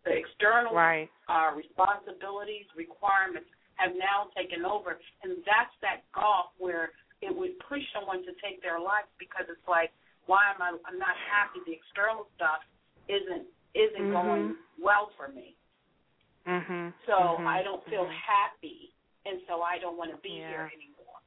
The 0.05 0.17
external 0.17 0.73
right. 0.73 1.05
uh, 1.29 1.53
responsibilities, 1.53 2.65
requirements 2.73 3.45
have 3.77 3.93
now 3.93 4.33
taken 4.33 4.65
over, 4.65 4.97
and 5.21 5.37
that's 5.45 5.73
that 5.85 6.01
gulf 6.13 6.53
where 6.57 6.97
it 7.21 7.29
would 7.29 7.53
push 7.69 7.85
someone 7.93 8.25
to 8.25 8.33
take 8.41 8.61
their 8.65 8.81
life 8.81 9.05
because 9.21 9.45
it's 9.45 9.67
like, 9.69 9.93
why 10.31 10.55
am 10.55 10.61
I? 10.63 10.71
I'm 10.87 10.95
not 10.97 11.19
happy. 11.27 11.59
The 11.67 11.75
external 11.75 12.31
stuff 12.39 12.63
isn't 13.11 13.43
isn't 13.75 14.07
mm-hmm. 14.07 14.15
going 14.15 14.55
well 14.79 15.11
for 15.19 15.27
me. 15.27 15.59
Mm-hmm. 16.47 16.95
So 17.05 17.11
mm-hmm. 17.11 17.47
I 17.47 17.61
don't 17.63 17.83
feel 17.91 18.07
mm-hmm. 18.07 18.31
happy, 18.31 18.95
and 19.27 19.43
so 19.47 19.59
I 19.59 19.75
don't 19.83 19.97
want 19.97 20.11
to 20.15 20.17
be 20.23 20.39
yeah. 20.39 20.47
here 20.47 20.71
anymore. 20.71 21.19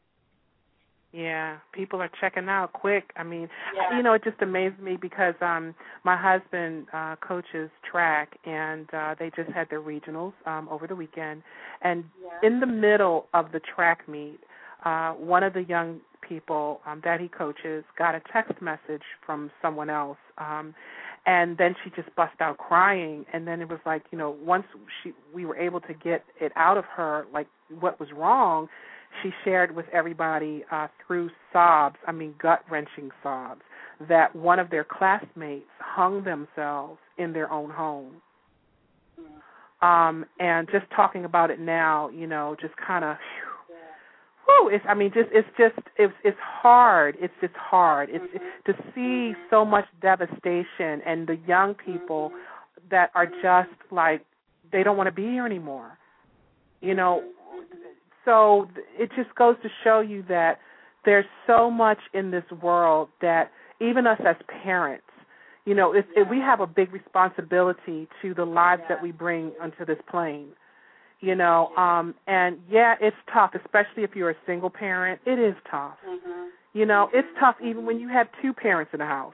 Yeah, 1.12 1.58
people 1.72 2.00
are 2.00 2.10
checking 2.18 2.48
out 2.48 2.72
quick. 2.72 3.12
I 3.14 3.22
mean, 3.22 3.48
yeah. 3.76 3.96
you 3.96 4.02
know, 4.02 4.14
it 4.14 4.24
just 4.24 4.40
amazed 4.40 4.80
me 4.80 4.96
because 5.00 5.34
um 5.42 5.74
my 6.02 6.16
husband 6.16 6.86
uh 6.92 7.16
coaches 7.16 7.70
track 7.88 8.38
and 8.46 8.88
uh 8.92 9.14
they 9.18 9.30
just 9.36 9.50
had 9.50 9.68
their 9.70 9.82
regionals 9.82 10.32
um 10.46 10.66
over 10.70 10.86
the 10.88 10.96
weekend 10.96 11.42
and 11.82 12.04
yeah. 12.20 12.48
in 12.48 12.58
the 12.58 12.66
middle 12.66 13.26
of 13.32 13.52
the 13.52 13.60
track 13.60 14.08
meet, 14.08 14.40
uh 14.84 15.12
one 15.12 15.44
of 15.44 15.52
the 15.52 15.62
young 15.62 16.00
people 16.26 16.80
um 16.86 17.00
that 17.04 17.20
he 17.20 17.28
coaches 17.28 17.84
got 17.98 18.14
a 18.14 18.22
text 18.32 18.60
message 18.60 19.02
from 19.24 19.50
someone 19.62 19.90
else 19.90 20.18
um 20.38 20.74
and 21.26 21.56
then 21.56 21.74
she 21.82 21.90
just 21.90 22.14
bust 22.16 22.34
out 22.40 22.58
crying 22.58 23.24
and 23.32 23.46
then 23.46 23.60
it 23.60 23.68
was 23.68 23.78
like, 23.86 24.02
you 24.10 24.18
know, 24.18 24.36
once 24.42 24.64
she 25.02 25.12
we 25.34 25.46
were 25.46 25.56
able 25.56 25.80
to 25.80 25.94
get 25.94 26.24
it 26.40 26.52
out 26.56 26.76
of 26.76 26.84
her 26.84 27.26
like 27.32 27.46
what 27.80 27.98
was 27.98 28.10
wrong, 28.14 28.68
she 29.22 29.30
shared 29.44 29.74
with 29.74 29.86
everybody 29.92 30.64
uh, 30.70 30.88
through 31.06 31.30
sobs, 31.52 31.96
I 32.06 32.12
mean 32.12 32.34
gut 32.40 32.62
wrenching 32.70 33.10
sobs, 33.22 33.62
that 34.08 34.34
one 34.34 34.58
of 34.58 34.70
their 34.70 34.84
classmates 34.84 35.68
hung 35.78 36.24
themselves 36.24 36.98
in 37.16 37.32
their 37.32 37.50
own 37.50 37.70
home. 37.70 38.16
Um, 39.80 40.24
and 40.40 40.68
just 40.70 40.86
talking 40.96 41.24
about 41.24 41.50
it 41.50 41.60
now, 41.60 42.08
you 42.08 42.26
know, 42.26 42.56
just 42.60 42.74
kind 42.76 43.04
of, 43.04 43.16
whew, 44.46 44.70
it's. 44.72 44.84
I 44.88 44.94
mean, 44.94 45.10
just 45.12 45.28
it's 45.32 45.48
just 45.58 45.86
it's 45.96 46.14
it's 46.24 46.38
hard. 46.40 47.16
It's 47.20 47.34
just 47.40 47.54
hard. 47.54 48.08
It's 48.10 48.24
mm-hmm. 48.24 48.72
to 48.72 48.92
see 48.94 49.38
so 49.50 49.64
much 49.64 49.84
devastation 50.00 51.00
and 51.06 51.26
the 51.26 51.38
young 51.46 51.74
people 51.74 52.32
that 52.90 53.10
are 53.14 53.26
just 53.26 53.76
like 53.90 54.24
they 54.72 54.82
don't 54.82 54.96
want 54.96 55.08
to 55.08 55.12
be 55.12 55.22
here 55.22 55.46
anymore. 55.46 55.98
You 56.80 56.94
know, 56.94 57.22
so 58.24 58.68
it 58.98 59.10
just 59.16 59.34
goes 59.34 59.56
to 59.62 59.68
show 59.82 60.00
you 60.00 60.24
that 60.28 60.58
there's 61.04 61.26
so 61.46 61.70
much 61.70 61.98
in 62.12 62.30
this 62.30 62.44
world 62.62 63.08
that 63.20 63.50
even 63.80 64.06
us 64.06 64.20
as 64.26 64.36
parents, 64.62 65.04
you 65.64 65.74
know, 65.74 65.94
if, 65.94 66.04
yeah. 66.14 66.22
if 66.22 66.30
we 66.30 66.38
have 66.38 66.60
a 66.60 66.66
big 66.66 66.92
responsibility 66.92 68.08
to 68.22 68.34
the 68.34 68.44
lives 68.44 68.82
yeah. 68.84 68.96
that 68.96 69.02
we 69.02 69.12
bring 69.12 69.52
onto 69.60 69.84
this 69.84 69.98
plane. 70.10 70.48
You 71.24 71.34
know, 71.34 71.68
um 71.76 72.14
and 72.26 72.58
yeah, 72.70 72.96
it's 73.00 73.16
tough, 73.32 73.52
especially 73.54 74.02
if 74.02 74.10
you're 74.14 74.30
a 74.30 74.36
single 74.46 74.68
parent. 74.68 75.20
It 75.24 75.38
is 75.38 75.54
tough. 75.70 75.96
Mm-hmm. 76.06 76.48
You 76.74 76.84
know, 76.84 77.08
it's 77.14 77.28
tough 77.40 77.56
even 77.64 77.86
when 77.86 77.98
you 77.98 78.08
have 78.08 78.26
two 78.42 78.52
parents 78.52 78.90
in 78.92 78.98
the 78.98 79.06
house. 79.06 79.32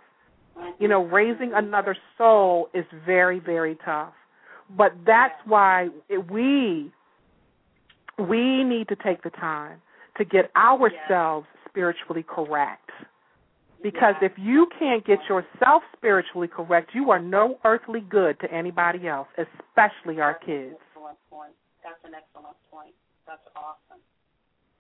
Mm-hmm. 0.56 0.82
You 0.82 0.88
know, 0.88 1.04
raising 1.04 1.52
another 1.54 1.96
soul 2.16 2.68
is 2.74 2.84
very, 3.04 3.40
very 3.40 3.76
tough. 3.84 4.12
But 4.76 4.92
that's 5.04 5.34
why 5.46 5.88
it, 6.08 6.30
we 6.30 6.92
we 8.18 8.62
need 8.62 8.86
to 8.88 8.96
take 8.96 9.22
the 9.22 9.30
time 9.30 9.80
to 10.18 10.24
get 10.24 10.50
ourselves 10.54 11.46
yes. 11.50 11.68
spiritually 11.68 12.24
correct. 12.26 12.90
Because 13.82 14.14
yes. 14.20 14.30
if 14.30 14.38
you 14.38 14.68
can't 14.78 15.04
get 15.04 15.18
yourself 15.28 15.82
spiritually 15.96 16.48
correct, 16.48 16.90
you 16.94 17.10
are 17.10 17.18
no 17.18 17.58
earthly 17.64 18.00
good 18.00 18.38
to 18.40 18.52
anybody 18.52 19.08
else, 19.08 19.28
especially 19.38 20.20
our 20.20 20.34
kids. 20.34 20.76
That's 21.82 22.02
an 22.04 22.12
excellent 22.14 22.56
point. 22.70 22.94
That's 23.26 23.42
awesome. 23.56 24.00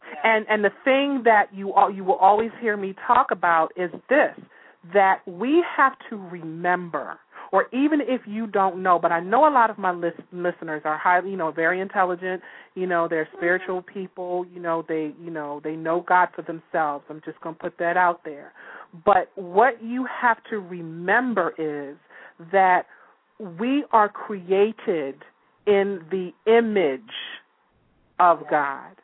Yeah. 0.02 0.36
And 0.36 0.46
and 0.48 0.64
the 0.64 0.72
thing 0.84 1.22
that 1.24 1.52
you 1.52 1.72
all 1.72 1.90
you 1.90 2.04
will 2.04 2.20
always 2.20 2.50
hear 2.60 2.76
me 2.76 2.94
talk 3.06 3.30
about 3.30 3.72
is 3.76 3.90
this 4.08 4.36
that 4.94 5.20
we 5.26 5.62
have 5.76 5.92
to 6.08 6.16
remember 6.16 7.18
or 7.52 7.66
even 7.72 8.00
if 8.00 8.22
you 8.26 8.46
don't 8.46 8.82
know, 8.82 8.98
but 9.00 9.10
I 9.10 9.20
know 9.20 9.48
a 9.48 9.50
lot 9.50 9.70
of 9.70 9.78
my 9.78 9.90
list, 9.90 10.20
listeners 10.32 10.82
are 10.84 10.96
highly, 10.96 11.30
you 11.30 11.36
know, 11.36 11.50
very 11.50 11.80
intelligent. 11.80 12.42
You 12.74 12.86
know, 12.86 13.08
they're 13.08 13.24
mm-hmm. 13.24 13.36
spiritual 13.38 13.82
people. 13.82 14.46
You 14.52 14.60
know, 14.60 14.84
they, 14.86 15.12
you 15.20 15.30
know, 15.30 15.60
they 15.64 15.74
know 15.74 16.04
God 16.06 16.28
for 16.34 16.42
themselves. 16.42 17.04
I'm 17.10 17.20
just 17.24 17.40
going 17.40 17.56
to 17.56 17.60
put 17.60 17.76
that 17.78 17.96
out 17.96 18.20
there. 18.24 18.52
But 19.04 19.30
what 19.34 19.82
you 19.82 20.06
have 20.20 20.38
to 20.50 20.58
remember 20.58 21.52
is 21.58 21.96
that 22.52 22.86
we 23.58 23.84
are 23.92 24.08
created 24.08 25.16
in 25.70 26.00
the 26.10 26.32
image 26.46 27.00
of 28.18 28.40
God. 28.50 28.96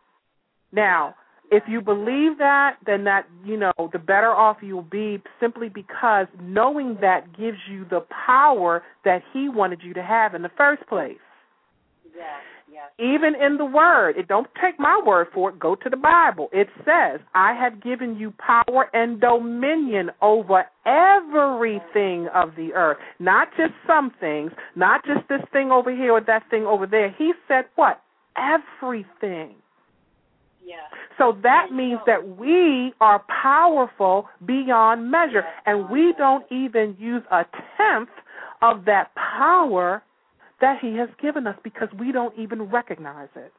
Now, 0.73 1.15
if 1.51 1.63
you 1.69 1.81
believe 1.81 2.39
that, 2.39 2.77
then 2.85 3.05
that, 3.05 3.27
you 3.45 3.57
know, 3.57 3.73
the 3.93 4.01
better 4.01 4.33
off 4.33 4.57
you'll 4.63 4.83
be 4.83 5.23
simply 5.41 5.69
because 5.69 6.27
knowing 6.41 6.99
that 7.01 7.37
gives 7.39 7.59
you 7.71 7.87
the 7.89 8.05
power 8.27 8.83
that 9.05 9.23
he 9.33 9.49
wanted 9.49 9.81
you 9.83 9.95
to 9.95 10.03
have 10.03 10.35
in 10.35 10.43
the 10.43 10.51
first 10.57 10.85
place. 10.89 11.17
Yes, 12.15 12.43
yes. 12.77 12.91
Even 12.99 13.35
in 13.35 13.57
the 13.57 13.65
word, 13.65 14.17
it 14.17 14.29
don't 14.29 14.47
take 14.63 14.79
my 14.79 15.01
word 15.05 15.29
for 15.33 15.51
it, 15.51 15.59
go 15.59 15.75
to 15.75 15.91
the 15.91 15.97
Bible. 15.97 16.49
It 16.53 16.69
says, 16.85 17.21
I 17.35 17.55
have 17.55 17.83
given 17.83 18.17
you 18.17 18.33
power 18.39 18.89
and 18.93 19.21
dominion 19.21 20.11
over 20.23 20.65
everything 20.85 22.29
of 22.35 22.51
the 22.57 22.73
earth. 22.75 22.99
Not 23.19 23.49
just 23.57 23.73
some 23.87 24.13
things, 24.21 24.53
not 24.75 25.05
just 25.05 25.29
this 25.29 25.41
thing 25.53 25.71
over 25.71 25.95
here 25.95 26.13
or 26.13 26.21
that 26.21 26.43
thing 26.51 26.65
over 26.65 26.87
there. 26.87 27.15
He 27.17 27.33
said 27.49 27.65
what? 27.75 28.03
Everything. 28.37 29.55
Yeah. 30.65 30.77
So 31.17 31.39
that 31.43 31.69
means 31.73 32.01
that 32.07 32.37
we 32.37 32.93
are 33.01 33.25
powerful 33.43 34.29
beyond 34.45 35.11
measure, 35.11 35.45
and 35.65 35.89
we 35.89 36.13
don't 36.19 36.45
even 36.51 36.97
use 36.99 37.23
a 37.31 37.45
tenth 37.77 38.11
of 38.63 38.85
that 38.85 39.11
power 39.15 40.03
that 40.61 40.79
He 40.81 40.97
has 40.97 41.09
given 41.21 41.47
us 41.47 41.57
because 41.63 41.89
we 41.99 42.13
don't 42.13 42.37
even 42.39 42.63
recognize 42.69 43.33
it. 43.37 43.53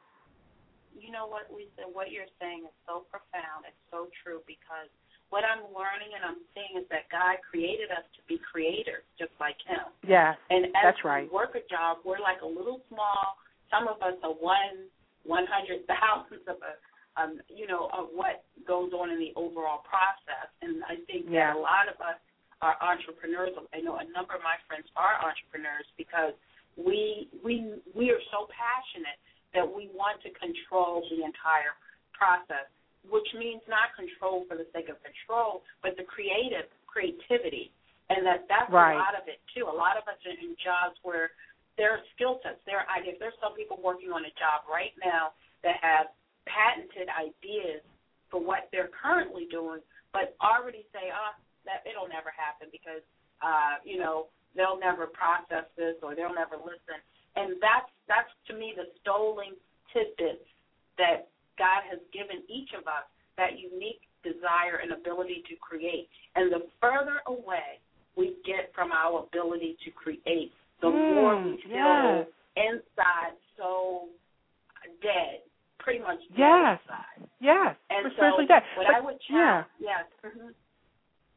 You 0.97 1.11
know 1.13 1.27
what, 1.27 1.47
Lisa? 1.53 1.85
What 1.87 2.11
you're 2.11 2.29
saying 2.41 2.65
is 2.65 2.75
so 2.89 3.05
profound. 3.07 3.69
It's 3.69 3.85
so 3.93 4.09
true 4.25 4.41
because 4.49 4.89
what 5.29 5.45
I'm 5.45 5.61
learning 5.75 6.15
and 6.15 6.23
I'm 6.25 6.41
seeing 6.55 6.81
is 6.81 6.87
that 6.89 7.05
God 7.13 7.37
created 7.43 7.91
us 7.93 8.03
to 8.17 8.21
be 8.25 8.41
creators, 8.41 9.05
just 9.19 9.31
like 9.39 9.59
Him. 9.67 9.93
Yeah, 10.01 10.33
and 10.49 10.71
as 10.73 10.95
that's 10.95 11.03
right. 11.05 11.29
we 11.29 11.33
work 11.33 11.53
a 11.53 11.63
job, 11.69 12.01
we're 12.01 12.23
like 12.23 12.41
a 12.41 12.49
little 12.49 12.81
small. 12.89 13.37
Some 13.69 13.85
of 13.85 14.01
us 14.01 14.17
are 14.23 14.33
one 14.33 14.89
one 15.27 15.45
hundred 15.45 15.83
thousandth 15.85 16.47
of 16.47 16.57
a 16.63 16.79
um, 17.17 17.41
you 17.49 17.65
know, 17.65 17.89
of 17.91 18.13
what 18.13 18.45
goes 18.69 18.93
on 18.93 19.09
in 19.09 19.19
the 19.19 19.33
overall 19.33 19.81
process. 19.83 20.47
And 20.61 20.85
I 20.85 21.01
think 21.09 21.25
yeah. 21.27 21.51
that 21.51 21.57
a 21.57 21.59
lot 21.59 21.89
of 21.89 21.97
us 21.97 22.21
are 22.61 22.77
entrepreneurs. 22.77 23.57
I 23.73 23.81
know 23.81 23.97
a 23.97 24.05
number 24.13 24.37
of 24.37 24.45
my 24.45 24.57
friends 24.69 24.85
are 24.93 25.17
entrepreneurs 25.17 25.85
because 25.97 26.37
we 26.78 27.28
we 27.43 27.82
we 27.97 28.13
are 28.13 28.21
so 28.30 28.45
passionate 28.53 29.17
that 29.53 29.65
we 29.65 29.89
want 29.91 30.21
to 30.21 30.30
control 30.38 31.01
the 31.09 31.25
entire 31.25 31.73
process, 32.13 32.69
which 33.09 33.28
means 33.34 33.65
not 33.65 33.89
control 33.97 34.45
for 34.45 34.55
the 34.55 34.69
sake 34.71 34.88
of 34.88 35.01
control, 35.01 35.65
but 35.82 35.97
the 35.97 36.05
creative 36.05 36.69
creativity. 36.86 37.73
And 38.07 38.23
that 38.23 38.47
that's 38.47 38.71
right. 38.71 38.95
a 38.95 39.01
lot 39.01 39.17
of 39.17 39.28
it 39.28 39.41
too. 39.51 39.67
A 39.67 39.73
lot 39.73 39.97
of 39.97 40.05
us 40.07 40.15
are 40.23 40.32
in 40.32 40.55
jobs 40.61 40.95
where 41.03 41.34
there 41.75 41.93
are 41.93 42.01
skill 42.17 42.41
sets, 42.41 42.57
there 42.65 42.82
are 42.82 42.89
ideas. 42.89 43.17
There's 43.21 43.38
some 43.38 43.53
people 43.53 43.78
working 43.82 44.09
on 44.09 44.25
a 44.25 44.34
job 44.38 44.65
right 44.65 44.93
now 44.97 45.38
that 45.61 45.78
have 45.82 46.09
patented 46.49 47.05
ideas 47.11 47.86
for 48.34 48.41
what 48.41 48.67
they're 48.73 48.89
currently 48.89 49.45
doing, 49.49 49.80
but 50.11 50.34
already 50.41 50.89
say, 50.89 51.13
oh, 51.13 51.34
that 51.69 51.86
it'll 51.86 52.09
never 52.09 52.34
happen 52.34 52.71
because, 52.71 53.03
uh, 53.43 53.78
you 53.86 53.99
know, 53.99 54.32
they'll 54.58 54.80
never 54.80 55.05
process 55.08 55.70
this 55.78 55.95
or 56.01 56.18
they'll 56.18 56.34
never 56.34 56.58
listen. 56.58 56.99
And 57.38 57.62
that's 57.62 57.88
that's 58.10 58.34
to 58.49 58.58
me 58.58 58.74
the 58.76 58.89
stolen 59.01 59.53
tidbits 59.93 60.43
that 60.97 61.30
God 61.62 61.86
has 61.86 62.01
given 62.12 62.41
each 62.49 62.74
of 62.74 62.89
us 62.89 63.05
that 63.38 63.62
unique 63.62 64.01
desire 64.26 64.82
and 64.82 64.91
ability 64.91 65.45
to 65.47 65.55
create. 65.62 66.10
And 66.36 66.51
the 66.51 66.66
further 66.82 67.22
away 67.28 67.78
we 68.18 68.36
get 68.45 68.74
from 68.74 68.91
our 68.91 69.24
ability 69.30 69.78
to 69.86 69.91
create, 69.91 70.51
the 70.82 70.88
mm, 70.88 71.16
more 71.16 71.38
we 71.38 71.62
feel 71.62 71.78
yes. 71.78 72.28
inside 72.58 73.38
so 73.55 74.10
dead, 75.01 75.45
pretty 75.78 75.99
much 75.99 76.18
dead 76.34 76.41
yes. 76.41 76.80
inside. 76.82 77.30
Yes, 77.39 77.76
and 77.89 78.10
we're 78.10 78.18
so 78.18 78.41
dead. 78.41 78.66
What 78.76 78.89
but, 78.89 78.95
I 78.95 78.99
would 79.05 79.22
yeah. 79.30 79.64
yes. 79.80 80.05
Mm-hmm. 80.26 80.49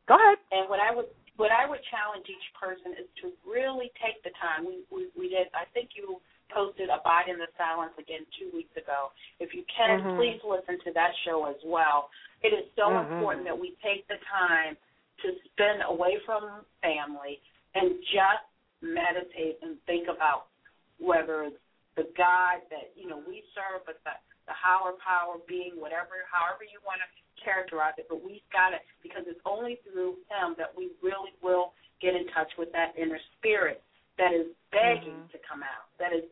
Go 0.08 0.16
ahead. 0.16 0.38
And 0.50 0.68
what 0.68 0.80
I 0.80 0.94
would 0.94 1.06
what 1.40 1.48
I 1.48 1.64
would 1.64 1.80
challenge 1.88 2.28
each 2.28 2.48
person 2.52 2.92
is 3.00 3.08
to 3.24 3.32
really 3.48 3.88
take 3.96 4.20
the 4.20 4.30
time. 4.36 4.68
We 4.68 4.84
we, 4.92 5.08
we 5.16 5.26
did. 5.32 5.48
I 5.56 5.64
think 5.72 5.96
you 5.96 6.20
posted 6.52 6.92
Abide 6.92 7.32
in 7.32 7.40
the 7.40 7.48
Silence 7.56 7.96
again 7.96 8.28
two 8.36 8.52
weeks 8.52 8.76
ago. 8.76 9.08
If 9.40 9.56
you 9.56 9.64
can, 9.72 10.04
mm-hmm. 10.04 10.20
please 10.20 10.36
listen 10.44 10.76
to 10.84 10.92
that 10.92 11.16
show 11.24 11.48
as 11.48 11.56
well. 11.64 12.12
It 12.44 12.52
is 12.52 12.68
so 12.76 12.92
mm-hmm. 12.92 13.08
important 13.08 13.48
that 13.48 13.56
we 13.56 13.72
take 13.80 14.04
the 14.12 14.20
time 14.28 14.76
to 15.24 15.28
spend 15.48 15.80
away 15.88 16.20
from 16.28 16.60
family 16.84 17.40
and 17.72 17.96
just 18.12 18.44
meditate 18.84 19.64
and 19.64 19.80
think 19.88 20.12
about 20.12 20.52
whether 21.00 21.48
it's 21.48 21.62
the 21.96 22.04
God 22.20 22.60
that 22.68 22.92
you 23.00 23.08
know 23.08 23.24
we 23.24 23.40
serve, 23.56 23.88
but 23.88 23.96
the 24.04 24.12
the 24.44 24.56
higher 24.58 24.92
power 24.98 25.38
being, 25.46 25.78
whatever, 25.78 26.26
however 26.26 26.66
you 26.66 26.82
want 26.82 26.98
to 26.98 27.08
characterize 27.42 27.94
it. 27.98 28.06
But 28.08 28.24
we've 28.24 28.44
got 28.52 28.72
it 28.72 28.84
because 29.02 29.24
it's 29.26 29.40
only 29.44 29.80
through 29.84 30.20
Him 30.28 30.54
that 30.58 30.70
we 30.72 30.92
really 31.02 31.32
will 31.42 31.72
get 32.00 32.16
in 32.16 32.26
touch 32.32 32.48
with 32.56 32.72
that 32.72 32.96
inner 32.96 33.20
spirit 33.36 33.82
that 34.16 34.32
is 34.32 34.52
begging 34.72 35.16
mm-hmm. 35.16 35.32
to 35.32 35.38
come 35.44 35.64
out. 35.64 35.88
That 36.00 36.12
is 36.12 36.24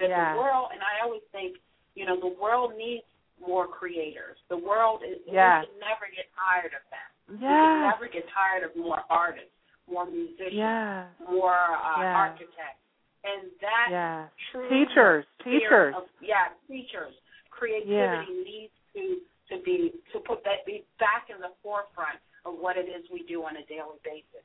that 0.00 0.08
yeah. 0.08 0.32
the 0.32 0.40
world, 0.40 0.72
and 0.72 0.80
I 0.80 1.04
always 1.04 1.24
think, 1.30 1.60
you 1.94 2.08
know, 2.08 2.16
the 2.16 2.32
world 2.40 2.72
needs 2.76 3.04
more 3.36 3.68
creators. 3.68 4.36
The 4.48 4.56
world 4.56 5.00
is 5.04 5.20
yeah. 5.28 5.60
we 5.60 5.68
can 5.68 5.80
never 5.80 6.06
get 6.12 6.28
tired 6.36 6.72
of 6.72 6.84
that. 6.88 7.10
Yeah. 7.28 7.36
We 7.36 7.40
can 7.40 7.80
never 7.92 8.08
get 8.08 8.24
tired 8.32 8.64
of 8.64 8.72
more 8.76 9.04
artists, 9.08 9.52
more 9.88 10.08
musicians, 10.08 10.56
yeah. 10.56 11.08
more 11.28 11.52
uh, 11.52 12.00
yeah. 12.00 12.16
architects, 12.16 12.84
and 13.24 13.52
that 13.60 13.88
yeah. 13.92 14.26
true 14.52 14.68
teachers, 14.68 15.24
teachers, 15.44 15.94
of, 15.96 16.08
yeah, 16.20 16.52
teachers. 16.68 17.12
Creativity 17.52 17.92
yeah. 17.92 18.24
needs 18.24 18.72
to 18.96 19.20
to 19.50 19.58
be 19.64 19.92
to 20.12 20.18
put 20.20 20.42
that 20.44 20.64
be 20.66 20.84
back 20.98 21.28
in 21.28 21.40
the 21.40 21.52
forefront 21.62 22.18
of 22.44 22.54
what 22.58 22.76
it 22.76 22.88
is 22.88 23.04
we 23.12 23.24
do 23.28 23.42
on 23.42 23.56
a 23.56 23.64
daily 23.66 23.98
basis. 24.04 24.44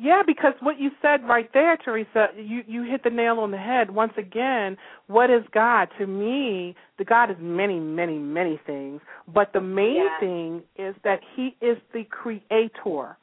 Yeah, 0.00 0.22
because 0.24 0.54
what 0.60 0.78
you 0.78 0.90
said 1.02 1.24
right 1.24 1.50
there, 1.52 1.76
Teresa, 1.76 2.28
you 2.36 2.62
you 2.68 2.84
hit 2.84 3.02
the 3.02 3.10
nail 3.10 3.40
on 3.40 3.50
the 3.50 3.58
head. 3.58 3.90
Once 3.90 4.12
again, 4.16 4.76
what 5.08 5.28
is 5.28 5.42
God? 5.52 5.88
To 5.98 6.06
me, 6.06 6.76
the 6.98 7.04
God 7.04 7.32
is 7.32 7.36
many, 7.40 7.80
many, 7.80 8.16
many 8.16 8.60
things, 8.64 9.00
but 9.32 9.52
the 9.52 9.60
main 9.60 9.96
yeah. 9.96 10.20
thing 10.20 10.62
is 10.76 10.94
that 11.02 11.20
He 11.34 11.56
is 11.60 11.78
the 11.92 12.04
creator. 12.04 13.16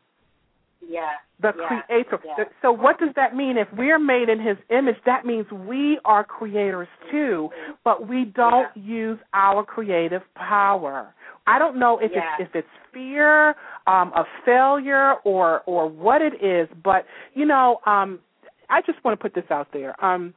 Yeah. 0.87 1.09
The 1.41 1.51
yeah. 1.57 1.81
creator. 1.87 2.19
Yeah. 2.25 2.45
So 2.61 2.71
what 2.71 2.99
does 2.99 3.09
that 3.15 3.35
mean? 3.35 3.57
If 3.57 3.67
we're 3.77 3.99
made 3.99 4.29
in 4.29 4.39
His 4.39 4.57
image, 4.69 4.95
that 5.05 5.25
means 5.25 5.45
we 5.51 5.99
are 6.05 6.23
creators 6.23 6.87
too, 7.11 7.49
but 7.83 8.07
we 8.07 8.25
don't 8.25 8.67
yeah. 8.75 8.83
use 8.83 9.19
our 9.33 9.63
creative 9.63 10.21
power. 10.35 11.13
I 11.47 11.59
don't 11.59 11.77
know 11.77 11.99
if 11.99 12.11
it's 12.11 12.25
if 12.39 12.55
it's 12.55 12.67
fear 12.93 13.49
um, 13.85 14.11
of 14.15 14.25
failure 14.45 15.15
or 15.23 15.61
or 15.65 15.87
what 15.87 16.21
it 16.21 16.33
is, 16.43 16.67
but 16.83 17.05
you 17.33 17.45
know, 17.45 17.79
um, 17.85 18.19
I 18.69 18.81
just 18.81 19.03
want 19.03 19.19
to 19.19 19.21
put 19.21 19.35
this 19.35 19.49
out 19.51 19.67
there 19.71 20.03
um, 20.03 20.33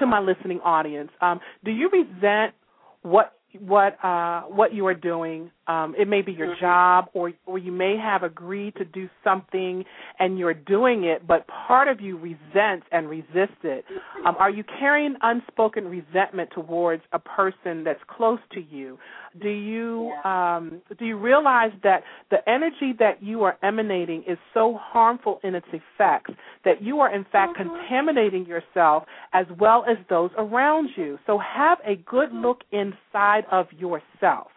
to 0.00 0.06
my 0.06 0.20
listening 0.20 0.60
audience. 0.60 1.10
Um, 1.20 1.40
do 1.64 1.70
you 1.70 1.90
resent 1.90 2.54
what 3.02 3.34
what 3.60 4.02
uh, 4.02 4.42
what 4.42 4.72
you 4.72 4.86
are 4.86 4.94
doing? 4.94 5.50
Um, 5.66 5.94
it 5.98 6.08
may 6.08 6.22
be 6.22 6.32
your 6.32 6.48
mm-hmm. 6.48 6.60
job, 6.60 7.06
or 7.14 7.32
or 7.46 7.58
you 7.58 7.72
may 7.72 7.96
have 7.96 8.22
agreed 8.22 8.74
to 8.76 8.84
do 8.84 9.08
something 9.22 9.84
and 10.18 10.38
you're 10.38 10.54
doing 10.54 11.04
it, 11.04 11.26
but 11.26 11.46
part 11.46 11.88
of 11.88 12.00
you 12.00 12.18
resents 12.18 12.86
and 12.92 13.08
resists 13.08 13.62
it. 13.62 13.84
Um, 14.26 14.36
are 14.38 14.50
you 14.50 14.64
carrying 14.78 15.14
unspoken 15.22 15.86
resentment 15.86 16.50
towards 16.54 17.02
a 17.12 17.18
person 17.18 17.84
that's 17.84 18.00
close 18.08 18.40
to 18.52 18.60
you? 18.60 18.98
Do 19.40 19.48
you 19.48 20.12
um, 20.24 20.82
do 20.98 21.04
you 21.04 21.18
realize 21.18 21.72
that 21.82 22.02
the 22.30 22.48
energy 22.48 22.94
that 22.98 23.22
you 23.22 23.42
are 23.44 23.56
emanating 23.62 24.22
is 24.28 24.38
so 24.52 24.78
harmful 24.80 25.40
in 25.42 25.54
its 25.54 25.66
effects 25.68 26.32
that 26.64 26.82
you 26.82 27.00
are 27.00 27.14
in 27.14 27.24
fact 27.32 27.58
mm-hmm. 27.58 27.70
contaminating 27.70 28.46
yourself 28.46 29.04
as 29.32 29.46
well 29.58 29.84
as 29.88 29.96
those 30.08 30.30
around 30.38 30.90
you? 30.96 31.18
So 31.26 31.38
have 31.38 31.78
a 31.86 31.96
good 31.96 32.32
look 32.32 32.62
inside 32.70 33.44
of 33.50 33.66
yourself. 33.72 34.48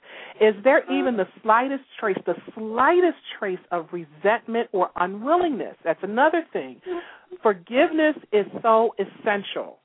Is 0.41 0.55
there 0.63 0.79
uh-huh. 0.79 0.93
even 0.93 1.17
the 1.17 1.27
slightest 1.41 1.83
trace, 1.99 2.17
the 2.25 2.35
slightest 2.55 3.17
trace 3.39 3.59
of 3.71 3.87
resentment 3.91 4.69
or 4.71 4.89
unwillingness? 4.95 5.75
That's 5.83 5.99
another 6.03 6.43
thing. 6.53 6.81
Mm-hmm. 6.87 7.35
Forgiveness 7.41 8.15
is 8.31 8.45
so 8.61 8.93
essential. 8.99 9.79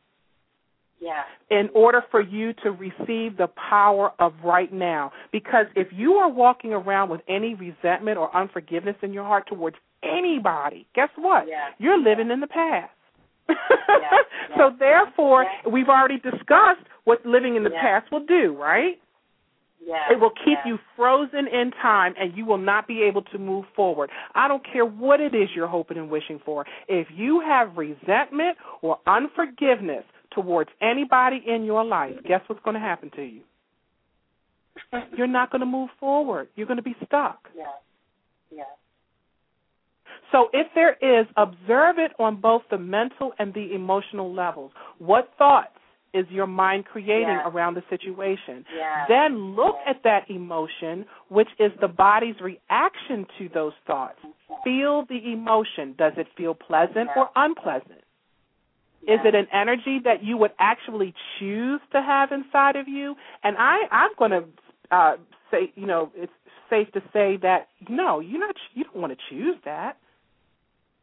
Yeah. 1.00 1.22
In 1.50 1.68
order 1.74 2.02
for 2.10 2.20
you 2.20 2.52
to 2.62 2.70
receive 2.70 3.36
the 3.36 3.48
power 3.70 4.12
of 4.20 4.34
right 4.44 4.72
now. 4.72 5.10
Because 5.32 5.66
if 5.74 5.88
you 5.92 6.12
are 6.14 6.30
walking 6.30 6.72
around 6.72 7.10
with 7.10 7.22
any 7.28 7.54
resentment 7.54 8.18
or 8.18 8.34
unforgiveness 8.36 8.94
in 9.02 9.12
your 9.12 9.24
heart 9.24 9.48
towards 9.48 9.76
anybody, 10.04 10.86
guess 10.94 11.08
what? 11.16 11.48
Yeah. 11.48 11.70
You're 11.78 11.98
living 11.98 12.30
in 12.30 12.40
the 12.40 12.46
past. 12.46 12.92
yeah. 13.48 13.54
Yeah. 13.88 14.56
so 14.56 14.70
therefore, 14.78 15.44
yeah. 15.44 15.70
we've 15.70 15.88
already 15.88 16.18
discussed 16.18 16.86
what 17.04 17.24
living 17.26 17.56
in 17.56 17.64
the 17.64 17.70
Yeah. 17.70 18.00
past 18.00 18.12
will 18.12 18.24
do, 18.24 18.56
right? 18.58 18.98
It 20.10 20.20
will 20.20 20.32
keep 20.44 20.58
you 20.64 20.78
frozen 20.96 21.46
in 21.48 21.70
time 21.82 22.14
and 22.18 22.36
you 22.36 22.46
will 22.46 22.58
not 22.58 22.86
be 22.86 23.02
able 23.02 23.22
to 23.22 23.38
move 23.38 23.64
forward. 23.74 24.10
I 24.34 24.48
don't 24.48 24.64
care 24.64 24.84
what 24.84 25.20
it 25.20 25.34
is 25.34 25.48
you're 25.54 25.66
hoping 25.66 25.98
and 25.98 26.10
wishing 26.10 26.40
for. 26.44 26.64
If 26.88 27.08
you 27.14 27.40
have 27.40 27.76
resentment 27.76 28.56
or 28.80 28.98
unforgiveness 29.06 30.04
towards 30.34 30.70
anybody 30.80 31.42
in 31.46 31.64
your 31.64 31.84
life, 31.84 32.14
guess 32.26 32.40
what's 32.46 32.62
going 32.62 32.74
to 32.74 32.80
happen 32.80 33.10
to 33.16 33.22
you? 33.22 33.40
You're 35.16 35.26
not 35.26 35.50
going 35.50 35.60
to 35.60 35.66
move 35.66 35.90
forward. 36.00 36.48
You're 36.56 36.66
going 36.66 36.78
to 36.78 36.82
be 36.82 36.96
stuck. 37.04 37.48
Yeah. 37.54 37.64
Yeah. 38.50 38.62
So 40.30 40.48
if 40.54 40.66
there 40.74 40.94
is, 40.94 41.26
observe 41.36 41.96
it 41.98 42.12
on 42.18 42.40
both 42.40 42.62
the 42.70 42.78
mental 42.78 43.32
and 43.38 43.52
the 43.52 43.74
emotional 43.74 44.34
levels. 44.34 44.72
What 44.98 45.30
thoughts 45.36 45.76
is 46.12 46.26
your 46.30 46.46
mind 46.46 46.84
creating 46.84 47.28
Yeah. 47.28 47.48
around 47.48 47.74
the 47.74 47.82
situation? 47.88 48.64
Yeah. 48.74 49.06
Then 49.08 49.54
look 49.54 49.76
Yeah. 49.84 49.90
at 49.90 50.02
that 50.02 50.30
emotion, 50.30 51.06
which 51.28 51.48
is 51.58 51.72
the 51.80 51.88
body's 51.88 52.40
reaction 52.40 53.26
to 53.38 53.48
those 53.48 53.74
thoughts. 53.86 54.20
Feel 54.64 55.02
the 55.06 55.32
emotion. 55.32 55.94
Does 55.94 56.12
it 56.18 56.28
feel 56.36 56.54
pleasant 56.54 57.10
or 57.16 57.30
unpleasant? 57.34 58.04
Is 59.06 59.18
it 59.24 59.34
an 59.34 59.48
energy 59.52 59.98
that 60.00 60.22
you 60.22 60.36
would 60.36 60.52
actually 60.60 61.12
choose 61.38 61.80
to 61.90 62.00
have 62.00 62.30
inside 62.30 62.76
of 62.76 62.86
you? 62.86 63.16
And 63.42 63.56
I, 63.58 63.88
I'm 63.90 64.10
going 64.16 64.30
to 64.30 64.44
uh, 64.92 65.16
say, 65.50 65.72
you 65.74 65.86
know, 65.86 66.12
it's 66.14 66.32
safe 66.70 66.90
to 66.92 67.02
say 67.12 67.36
that 67.38 67.68
no, 67.88 68.20
you're 68.20 68.38
not. 68.38 68.54
You 68.74 68.84
don't 68.84 68.96
want 68.96 69.12
to 69.12 69.18
choose 69.28 69.56
that. 69.64 69.96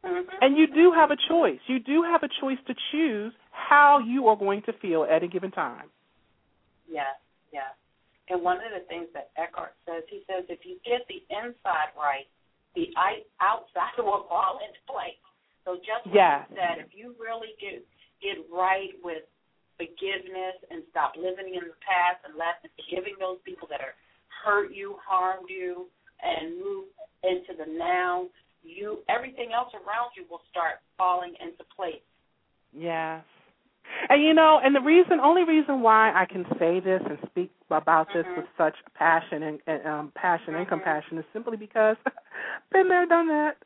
Mm-hmm. 0.04 0.36
And 0.40 0.56
you 0.56 0.66
do 0.66 0.92
have 0.92 1.10
a 1.10 1.16
choice. 1.28 1.58
You 1.66 1.78
do 1.78 2.02
have 2.02 2.22
a 2.22 2.28
choice 2.40 2.58
to 2.68 2.74
choose 2.90 3.34
how 3.68 4.00
you 4.00 4.26
are 4.28 4.36
going 4.36 4.62
to 4.62 4.72
feel 4.80 5.04
at 5.04 5.22
a 5.22 5.28
given 5.28 5.50
time. 5.50 5.88
Yeah, 6.88 7.14
yeah. 7.52 7.76
And 8.28 8.42
one 8.42 8.58
of 8.58 8.70
the 8.74 8.86
things 8.86 9.06
that 9.14 9.30
Eckhart 9.36 9.74
says, 9.86 10.02
he 10.08 10.22
says, 10.26 10.46
if 10.48 10.62
you 10.64 10.78
get 10.86 11.02
the 11.10 11.22
inside 11.34 11.90
right, 11.98 12.26
the 12.74 12.90
outside 13.42 13.94
will 13.98 14.26
fall 14.30 14.58
into 14.62 14.80
place. 14.86 15.18
So 15.64 15.76
just 15.82 16.06
what 16.06 16.14
Yes. 16.14 16.46
you 16.48 16.56
said, 16.56 16.74
if 16.80 16.90
you 16.96 17.14
really 17.20 17.52
get 17.60 17.84
get 18.22 18.36
right 18.52 18.92
with 19.02 19.24
forgiveness 19.80 20.56
and 20.68 20.84
stop 20.92 21.16
living 21.16 21.56
in 21.56 21.64
the 21.64 21.78
past 21.80 22.20
and 22.28 22.36
let 22.36 22.60
forgiving 22.60 23.16
those 23.16 23.40
people 23.48 23.66
that 23.72 23.80
are 23.80 23.96
hurt 24.44 24.72
you, 24.72 24.96
harmed 25.00 25.48
you, 25.48 25.88
and 26.20 26.60
move 26.60 26.84
into 27.24 27.56
the 27.56 27.64
now, 27.64 28.28
you 28.62 29.00
everything 29.08 29.52
else 29.56 29.72
around 29.72 30.12
you 30.16 30.24
will 30.28 30.44
start 30.50 30.84
falling 30.96 31.32
into 31.40 31.64
place. 31.74 32.04
Yes. 32.76 33.24
And 34.08 34.22
you 34.22 34.34
know, 34.34 34.60
and 34.62 34.74
the 34.74 34.80
reason, 34.80 35.20
only 35.20 35.44
reason 35.44 35.80
why 35.82 36.12
I 36.14 36.24
can 36.24 36.44
say 36.58 36.80
this 36.80 37.02
and 37.08 37.18
speak 37.26 37.50
about 37.70 38.08
this 38.12 38.26
Mhm. 38.26 38.36
with 38.36 38.46
such 38.56 38.76
passion 38.94 39.42
and, 39.42 39.60
and 39.66 39.86
um, 39.86 40.12
passion 40.14 40.54
and 40.54 40.66
Mhm. 40.66 40.70
compassion 40.70 41.18
is 41.18 41.24
simply 41.32 41.56
because 41.56 41.96
been 42.72 42.88
there, 42.88 43.06
done 43.06 43.28
that. 43.28 43.56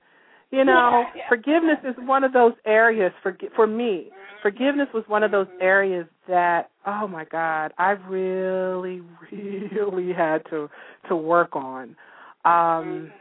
You 0.51 0.65
know, 0.65 1.07
Yeah, 1.15 1.21
yeah. 1.23 1.29
forgiveness 1.29 1.79
is 1.85 1.97
one 1.99 2.23
of 2.25 2.33
those 2.33 2.55
areas 2.65 3.13
for 3.23 3.37
for 3.55 3.67
me. 3.67 4.13
Forgiveness 4.43 4.93
was 4.93 5.09
one 5.09 5.23
of 5.23 5.31
those 5.31 5.49
areas 5.59 6.07
that, 6.29 6.71
oh 6.87 7.09
my 7.09 7.25
God, 7.25 7.73
I 7.79 7.93
really, 7.93 9.01
really 9.33 10.13
had 10.13 10.45
to 10.51 10.71
to 11.09 11.17
work 11.17 11.57
on. 11.57 11.97
Um, 12.45 13.13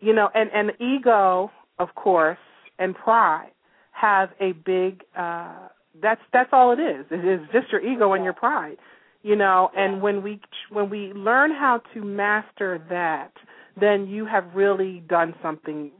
you 0.00 0.12
know, 0.12 0.30
and 0.34 0.50
and 0.52 0.72
ego, 0.80 1.50
of 1.78 1.94
course, 1.94 2.38
and 2.78 2.94
pride 2.94 3.52
have 4.00 4.30
a 4.40 4.52
big. 4.52 5.02
uh 5.16 5.68
That's 6.00 6.20
that's 6.32 6.50
all 6.52 6.72
it 6.72 6.80
is. 6.80 7.06
It 7.10 7.24
is 7.24 7.40
just 7.52 7.70
your 7.72 7.80
ego 7.80 8.12
and 8.12 8.24
your 8.24 8.32
pride, 8.32 8.76
you 9.22 9.36
know. 9.36 9.70
And 9.76 10.00
when 10.02 10.22
we 10.22 10.40
when 10.70 10.90
we 10.90 11.12
learn 11.14 11.50
how 11.50 11.82
to 11.94 12.02
master 12.02 12.84
that, 12.90 13.32
then 13.78 14.06
you 14.06 14.26
have 14.26 14.44
really 14.54 15.02
done 15.08 15.34
something 15.42 15.90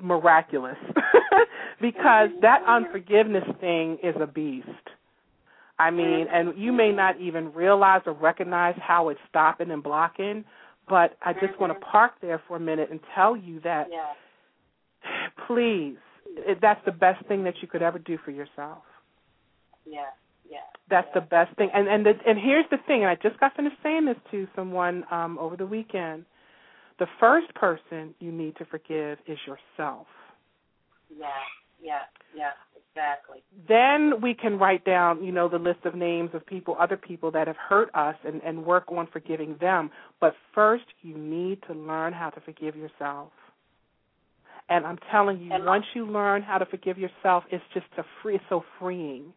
miraculous 0.00 0.76
because 1.80 2.30
that 2.40 2.62
unforgiveness 2.66 3.44
thing 3.60 3.98
is 4.02 4.14
a 4.20 4.26
beast. 4.26 4.68
I 5.78 5.90
mean, 5.90 6.26
and 6.32 6.56
you 6.56 6.72
may 6.72 6.92
not 6.92 7.20
even 7.20 7.52
realize 7.52 8.02
or 8.06 8.12
recognize 8.12 8.76
how 8.80 9.08
it's 9.08 9.20
stopping 9.28 9.72
and 9.72 9.82
blocking, 9.82 10.44
but 10.88 11.16
I 11.22 11.32
just 11.32 11.58
want 11.58 11.72
to 11.72 11.80
park 11.84 12.12
there 12.22 12.40
for 12.46 12.56
a 12.56 12.60
minute 12.60 12.90
and 12.90 13.00
tell 13.14 13.36
you 13.36 13.60
that 13.60 13.88
Yeah. 13.90 14.12
please, 15.46 15.96
that's 16.60 16.84
the 16.84 16.92
best 16.92 17.24
thing 17.26 17.44
that 17.44 17.54
you 17.62 17.68
could 17.68 17.82
ever 17.82 17.98
do 17.98 18.18
for 18.24 18.30
yourself. 18.30 18.82
Yeah. 19.84 20.10
Yeah. 20.48 20.58
That's 20.90 21.08
yeah. 21.14 21.20
the 21.20 21.26
best 21.26 21.56
thing. 21.56 21.70
And 21.72 21.88
and 21.88 22.04
the, 22.04 22.12
and 22.26 22.38
here's 22.38 22.66
the 22.70 22.78
thing. 22.86 23.02
And 23.02 23.10
I 23.10 23.16
just 23.16 23.38
got 23.40 23.54
finished 23.56 23.76
saying 23.82 24.06
this 24.06 24.16
to 24.30 24.46
someone 24.54 25.04
um 25.10 25.38
over 25.38 25.56
the 25.56 25.66
weekend. 25.66 26.24
The 26.98 27.06
first 27.18 27.52
person 27.54 28.14
you 28.20 28.30
need 28.30 28.56
to 28.56 28.64
forgive 28.64 29.18
is 29.26 29.38
yourself. 29.46 30.06
Yeah. 31.10 31.26
Yeah. 31.82 32.02
Yeah. 32.36 32.50
Exactly. 32.96 33.42
Then 33.66 34.20
we 34.22 34.34
can 34.34 34.56
write 34.56 34.84
down, 34.84 35.24
you 35.24 35.32
know, 35.32 35.48
the 35.48 35.58
list 35.58 35.80
of 35.84 35.96
names 35.96 36.30
of 36.32 36.46
people, 36.46 36.76
other 36.78 36.96
people 36.96 37.32
that 37.32 37.48
have 37.48 37.56
hurt 37.56 37.90
us 37.92 38.14
and, 38.24 38.40
and 38.44 38.64
work 38.64 38.84
on 38.88 39.08
forgiving 39.12 39.56
them. 39.60 39.90
But 40.20 40.34
first 40.54 40.84
you 41.02 41.18
need 41.18 41.60
to 41.66 41.74
learn 41.74 42.12
how 42.12 42.30
to 42.30 42.40
forgive 42.40 42.76
yourself. 42.76 43.32
And 44.68 44.86
I'm 44.86 44.98
telling 45.10 45.40
you, 45.40 45.52
And- 45.52 45.66
once 45.66 45.84
you 45.94 46.06
learn 46.06 46.42
how 46.42 46.58
to 46.58 46.64
forgive 46.66 46.98
yourself, 46.98 47.44
it's 47.50 47.64
just 47.74 47.86
a 47.98 48.04
free 48.22 48.36
it's 48.36 48.44
so 48.48 48.64
freeing. 48.78 49.32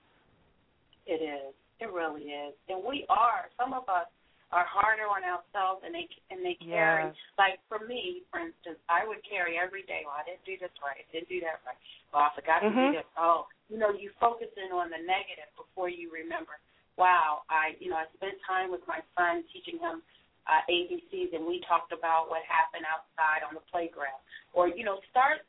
It 1.05 1.21
is. 1.21 1.53
It 1.79 1.91
really 1.91 2.31
is. 2.31 2.53
And 2.69 2.83
we 2.83 3.05
are. 3.09 3.49
Some 3.57 3.73
of 3.73 3.87
us 3.89 4.07
are 4.51 4.63
harder 4.65 5.03
on 5.03 5.23
ourselves, 5.23 5.83
and 5.83 5.93
they 5.93 6.07
and 6.31 6.43
they 6.43 6.55
carry. 6.55 7.03
Yes. 7.05 7.15
Like 7.37 7.59
for 7.67 7.85
me, 7.85 8.23
for 8.31 8.39
instance, 8.39 8.79
I 8.87 9.05
would 9.05 9.19
carry 9.27 9.59
every 9.59 9.83
day. 9.83 10.03
Well, 10.05 10.15
I 10.15 10.23
didn't 10.23 10.43
do 10.45 10.57
this 10.57 10.71
right. 10.81 11.03
I 11.03 11.11
didn't 11.11 11.27
do 11.29 11.39
that 11.41 11.59
right. 11.67 11.77
Oh, 12.13 12.19
I 12.19 12.31
forgot 12.33 12.59
to 12.63 12.69
Mhm. 12.71 12.91
do 12.91 12.97
this. 12.97 13.05
Oh, 13.17 13.47
you 13.69 13.77
know, 13.77 13.91
you 13.91 14.09
focus 14.19 14.47
in 14.55 14.71
on 14.71 14.89
the 14.89 14.97
negative 14.99 15.51
before 15.55 15.89
you 15.89 16.09
remember. 16.09 16.57
Wow, 16.95 17.43
I 17.49 17.75
you 17.79 17.89
know 17.91 17.97
I 17.97 18.07
spent 18.15 18.41
time 18.41 18.71
with 18.71 18.85
my 18.87 19.03
son 19.15 19.43
teaching 19.51 19.77
him 19.79 20.01
uh, 20.47 20.63
ABCs, 20.71 21.35
and 21.35 21.45
we 21.45 21.59
talked 21.67 21.91
about 21.91 22.29
what 22.31 22.41
happened 22.47 22.85
outside 22.87 23.43
on 23.47 23.53
the 23.53 23.63
playground. 23.71 24.19
Or 24.53 24.67
you 24.67 24.83
know, 24.83 24.99
start 25.11 25.43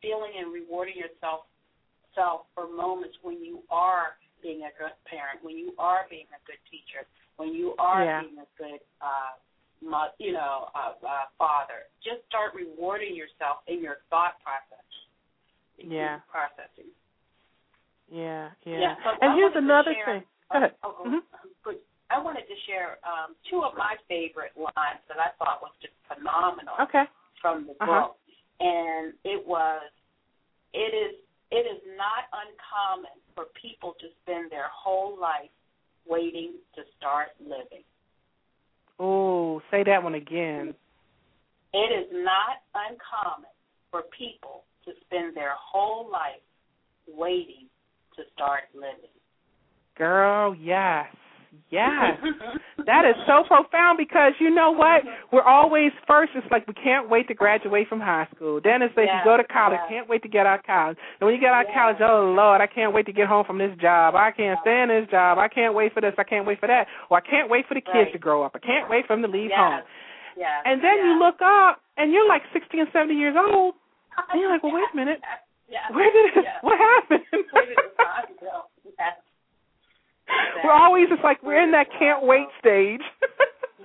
feeling 0.00 0.32
and 0.38 0.52
rewarding 0.52 0.96
yourself 0.96 1.46
self 2.14 2.46
for 2.54 2.70
moments 2.70 3.18
when 3.22 3.42
you 3.42 3.60
are 3.70 4.14
being 4.42 4.62
a 4.62 4.72
good 4.78 4.94
parent, 5.10 5.42
when 5.42 5.56
you 5.58 5.72
are 5.78 6.06
being 6.08 6.28
a 6.30 6.40
good 6.46 6.60
teacher, 6.70 7.02
when 7.36 7.52
you 7.54 7.74
are 7.78 8.04
Yeah. 8.04 8.20
being 8.22 8.38
a 8.38 8.46
good, 8.56 8.80
uh, 9.00 9.32
mo- 9.82 10.12
you 10.18 10.32
know, 10.32 10.70
uh, 10.74 10.94
uh, 11.02 11.26
father. 11.38 11.88
Just 12.04 12.24
start 12.28 12.54
rewarding 12.54 13.16
yourself 13.16 13.62
in 13.66 13.80
your 13.82 13.96
thought 14.10 14.38
process. 14.44 14.84
Yeah. 15.76 16.20
Processing. 16.30 16.92
Yeah, 18.08 18.50
yeah. 18.64 18.78
Yeah, 18.78 18.94
so 19.02 19.10
and 19.20 19.32
I 19.32 19.34
here's 19.34 19.56
another 19.56 19.94
share- 19.94 20.04
thing. 20.04 20.24
Go 20.52 20.58
ahead. 20.58 20.76
Oh, 20.84 20.96
oh, 21.00 21.04
Mhm. 21.08 21.22
I 22.14 22.22
wanted 22.22 22.46
to 22.46 22.56
share 22.70 22.98
um, 23.02 23.34
two 23.50 23.62
of 23.66 23.74
my 23.76 23.96
favorite 24.06 24.54
lines 24.54 25.02
that 25.10 25.18
I 25.18 25.34
thought 25.38 25.58
was 25.60 25.74
just 25.82 25.94
phenomenal 26.06 26.74
Okay. 26.86 27.04
from 27.42 27.66
the 27.66 27.72
Uh-huh. 27.82 28.06
book, 28.06 28.18
and 28.60 29.14
it 29.24 29.44
was, 29.44 29.82
it 30.72 30.94
is, 30.94 31.18
it 31.50 31.66
is 31.66 31.82
not 31.98 32.30
uncommon 32.32 33.18
for 33.34 33.46
people 33.60 33.94
to 34.00 34.06
spend 34.22 34.50
their 34.50 34.68
whole 34.70 35.18
life 35.18 35.50
waiting 36.06 36.54
to 36.76 36.82
start 36.96 37.30
living. 37.40 37.82
Oh, 39.00 39.60
say 39.70 39.82
that 39.82 40.02
one 40.02 40.14
again. 40.14 40.74
It 41.72 41.90
is 41.90 42.08
not 42.12 42.62
uncommon 42.74 43.50
for 43.90 44.02
people 44.16 44.62
to 44.84 44.92
spend 45.04 45.34
their 45.34 45.54
whole 45.58 46.08
life 46.10 46.42
waiting 47.08 47.66
to 48.16 48.22
start 48.34 48.64
living. 48.72 49.10
Girl, 49.96 50.54
yes. 50.54 51.06
Yes. 51.70 52.18
That 52.84 53.08
is 53.08 53.16
so 53.24 53.48
profound 53.48 53.96
because 53.96 54.36
you 54.44 54.52
know 54.52 54.68
what? 54.70 55.00
We're 55.32 55.40
always 55.46 55.88
first. 56.06 56.32
It's 56.36 56.44
like 56.52 56.68
we 56.68 56.74
can't 56.74 57.08
wait 57.08 57.28
to 57.28 57.34
graduate 57.34 57.88
from 57.88 57.96
high 57.98 58.28
school. 58.36 58.60
Then 58.62 58.82
it's 58.84 58.92
like 58.94 59.06
Yeah, 59.08 59.20
you 59.20 59.24
go 59.24 59.38
to 59.40 59.44
college, 59.48 59.80
yeah. 59.88 59.88
can't 59.88 60.08
wait 60.08 60.20
to 60.20 60.28
get 60.28 60.44
out 60.44 60.60
of 60.60 60.66
college. 60.68 60.98
And 61.18 61.24
when 61.24 61.32
you 61.34 61.40
get 61.40 61.48
out 61.48 61.64
of 61.64 61.72
Yeah. 61.72 61.80
college, 61.80 61.96
oh 62.04 62.34
Lord, 62.36 62.60
I 62.60 62.66
can't 62.68 62.92
wait 62.92 63.06
to 63.06 63.12
get 63.16 63.24
home 63.26 63.46
from 63.48 63.56
this 63.56 63.72
job. 63.80 64.12
I 64.16 64.32
can't 64.36 64.60
stand 64.60 64.90
this 64.92 65.08
job. 65.08 65.38
I 65.40 65.48
can't 65.48 65.72
wait 65.72 65.94
for 65.96 66.02
this. 66.04 66.12
I 66.18 66.24
can't 66.28 66.44
wait 66.44 66.60
for 66.60 66.66
that. 66.68 66.86
Or 67.08 67.16
I 67.16 67.22
can't 67.24 67.48
wait 67.48 67.64
for 67.66 67.72
the 67.72 67.80
kids 67.80 68.12
Right. 68.12 68.12
to 68.12 68.18
grow 68.20 68.42
up. 68.44 68.52
I 68.54 68.58
can't 68.60 68.90
wait 68.90 69.06
for 69.08 69.16
them 69.16 69.22
to 69.24 69.32
leave 69.32 69.50
home. 69.50 69.80
Yes. 70.36 70.62
And 70.68 70.84
then 70.84 70.98
you 71.08 71.16
look 71.18 71.40
up 71.40 71.80
and 71.96 72.12
you're 72.12 72.28
like 72.28 72.42
60 72.52 72.80
and 72.84 72.88
70 72.92 73.14
years 73.14 73.36
old. 73.38 73.74
And 74.28 74.36
you're 74.42 74.50
like, 74.52 74.62
well, 74.62 74.74
wait 74.76 74.84
a 74.92 74.96
minute. 75.00 75.22
Where 75.90 76.12
did 76.12 76.36
it? 76.36 76.44
What 76.60 76.76
happened? 76.76 77.24
Where 77.32 77.64
did 77.64 77.76
the 77.80 79.33
We're 80.64 80.72
always 80.72 81.08
just 81.08 81.22
like 81.22 81.42
we're 81.42 81.60
in 81.62 81.70
that 81.72 81.86
can't 81.98 82.24
wait 82.24 82.46
stage. 82.60 83.02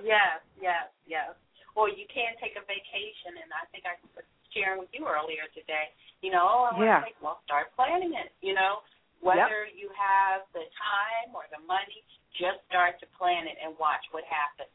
Yes, 0.00 0.40
yes, 0.56 0.88
yes. 1.04 1.36
Or 1.76 1.92
you 1.92 2.08
can 2.08 2.32
take 2.40 2.56
a 2.56 2.64
vacation, 2.64 3.36
and 3.36 3.52
I 3.52 3.68
think 3.68 3.84
I 3.84 4.00
was 4.16 4.24
sharing 4.56 4.80
with 4.80 4.88
you 4.96 5.04
earlier 5.04 5.44
today. 5.52 5.92
You 6.24 6.32
know, 6.32 6.40
oh, 6.40 6.62
I 6.68 6.70
want 6.72 6.88
Yeah. 6.88 7.00
to 7.04 7.12
take. 7.12 7.20
Well, 7.20 7.44
start 7.44 7.68
planning 7.76 8.16
it. 8.16 8.32
You 8.40 8.56
know, 8.56 8.80
whether 9.20 9.68
you 9.68 9.92
have 9.92 10.48
the 10.56 10.64
time 10.80 11.36
or 11.36 11.44
the 11.52 11.60
money, 11.68 12.00
just 12.40 12.64
start 12.64 12.96
to 13.04 13.06
plan 13.20 13.44
it 13.44 13.60
and 13.60 13.76
watch 13.76 14.00
what 14.10 14.24
happens. 14.24 14.72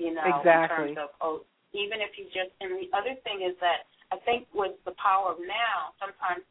You 0.00 0.16
know, 0.16 0.24
Exactly. 0.24 0.96
in 0.96 0.96
terms 0.96 0.98
of 1.04 1.08
oh, 1.20 1.44
even 1.76 2.00
if 2.00 2.16
you 2.16 2.24
just. 2.32 2.56
And 2.64 2.72
the 2.80 2.88
other 2.96 3.12
thing 3.28 3.44
is 3.44 3.52
that 3.60 3.84
I 4.08 4.16
think 4.24 4.48
with 4.56 4.72
the 4.88 4.96
power 4.96 5.36
of 5.36 5.38
now, 5.44 5.92
sometimes 6.00 6.48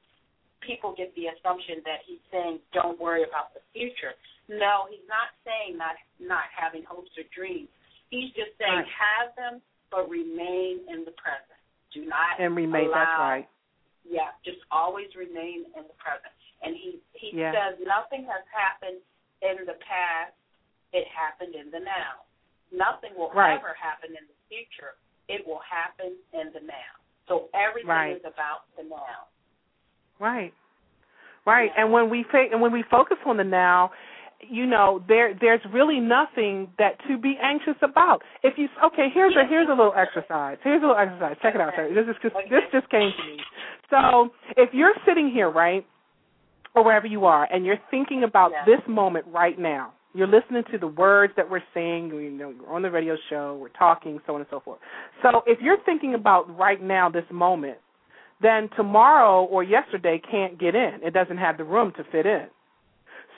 people 0.61 0.93
get 0.93 1.09
the 1.17 1.33
assumption 1.33 1.81
that 1.89 2.05
he's 2.05 2.21
saying 2.29 2.61
don't 2.71 3.01
worry 3.01 3.25
about 3.25 3.53
the 3.57 3.65
future. 3.73 4.13
No, 4.51 4.91
he's 4.91 5.07
not 5.07 5.31
saying 5.47 5.79
not 5.79 5.95
not 6.19 6.43
having 6.51 6.83
hopes 6.83 7.11
or 7.15 7.23
dreams. 7.31 7.71
He's 8.11 8.31
just 8.35 8.51
saying 8.59 8.83
Right. 8.83 8.87
have 8.87 9.35
them, 9.39 9.61
but 9.89 10.09
remain 10.11 10.83
in 10.91 11.05
the 11.07 11.15
present. 11.15 11.55
Do 11.95 12.03
not 12.05 12.39
and 12.39 12.55
remain. 12.55 12.87
allow, 12.87 12.99
That's 12.99 13.19
right. 13.19 13.47
Yeah, 14.03 14.31
just 14.43 14.59
always 14.71 15.07
remain 15.15 15.65
in 15.75 15.83
the 15.87 15.95
present. 15.95 16.33
And 16.61 16.75
he 16.75 16.99
he 17.13 17.31
Yeah. 17.31 17.53
says 17.55 17.79
nothing 17.79 18.25
has 18.25 18.43
happened 18.51 18.99
in 19.41 19.65
the 19.65 19.75
past. 19.87 20.33
It 20.91 21.07
happened 21.07 21.55
in 21.55 21.71
the 21.71 21.79
now. 21.79 22.25
Nothing 22.71 23.15
will 23.15 23.31
Right. 23.31 23.55
ever 23.57 23.73
happen 23.73 24.15
in 24.15 24.27
the 24.27 24.35
future. 24.49 24.95
It 25.29 25.47
will 25.47 25.59
happen 25.59 26.17
in 26.33 26.51
the 26.51 26.59
now. 26.59 26.91
So 27.27 27.49
everything 27.53 27.89
Right. 27.89 28.17
is 28.17 28.25
about 28.25 28.65
the 28.75 28.83
now. 28.83 29.27
Right. 30.19 30.53
Right. 31.45 31.71
Yeah. 31.73 31.83
And 31.83 31.91
when 31.93 32.09
we 32.09 32.23
fa- 32.23 32.49
and 32.51 32.61
when 32.61 32.71
we 32.71 32.83
focus 32.83 33.17
on 33.25 33.37
the 33.37 33.43
now, 33.43 33.91
you 34.49 34.65
know, 34.65 35.03
there 35.07 35.33
there's 35.39 35.61
really 35.73 35.99
nothing 35.99 36.69
that 36.77 36.97
to 37.07 37.17
be 37.17 37.37
anxious 37.41 37.75
about. 37.81 38.21
If 38.43 38.57
you 38.57 38.67
okay, 38.85 39.07
here's 39.13 39.35
a 39.35 39.47
here's 39.47 39.67
a 39.67 39.71
little 39.73 39.93
exercise. 39.95 40.57
Here's 40.63 40.81
a 40.83 40.87
little 40.87 40.97
exercise. 41.01 41.35
Check 41.41 41.55
it 41.55 41.61
out. 41.61 41.73
Terry. 41.75 41.93
This 41.93 42.05
is 42.09 42.15
just 42.21 42.35
this 42.49 42.61
just 42.71 42.89
came 42.89 43.11
to 43.17 43.23
me. 43.23 43.37
So 43.89 44.29
if 44.57 44.69
you're 44.73 44.93
sitting 45.07 45.29
here, 45.33 45.49
right, 45.49 45.85
or 46.75 46.83
wherever 46.83 47.07
you 47.07 47.25
are, 47.25 47.47
and 47.51 47.65
you're 47.65 47.79
thinking 47.89 48.23
about 48.23 48.51
Yeah. 48.51 48.65
this 48.65 48.81
moment 48.87 49.25
right 49.27 49.57
now, 49.59 49.93
you're 50.13 50.27
listening 50.27 50.63
to 50.71 50.77
the 50.77 50.87
words 50.87 51.33
that 51.35 51.49
we're 51.49 51.63
saying. 51.73 52.09
You 52.09 52.31
know, 52.31 52.53
we're 52.65 52.73
on 52.73 52.81
the 52.81 52.91
radio 52.91 53.15
show, 53.29 53.57
we're 53.59 53.69
talking, 53.69 54.19
so 54.25 54.35
on 54.35 54.41
and 54.41 54.49
so 54.49 54.59
forth. 54.59 54.79
So 55.21 55.43
if 55.45 55.59
you're 55.61 55.79
thinking 55.85 56.15
about 56.15 56.55
right 56.57 56.81
now, 56.81 57.09
this 57.09 57.25
moment, 57.31 57.77
then 58.41 58.69
tomorrow 58.75 59.43
or 59.43 59.63
yesterday 59.63 60.19
can't 60.31 60.59
get 60.59 60.73
in. 60.75 60.99
It 61.03 61.13
doesn't 61.13 61.37
have 61.37 61.57
the 61.57 61.63
room 61.63 61.93
to 61.97 62.03
fit 62.11 62.25
in. 62.25 62.47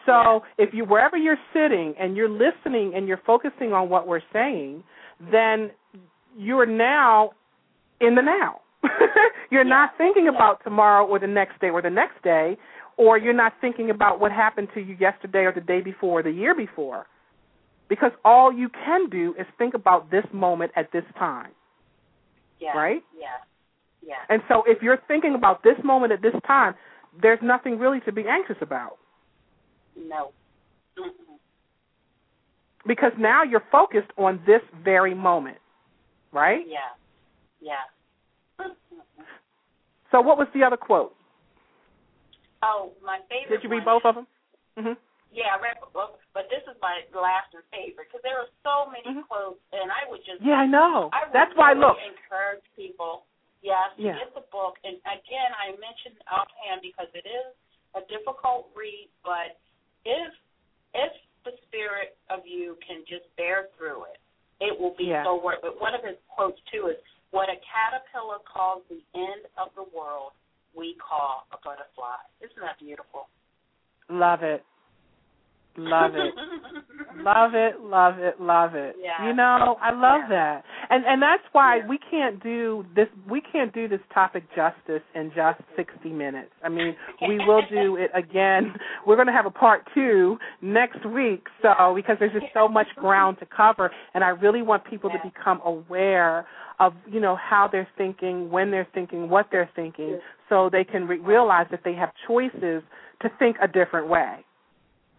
So 0.06 0.42
if 0.58 0.74
you 0.74 0.86
wherever 0.86 1.18
you're 1.18 1.38
sitting 1.54 1.94
and 2.00 2.16
you're 2.16 2.30
listening 2.30 2.94
and 2.96 3.08
you're 3.08 3.22
focusing 3.26 3.74
on 3.74 3.90
what 3.90 4.08
we're 4.08 4.22
saying, 4.32 4.84
then 5.32 5.72
you're 6.38 6.66
now 6.66 7.32
in 8.02 8.16
the 8.16 8.22
now. 8.22 8.60
you're 9.52 9.64
not 9.64 9.92
thinking 9.98 10.28
about 10.28 10.62
tomorrow 10.64 11.06
or 11.06 11.20
the 11.20 11.28
next 11.28 11.60
day 11.62 11.70
or 11.70 11.82
the 11.82 11.90
next 11.90 12.22
day, 12.24 12.58
or 12.98 13.18
you're 13.18 13.34
not 13.34 13.54
thinking 13.62 13.90
about 13.90 14.20
what 14.20 14.32
happened 14.32 14.68
to 14.74 14.82
you 14.82 14.96
yesterday 15.00 15.40
or 15.40 15.54
the 15.54 15.62
day 15.62 15.82
before 15.82 16.20
or 16.20 16.24
the 16.24 16.32
year 16.32 16.54
before. 16.54 17.06
Because 17.88 18.12
all 18.26 18.52
you 18.52 18.70
can 18.70 19.10
do 19.10 19.34
is 19.40 19.46
think 19.58 19.74
about 19.74 20.12
this 20.12 20.26
moment 20.34 20.72
at 20.76 20.92
this 20.92 21.04
time. 21.18 21.52
Yeah. 22.60 22.78
Right? 22.78 23.04
Yeah. 23.18 23.28
Yeah. 24.06 24.16
And 24.30 24.42
so 24.48 24.64
if 24.68 24.82
you're 24.82 25.00
thinking 25.08 25.36
about 25.36 25.64
this 25.64 25.76
moment 25.84 26.12
at 26.12 26.22
this 26.22 26.34
time, 26.46 26.76
there's 27.22 27.40
nothing 27.42 27.78
really 27.78 28.00
to 28.02 28.12
be 28.12 28.24
anxious 28.28 28.58
about. 28.62 28.98
No. 29.96 30.32
Mm-mm. 30.98 31.38
because 32.86 33.12
now 33.18 33.44
you're 33.44 33.64
focused 33.72 34.12
on 34.18 34.40
this 34.46 34.62
very 34.84 35.14
moment, 35.16 35.58
right? 36.32 36.66
Yeah. 36.68 36.94
Yeah. 37.62 38.68
So 40.12 40.22
what 40.22 40.38
was 40.38 40.46
the 40.54 40.62
other 40.62 40.78
quote? 40.78 41.18
Oh, 42.62 42.94
my 43.02 43.18
favorite. 43.34 43.50
Did 43.50 43.66
you 43.66 43.70
read 43.74 43.82
both 43.82 44.06
of 44.06 44.14
them? 44.14 44.28
hmm 44.78 44.94
Yeah, 45.34 45.58
I 45.58 45.58
read 45.58 45.82
both, 45.90 46.22
but 46.38 46.46
this 46.54 46.62
is 46.70 46.78
my 46.86 47.02
last 47.18 47.50
and 47.58 47.66
favorite 47.74 48.14
because 48.14 48.22
there 48.22 48.38
are 48.38 48.46
so 48.62 48.94
many 48.94 49.10
Mhm. 49.10 49.26
quotes, 49.26 49.58
and 49.74 49.90
I 49.90 50.06
would 50.06 50.22
just 50.24 50.38
Yeah, 50.46 50.62
I 50.62 50.68
know. 50.70 51.10
I 51.12 51.26
would 51.26 51.34
That's 51.34 51.50
why 51.56 51.74
really 51.74 51.82
look. 51.82 51.98
encourage 51.98 52.62
people 52.78 53.26
Yes, 53.64 53.90
yeah. 53.98 54.20
get 54.20 54.36
the 54.36 54.46
book. 54.52 54.78
And 54.84 54.98
again, 55.08 55.52
I 55.58 55.72
mentioned 55.78 56.22
offhand 56.30 56.82
because 56.84 57.10
it 57.16 57.26
is 57.26 57.56
a 57.96 58.02
difficult 58.02 58.70
read, 58.76 59.10
but 59.24 59.58
if 60.06 60.32
if 60.94 61.14
the 61.46 61.52
spirit 61.68 62.16
of 62.30 62.46
you 62.46 62.78
can 62.86 63.04
just 63.08 63.26
bear 63.36 63.68
through 63.78 64.06
it, 64.14 64.20
it 64.60 64.80
will 64.80 64.96
be 64.98 65.06
yeah. 65.06 65.24
so 65.24 65.42
worth 65.42 65.64
it. 65.64 65.74
One 65.80 65.94
of 65.96 66.02
his 66.04 66.16
quotes 66.30 66.60
too 66.72 66.88
is 66.88 66.98
what 67.32 67.50
a 67.50 67.58
caterpillar 67.66 68.40
calls 68.46 68.84
the 68.90 69.02
end 69.18 69.50
of 69.58 69.74
the 69.76 69.84
world, 69.96 70.32
we 70.78 70.96
call 71.02 71.46
a 71.52 71.58
butterfly. 71.64 72.22
Isn't 72.42 72.62
that 72.62 72.78
beautiful? 72.80 73.28
Love 74.10 74.44
it. 74.44 74.64
Love 75.78 76.14
it. 76.16 76.34
love 77.24 77.52
it, 77.56 77.80
love 77.82 78.20
it, 78.20 78.40
love 78.40 78.76
it. 78.76 78.96
Yeah. 79.02 79.28
You 79.28 79.34
know, 79.34 79.78
I 79.82 79.92
love 79.92 80.22
Yeah. 80.30 80.60
that. 80.62 80.66
And 80.90 81.06
and 81.06 81.22
that's 81.22 81.44
why 81.52 81.78
Yeah. 81.78 81.88
we 81.88 81.98
can't 81.98 82.42
do 82.44 82.86
this 82.96 83.08
we 83.28 83.42
can't 83.42 83.74
do 83.74 83.88
this 83.88 84.02
topic 84.14 84.44
justice 84.56 85.02
in 85.16 85.32
just 85.34 85.60
60 85.76 86.10
minutes. 86.10 86.52
I 86.64 86.70
mean, 86.70 86.96
we 87.28 87.40
will 87.40 87.64
do 87.70 87.96
it 87.96 88.12
again. 88.14 88.76
We're 89.06 89.16
going 89.16 89.28
to 89.28 89.34
have 89.34 89.46
a 89.46 89.52
part 89.52 89.88
2 89.94 90.38
next 90.62 91.06
week 91.06 91.48
so 91.62 91.94
because 91.96 92.18
there's 92.20 92.34
just 92.34 92.54
so 92.54 92.68
much 92.68 92.88
ground 92.96 93.40
to 93.40 93.46
cover 93.46 93.92
and 94.14 94.24
I 94.24 94.30
really 94.30 94.62
want 94.62 94.84
people 94.86 95.10
to 95.10 95.20
become 95.24 95.62
aware 95.66 96.46
of, 96.80 96.94
you 97.10 97.20
know, 97.20 97.36
how 97.36 97.68
they're 97.72 97.88
thinking, 97.98 98.50
when 98.50 98.72
they're 98.72 98.88
thinking, 98.94 99.30
what 99.30 99.48
they're 99.52 99.70
thinking 99.76 100.20
so 100.50 100.70
they 100.70 100.84
can 100.84 101.08
re- 101.08 101.20
realize 101.20 101.68
that 101.72 101.82
they 101.84 101.94
have 101.94 102.12
choices 102.28 102.84
to 103.22 103.30
think 103.40 103.58
a 103.62 103.68
different 103.68 104.08
way. 104.08 104.44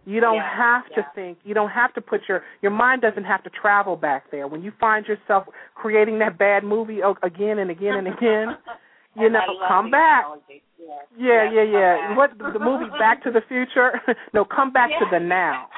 You 0.07 0.21
don't 0.21 0.37
Yeah, 0.37 0.57
have 0.57 0.87
to 0.95 1.01
yeah. 1.01 1.11
think. 1.15 1.39
You 1.45 1.55
don't 1.55 1.71
have 1.71 1.95
to 1.95 2.01
put 2.01 2.23
your 2.29 2.43
your 2.63 2.73
mind 2.73 3.03
doesn't 3.03 3.25
have 3.25 3.43
to 3.45 3.51
travel 3.51 3.97
back 3.97 4.31
there. 4.31 4.47
When 4.47 4.63
you 4.63 4.73
find 4.79 5.07
yourself 5.07 5.45
creating 5.75 6.19
that 6.21 6.39
bad 6.39 6.63
movie 6.65 7.01
again 7.23 7.59
and 7.59 7.71
again 7.71 7.95
and 7.97 8.07
again, 8.09 8.57
you 9.17 9.25
And 9.27 9.33
know, 9.33 9.41
come 9.69 9.91
back. 9.91 10.25
Yes. 10.49 11.07
Yeah, 11.17 11.51
yeah, 11.51 11.63
yeah. 11.63 12.17
What 12.17 12.37
the, 12.37 12.59
movie 12.59 12.91
Back 12.99 13.23
to 13.25 13.31
the 13.31 13.41
Future? 13.49 14.01
no, 14.35 14.45
come 14.45 14.73
back 14.73 14.91
to 14.99 15.07
the 15.11 15.19
now. 15.19 15.69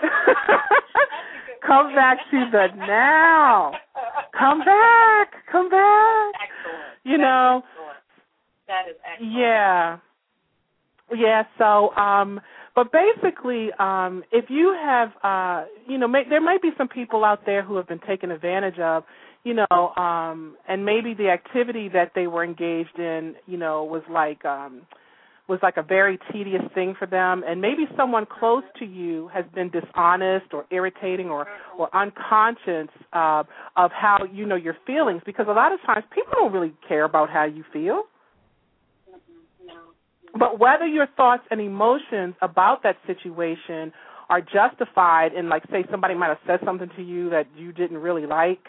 That's 0.00 0.12
a 0.12 1.46
good 1.46 1.60
come 1.66 1.94
back 1.94 2.18
to 2.30 2.48
the 2.50 2.66
now. 2.76 3.72
Come 4.36 4.58
back. 4.60 5.32
Come 5.50 5.68
back. 5.70 6.32
Excellent. 6.42 6.98
You 7.04 7.18
That 7.18 7.22
know. 7.22 7.58
is. 7.58 7.64
That 8.66 8.88
is 8.90 8.96
excellent. 9.04 9.32
Yeah. 9.32 9.98
Yeah, 11.14 11.42
so 11.58 11.94
um 11.96 12.40
but 12.74 12.88
basically 12.92 13.70
um 13.78 14.22
if 14.32 14.46
you 14.48 14.74
have 14.82 15.10
uh 15.22 15.64
you 15.88 15.98
know 15.98 16.08
may, 16.08 16.22
there 16.28 16.40
might 16.40 16.62
be 16.62 16.70
some 16.78 16.88
people 16.88 17.24
out 17.24 17.44
there 17.46 17.62
who 17.62 17.76
have 17.76 17.88
been 17.88 18.00
taken 18.06 18.30
advantage 18.30 18.78
of, 18.78 19.04
you 19.44 19.54
know, 19.54 19.88
um 19.96 20.56
and 20.68 20.84
maybe 20.84 21.14
the 21.14 21.28
activity 21.28 21.88
that 21.88 22.12
they 22.14 22.26
were 22.26 22.44
engaged 22.44 22.98
in, 22.98 23.34
you 23.46 23.56
know, 23.56 23.84
was 23.84 24.02
like 24.10 24.44
um 24.44 24.82
was 25.48 25.58
like 25.62 25.76
a 25.76 25.82
very 25.82 26.18
tedious 26.32 26.62
thing 26.72 26.94
for 26.98 27.06
them 27.06 27.42
and 27.46 27.60
maybe 27.60 27.84
someone 27.96 28.24
close 28.24 28.62
to 28.78 28.84
you 28.84 29.28
has 29.34 29.44
been 29.54 29.68
dishonest 29.70 30.46
or 30.52 30.64
irritating 30.70 31.28
or 31.28 31.46
or 31.76 31.94
unconscious 31.94 32.88
uh, 33.12 33.42
of 33.76 33.90
how 33.92 34.18
you 34.32 34.46
know 34.46 34.54
your 34.56 34.76
feelings 34.86 35.20
because 35.26 35.46
a 35.48 35.52
lot 35.52 35.72
of 35.72 35.80
times 35.84 36.04
people 36.14 36.32
don't 36.36 36.52
really 36.52 36.72
care 36.88 37.04
about 37.04 37.28
how 37.28 37.44
you 37.44 37.64
feel. 37.72 38.04
But 40.38 40.58
whether 40.58 40.86
your 40.86 41.06
thoughts 41.16 41.42
and 41.50 41.60
emotions 41.60 42.34
about 42.42 42.82
that 42.82 42.96
situation 43.06 43.92
are 44.28 44.40
justified 44.40 45.34
in 45.34 45.48
like 45.48 45.62
say 45.70 45.84
somebody 45.90 46.14
might 46.14 46.28
have 46.28 46.38
said 46.46 46.60
something 46.64 46.90
to 46.96 47.02
you 47.02 47.30
that 47.30 47.46
you 47.56 47.72
didn't 47.72 47.98
really 47.98 48.26
like 48.26 48.64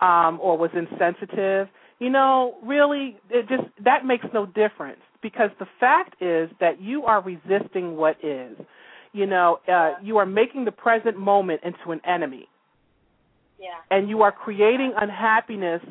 um 0.00 0.38
or 0.42 0.56
was 0.58 0.70
insensitive, 0.74 1.68
you 2.00 2.10
know, 2.10 2.56
really 2.62 3.16
it 3.30 3.48
just 3.48 3.64
that 3.84 4.04
makes 4.04 4.26
no 4.32 4.46
difference 4.46 5.00
because 5.22 5.50
the 5.58 5.66
fact 5.80 6.20
is 6.22 6.50
that 6.60 6.80
you 6.80 7.04
are 7.04 7.22
resisting 7.22 7.96
what 7.96 8.16
is. 8.24 8.56
You 9.12 9.26
know, 9.26 9.60
uh 9.68 9.94
you 10.02 10.18
are 10.18 10.26
making 10.26 10.64
the 10.64 10.72
present 10.72 11.18
moment 11.18 11.62
into 11.64 11.92
an 11.92 12.00
enemy 12.06 12.48
Yeah. 13.58 13.68
and 13.90 14.08
you 14.08 14.22
are 14.22 14.32
creating 14.32 14.92
unhappiness 15.00 15.82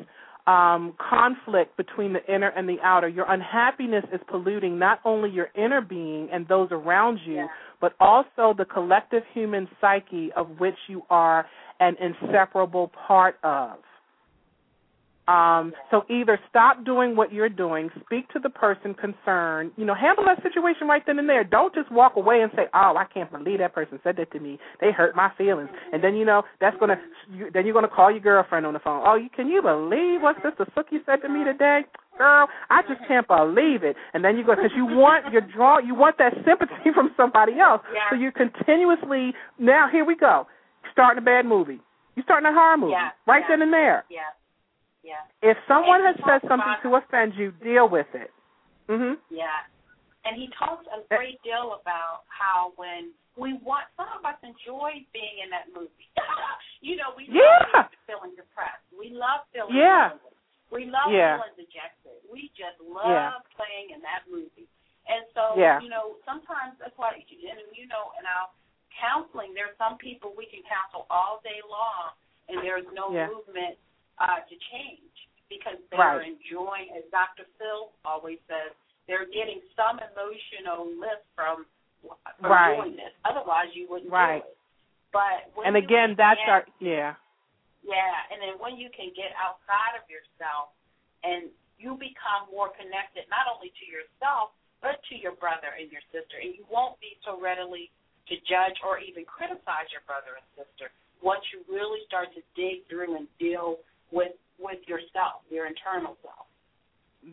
um, 0.46 0.94
conflict 0.98 1.76
between 1.76 2.12
the 2.12 2.34
inner 2.34 2.48
and 2.48 2.68
the 2.68 2.78
outer. 2.82 3.08
Your 3.08 3.30
unhappiness 3.30 4.04
is 4.12 4.20
polluting 4.28 4.78
not 4.78 5.00
only 5.04 5.30
your 5.30 5.48
inner 5.54 5.80
being 5.80 6.28
and 6.32 6.46
those 6.48 6.68
around 6.72 7.20
you, 7.24 7.34
Yeah. 7.34 7.46
but 7.80 7.94
also 8.00 8.54
the 8.56 8.64
collective 8.64 9.22
human 9.32 9.68
psyche 9.80 10.32
of 10.32 10.58
which 10.58 10.76
you 10.88 11.02
are 11.10 11.46
an 11.80 11.96
inseparable 12.00 12.90
part 13.06 13.36
of. 13.42 13.78
Um, 15.28 15.72
so 15.90 16.02
either 16.10 16.38
stop 16.50 16.84
doing 16.84 17.14
what 17.14 17.32
you're 17.32 17.48
doing, 17.48 17.90
speak 18.04 18.28
to 18.30 18.40
the 18.40 18.50
person 18.50 18.92
concerned, 18.92 19.70
you 19.76 19.84
know, 19.84 19.94
handle 19.94 20.24
that 20.24 20.42
situation 20.42 20.88
right 20.88 21.02
then 21.06 21.18
and 21.20 21.28
there. 21.28 21.44
Don't 21.44 21.72
just 21.72 21.92
walk 21.92 22.16
away 22.16 22.42
and 22.42 22.50
say, 22.56 22.66
"Oh, 22.74 22.96
I 22.96 23.04
can't 23.04 23.30
believe 23.30 23.60
that 23.60 23.72
person 23.72 24.00
said 24.02 24.16
that 24.16 24.32
to 24.32 24.40
me. 24.40 24.58
They 24.80 24.90
hurt 24.90 25.14
my 25.14 25.30
feelings." 25.38 25.70
And 25.92 26.02
then 26.02 26.16
you 26.16 26.24
know 26.24 26.42
that's 26.60 26.76
gonna, 26.78 27.00
you, 27.30 27.50
then 27.54 27.66
you're 27.66 27.74
gonna 27.74 27.86
call 27.88 28.10
your 28.10 28.18
girlfriend 28.20 28.66
on 28.66 28.72
the 28.72 28.80
phone. 28.80 29.02
Oh, 29.06 29.14
you, 29.14 29.30
can 29.30 29.46
you 29.46 29.62
believe 29.62 30.22
what 30.22 30.36
Sister 30.42 30.66
Sookie 30.76 31.04
said 31.06 31.22
to 31.22 31.28
me 31.28 31.44
today? 31.44 31.82
Girl, 32.18 32.48
I 32.68 32.82
just 32.82 33.00
can't 33.06 33.26
believe 33.28 33.84
it. 33.84 33.94
And 34.14 34.24
then 34.24 34.36
you 34.36 34.44
go 34.44 34.56
because 34.56 34.72
you 34.76 34.84
want 34.86 35.32
your 35.32 35.40
draw, 35.42 35.78
you 35.78 35.94
want 35.94 36.18
that 36.18 36.34
sympathy 36.44 36.90
from 36.94 37.12
somebody 37.16 37.60
else. 37.60 37.80
Yeah. 37.94 38.10
So 38.10 38.16
you're 38.16 38.32
continuously 38.32 39.34
now. 39.60 39.88
Here 39.90 40.04
we 40.04 40.16
go, 40.16 40.48
starting 40.90 41.22
a 41.22 41.24
bad 41.24 41.46
movie. 41.46 41.80
You're 42.16 42.24
starting 42.24 42.50
a 42.50 42.52
horror 42.52 42.76
movie 42.76 42.92
Yeah, 42.92 43.10
right 43.26 43.42
yeah. 43.48 43.56
then 43.56 43.62
and 43.62 43.72
there. 43.72 44.04
Yeah. 44.10 44.20
Yeah. 45.02 45.26
If 45.42 45.58
someone 45.66 46.00
has 46.06 46.14
And 46.16 46.24
said 46.26 46.48
something 46.48 46.78
to 46.82 46.94
offend 46.96 47.34
you, 47.34 47.50
deal 47.62 47.88
with 47.88 48.06
it. 48.14 48.30
Mhm. 48.88 49.18
Yeah. 49.30 49.66
And 50.24 50.36
he 50.36 50.48
talks 50.54 50.86
a 50.86 51.02
great 51.14 51.42
deal 51.42 51.74
about 51.74 52.22
how 52.28 52.72
when 52.76 53.12
we 53.36 53.54
want 53.54 53.86
some 53.96 54.08
of 54.14 54.24
us 54.24 54.36
enjoy 54.42 55.04
being 55.12 55.38
in 55.42 55.50
that 55.50 55.66
movie. 55.74 56.08
you 56.80 56.96
know, 56.96 57.10
we 57.16 57.24
Yeah. 57.24 57.66
love 57.74 57.90
feeling 58.06 58.34
depressed. 58.36 58.84
We 58.96 59.10
love 59.10 59.42
feeling 59.52 59.74
Yeah. 59.74 60.10
lonely. 60.10 60.36
We 60.70 60.84
love 60.86 61.10
Yeah. 61.10 61.38
feeling 61.38 61.54
dejected. 61.56 62.22
We 62.30 62.50
just 62.54 62.78
love 62.80 63.10
Yeah. 63.10 63.38
playing 63.56 63.90
in 63.90 64.00
that 64.02 64.22
movie. 64.28 64.68
And 65.06 65.26
so, 65.34 65.54
Yeah. 65.56 65.80
you 65.80 65.88
know, 65.88 66.16
sometimes 66.24 66.78
that's 66.78 66.96
why, 66.96 67.14
and 67.14 67.26
you 67.72 67.86
know, 67.86 68.12
in 68.20 68.26
our 68.26 68.50
counseling, 68.90 69.54
there 69.54 69.66
are 69.66 69.74
some 69.76 69.98
people 69.98 70.32
we 70.36 70.46
can 70.46 70.62
counsel 70.62 71.06
all 71.10 71.40
day 71.42 71.60
long, 71.66 72.12
and 72.48 72.62
there's 72.62 72.86
no 72.92 73.10
Yeah. 73.10 73.26
movement 73.26 73.78
uh, 74.22 74.40
to 74.46 74.54
change 74.70 75.12
because 75.50 75.76
they're 75.90 75.98
Right. 76.00 76.26
enjoying, 76.26 76.90
as 76.96 77.04
Dr. 77.10 77.44
Phil 77.58 77.90
always 78.06 78.38
says, 78.48 78.72
they're 79.06 79.26
getting 79.26 79.60
some 79.76 79.98
emotional 79.98 80.86
lift 80.96 81.26
from, 81.34 81.66
from 82.40 82.50
Right. 82.50 82.76
doing 82.78 82.96
this. 82.96 83.12
Otherwise, 83.26 83.74
you 83.74 83.86
wouldn't 83.90 84.10
Right. 84.10 84.42
do 84.42 84.48
it. 84.48 84.56
But 85.12 85.50
when 85.54 85.66
And 85.66 85.76
again, 85.76 86.14
that's 86.14 86.40
get- 86.40 86.48
our 86.48 86.66
yeah. 86.80 87.14
yeah, 87.82 88.22
and 88.30 88.40
then 88.40 88.58
when 88.60 88.76
you 88.78 88.88
can 88.90 89.10
get 89.10 89.34
outside 89.36 89.96
of 90.00 90.08
yourself 90.08 90.70
and 91.22 91.50
you 91.78 91.96
become 91.96 92.48
more 92.50 92.70
connected 92.70 93.28
not 93.28 93.46
only 93.52 93.70
to 93.70 93.84
yourself 93.86 94.52
but 94.80 95.02
to 95.04 95.14
your 95.16 95.32
brother 95.32 95.68
and 95.78 95.92
your 95.92 96.00
sister, 96.10 96.38
and 96.38 96.54
you 96.56 96.64
won't 96.70 96.98
be 96.98 97.16
so 97.24 97.38
readily 97.38 97.90
to 98.26 98.36
judge 98.40 98.80
or 98.82 98.98
even 98.98 99.24
criticize 99.26 99.90
your 99.92 100.00
brother 100.06 100.34
and 100.36 100.46
sister 100.56 100.90
once 101.20 101.44
you 101.52 101.62
really 101.68 102.04
start 102.06 102.32
to 102.34 102.42
dig 102.56 102.86
through 102.88 103.14
and 103.16 103.28
deal 103.38 103.78
with 104.12 104.32
with 104.58 104.78
yourself, 104.86 105.42
your 105.50 105.66
internal 105.66 106.16
self. 106.22 106.46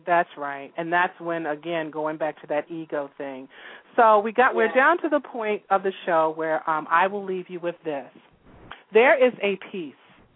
That's 0.06 0.28
right. 0.36 0.72
And 0.76 0.92
that's 0.92 1.18
when 1.20 1.46
again 1.46 1.90
going 1.90 2.16
back 2.16 2.40
to 2.40 2.46
that 2.48 2.70
ego 2.70 3.10
thing. 3.18 3.48
So 3.96 4.20
we 4.20 4.32
got 4.32 4.54
we're 4.54 4.72
down 4.72 4.98
to 5.02 5.08
the 5.08 5.20
point 5.20 5.62
of 5.70 5.82
the 5.82 5.92
show 6.06 6.32
where 6.36 6.68
um 6.68 6.86
I 6.90 7.06
will 7.06 7.24
leave 7.24 7.46
you 7.48 7.60
with 7.60 7.76
this. 7.84 8.08
There 8.92 9.24
is 9.24 9.32
a 9.42 9.58
peace 9.70 9.94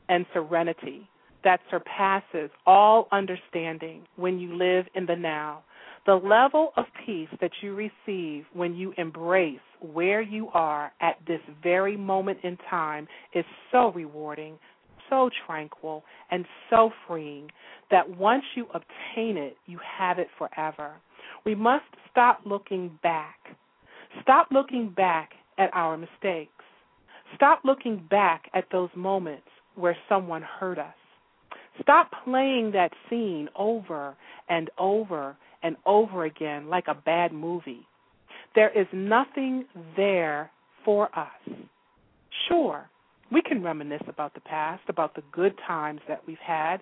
and 0.08 0.26
serenity 0.32 1.08
that 1.44 1.60
surpasses 1.70 2.50
all 2.66 3.06
understanding 3.12 4.02
when 4.16 4.38
you 4.38 4.56
live 4.56 4.86
in 4.94 5.06
the 5.06 5.16
now. 5.16 5.62
The 6.06 6.14
level 6.14 6.72
of 6.76 6.84
peace 7.06 7.28
that 7.40 7.50
you 7.62 7.74
receive 7.74 8.44
when 8.52 8.74
you 8.74 8.92
embrace 8.98 9.60
where 9.80 10.20
you 10.20 10.48
are 10.52 10.92
at 11.00 11.16
this 11.26 11.40
very 11.62 11.96
moment 11.96 12.38
in 12.42 12.58
time 12.68 13.06
is 13.34 13.44
so 13.70 13.92
rewarding, 13.92 14.58
so 15.14 15.30
tranquil, 15.46 16.02
and 16.30 16.44
so 16.70 16.90
freeing 17.06 17.48
that 17.90 18.16
once 18.18 18.42
you 18.56 18.66
obtain 18.74 19.36
it, 19.36 19.56
you 19.66 19.78
have 19.98 20.18
it 20.18 20.28
forever. 20.36 20.92
We 21.44 21.54
must 21.54 21.84
stop 22.10 22.40
looking 22.44 22.98
back. 23.02 23.36
Stop 24.22 24.48
looking 24.50 24.90
back 24.90 25.30
at 25.58 25.70
our 25.72 25.96
mistakes. 25.96 26.50
Stop 27.36 27.60
looking 27.64 28.04
back 28.10 28.50
at 28.54 28.64
those 28.72 28.90
moments 28.96 29.46
where 29.76 29.96
someone 30.08 30.42
hurt 30.42 30.78
us. 30.78 30.94
Stop 31.80 32.10
playing 32.24 32.72
that 32.72 32.90
scene 33.08 33.48
over 33.56 34.16
and 34.48 34.70
over 34.78 35.36
and 35.62 35.76
over 35.86 36.24
again 36.24 36.68
like 36.68 36.86
a 36.88 36.94
bad 36.94 37.32
movie. 37.32 37.86
There 38.54 38.70
is 38.78 38.86
nothing 38.92 39.64
there 39.96 40.50
for 40.84 41.06
us. 41.18 41.56
Sure, 42.48 42.88
we 43.32 43.42
can 43.42 43.62
reminisce 43.62 44.02
about 44.08 44.34
the 44.34 44.40
past, 44.40 44.82
about 44.88 45.14
the 45.14 45.22
good 45.32 45.54
times 45.66 46.00
that 46.08 46.22
we've 46.26 46.36
had, 46.38 46.78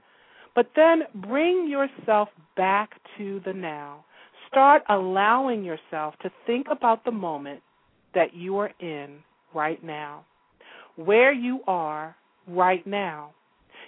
But 0.55 0.71
then 0.77 1.03
bring 1.15 1.69
yourself 1.69 2.29
back 2.57 2.91
to 3.19 3.41
the 3.45 3.53
now. 3.53 4.05
Start 4.49 4.83
allowing 4.89 5.65
yourself 5.65 6.15
to 6.23 6.31
think 6.47 6.67
about 6.71 7.05
the 7.05 7.11
moment 7.11 7.63
that 8.15 8.35
you 8.35 8.59
are 8.59 8.71
in 8.81 9.19
right 9.55 9.83
now, 9.83 10.25
where 10.97 11.33
you 11.33 11.61
are 11.67 12.15
right 12.47 12.87
now. 12.87 13.33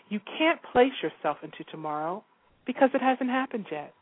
You 0.09 0.21
can't 0.39 0.61
place 0.73 0.93
yourself 1.03 1.39
into 1.43 1.65
tomorrow 1.71 2.25
because 2.67 2.89
it 2.95 3.03
hasn't 3.03 3.31
happened 3.31 3.67
yet. 3.71 3.93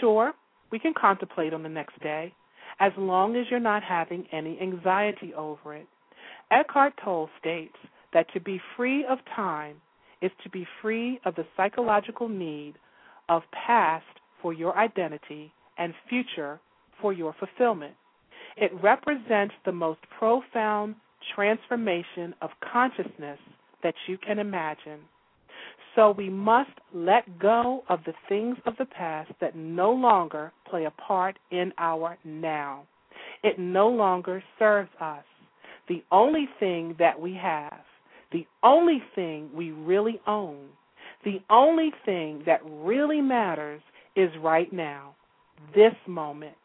Sure, 0.00 0.32
we 0.70 0.78
can 0.78 0.92
contemplate 0.98 1.54
on 1.54 1.62
the 1.62 1.68
next 1.68 1.98
day 2.02 2.34
as 2.78 2.92
long 2.98 3.36
as 3.36 3.46
you're 3.50 3.58
not 3.60 3.82
having 3.82 4.26
any 4.32 4.58
anxiety 4.60 5.32
over 5.34 5.74
it. 5.74 5.86
Eckhart 6.50 6.94
Tolle 7.02 7.28
states 7.40 7.76
that 8.12 8.32
to 8.32 8.40
be 8.40 8.60
free 8.76 9.04
of 9.04 9.18
time 9.34 9.76
is 10.22 10.30
to 10.42 10.50
be 10.50 10.66
free 10.80 11.20
of 11.24 11.34
the 11.34 11.46
psychological 11.56 12.28
need 12.28 12.74
of 13.28 13.42
past 13.52 14.04
for 14.40 14.52
your 14.52 14.76
identity 14.78 15.52
and 15.78 15.92
future 16.08 16.60
for 17.00 17.12
your 17.12 17.34
fulfillment. 17.38 17.94
It 18.56 18.70
represents 18.82 19.54
the 19.64 19.72
most 19.72 20.00
profound 20.18 20.94
transformation 21.34 22.34
of 22.40 22.50
consciousness 22.72 23.38
that 23.82 23.94
you 24.06 24.16
can 24.18 24.38
imagine. 24.38 25.00
So 25.94 26.12
we 26.16 26.30
must 26.30 26.70
let 26.94 27.38
go 27.38 27.82
of 27.88 28.00
the 28.04 28.14
things 28.28 28.56
of 28.66 28.74
the 28.78 28.84
past 28.84 29.32
that 29.40 29.56
no 29.56 29.92
longer 29.92 30.52
play 30.68 30.84
a 30.84 30.90
part 30.90 31.38
in 31.50 31.72
our 31.78 32.18
now. 32.24 32.84
It 33.42 33.58
no 33.58 33.88
longer 33.88 34.42
serves 34.58 34.90
us. 35.00 35.24
The 35.88 36.02
only 36.10 36.48
thing 36.58 36.96
that 36.98 37.20
we 37.20 37.34
have, 37.34 37.80
the 38.32 38.46
only 38.62 39.02
thing 39.14 39.50
we 39.54 39.70
really 39.70 40.20
own, 40.26 40.68
the 41.24 41.40
only 41.50 41.92
thing 42.04 42.42
that 42.46 42.60
really 42.64 43.20
matters 43.20 43.80
is 44.16 44.30
right 44.42 44.72
now, 44.72 45.14
this 45.74 45.94
moment. 46.06 46.56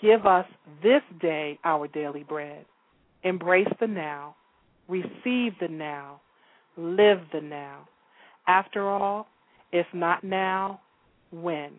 Give 0.00 0.24
us 0.24 0.46
this 0.82 1.02
day 1.20 1.58
our 1.64 1.86
daily 1.88 2.22
bread. 2.22 2.64
Embrace 3.22 3.68
the 3.80 3.86
now. 3.86 4.34
Receive 4.88 5.52
the 5.60 5.68
now. 5.68 6.20
Live 6.76 7.18
the 7.32 7.40
now. 7.42 7.86
After 8.46 8.88
all, 8.88 9.26
if 9.72 9.86
not 9.92 10.24
now, 10.24 10.80
when? 11.30 11.72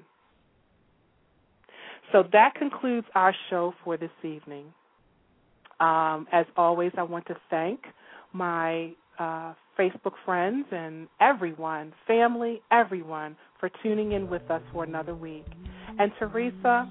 So 2.12 2.24
that 2.32 2.56
concludes 2.56 3.08
our 3.16 3.34
show 3.50 3.74
for 3.84 3.98
this 3.98 4.12
evening. 4.24 4.66
Um, 5.82 6.28
as 6.32 6.46
always, 6.56 6.92
I 6.96 7.04
want 7.04 7.26
to 7.28 7.36
thank 7.50 7.82
my 8.34 8.94
uh, 9.20 9.54
Facebook 9.78 10.14
friends 10.24 10.66
and 10.72 11.08
everyone, 11.20 11.92
family, 12.06 12.62
everyone, 12.72 13.36
for 13.60 13.70
tuning 13.82 14.12
in 14.12 14.30
with 14.30 14.50
us 14.52 14.62
for 14.72 14.84
another 14.84 15.16
week. 15.16 15.46
And 15.98 16.12
Teresa, 16.20 16.88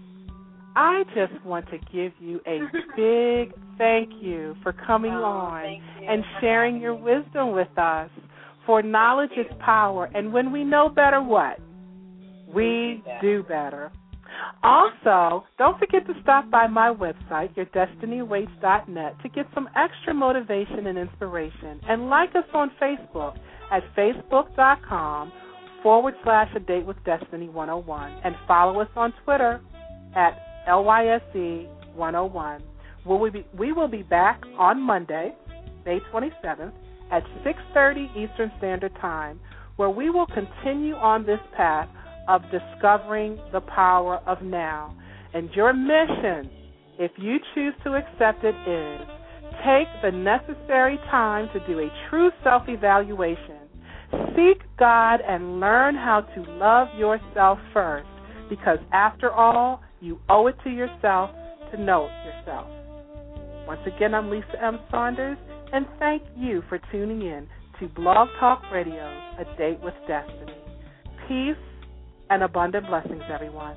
I 0.75 1.05
just 1.15 1.45
want 1.45 1.67
to 1.71 1.79
give 1.93 2.13
you 2.21 2.41
a 2.47 2.61
big 2.97 3.55
thank 3.79 4.11
you 4.21 4.57
for 4.63 4.73
coming 4.73 5.13
oh, 5.13 5.23
on 5.25 5.83
and 6.09 6.25
sharing 6.41 6.81
your 6.81 6.95
wisdom 6.95 7.53
with 7.53 7.77
us. 7.79 8.11
For 8.67 8.83
knowledge 8.83 9.31
is 9.37 9.47
power, 9.61 10.11
and 10.15 10.33
when 10.33 10.53
we 10.53 10.65
know 10.65 10.89
better, 10.89 11.23
what? 11.23 11.59
We 12.53 13.03
do 13.21 13.45
better. 13.45 13.91
Also, 14.63 15.45
don't 15.59 15.79
forget 15.79 16.07
to 16.07 16.15
stop 16.23 16.51
by 16.51 16.67
my 16.67 16.93
website, 16.93 17.55
yourdestinywaits.net, 17.55 19.23
to 19.23 19.29
get 19.29 19.47
some 19.55 19.69
extra 19.77 20.13
motivation 20.13 20.87
and 20.87 20.99
inspiration. 20.99 21.81
And 21.89 22.09
like 22.09 22.31
us 22.31 22.45
on 22.53 22.71
Facebook 22.81 23.39
at 23.71 23.83
facebook.com 23.97 25.33
forward 25.83 26.15
slash 26.25 26.49
a 26.55 26.61
date 26.61 26.85
with 26.85 26.97
destiny 27.05 27.49
101. 27.49 28.21
And 28.25 28.35
follow 28.47 28.81
us 28.81 28.89
on 28.97 29.15
Twitter 29.25 29.61
at 30.15 30.39
LYSE 30.69 31.67
101. 31.95 32.63
We 33.07 33.17
will, 33.17 33.31
be, 33.31 33.47
we 33.57 33.73
will 33.73 33.89
be 33.89 34.03
back 34.03 34.43
on 34.59 34.81
Monday, 34.81 35.35
May 35.87 36.01
27th 36.13 36.73
at 37.11 37.25
6:30 37.45 38.11
Eastern 38.17 38.53
Standard 38.59 38.95
Time, 39.01 39.41
where 39.77 39.91
we 39.91 40.11
will 40.11 40.27
continue 40.27 40.95
on 40.95 41.25
this 41.25 41.41
path 41.57 41.89
of 42.31 42.43
discovering 42.53 43.39
the 43.53 43.61
power 43.61 44.21
of 44.27 44.41
now. 44.41 44.97
And 45.35 45.51
your 45.51 45.73
mission, 45.73 46.49
if 46.99 47.11
you 47.19 47.39
choose 47.55 47.75
to 47.83 47.95
accept 47.95 48.45
it, 48.45 48.55
is 48.69 49.09
take 49.67 49.89
the 50.03 50.13
necessary 50.13 50.97
time 51.11 51.49
to 51.53 51.67
do 51.67 51.81
a 51.81 51.89
true 52.09 52.31
self 52.45 52.63
evaluation. 52.69 53.59
Seek 54.37 54.63
God 54.79 55.21
and 55.27 55.61
learn 55.61 55.95
how 55.95 56.21
to 56.35 56.53
love 56.53 56.89
yourself 56.97 57.59
first, 57.73 58.09
because 58.49 58.79
after 58.93 59.31
all, 59.31 59.83
you 60.01 60.19
owe 60.29 60.47
it 60.47 60.57
to 60.65 60.71
yourself 60.71 61.31
to 61.73 61.81
know 61.81 62.09
yourself. 62.25 62.69
Once 63.67 63.81
again, 63.87 64.15
I'm 64.15 64.31
Lisa 64.31 64.63
M. 64.63 64.79
Saunders, 64.91 65.39
and 65.73 65.87
thank 65.99 66.23
you 66.37 66.63
for 66.69 66.81
tuning 66.91 67.23
in 67.23 67.47
to 67.79 67.89
Blog 67.89 68.29
Talk 68.39 68.63
Radio, 68.73 69.05
A 69.39 69.45
Date 69.57 69.79
with 69.83 69.95
Destiny. 70.09 70.55
Peace 71.29 71.57
and 72.31 72.43
abundant 72.45 72.87
blessings, 72.87 73.23
everyone. 73.33 73.77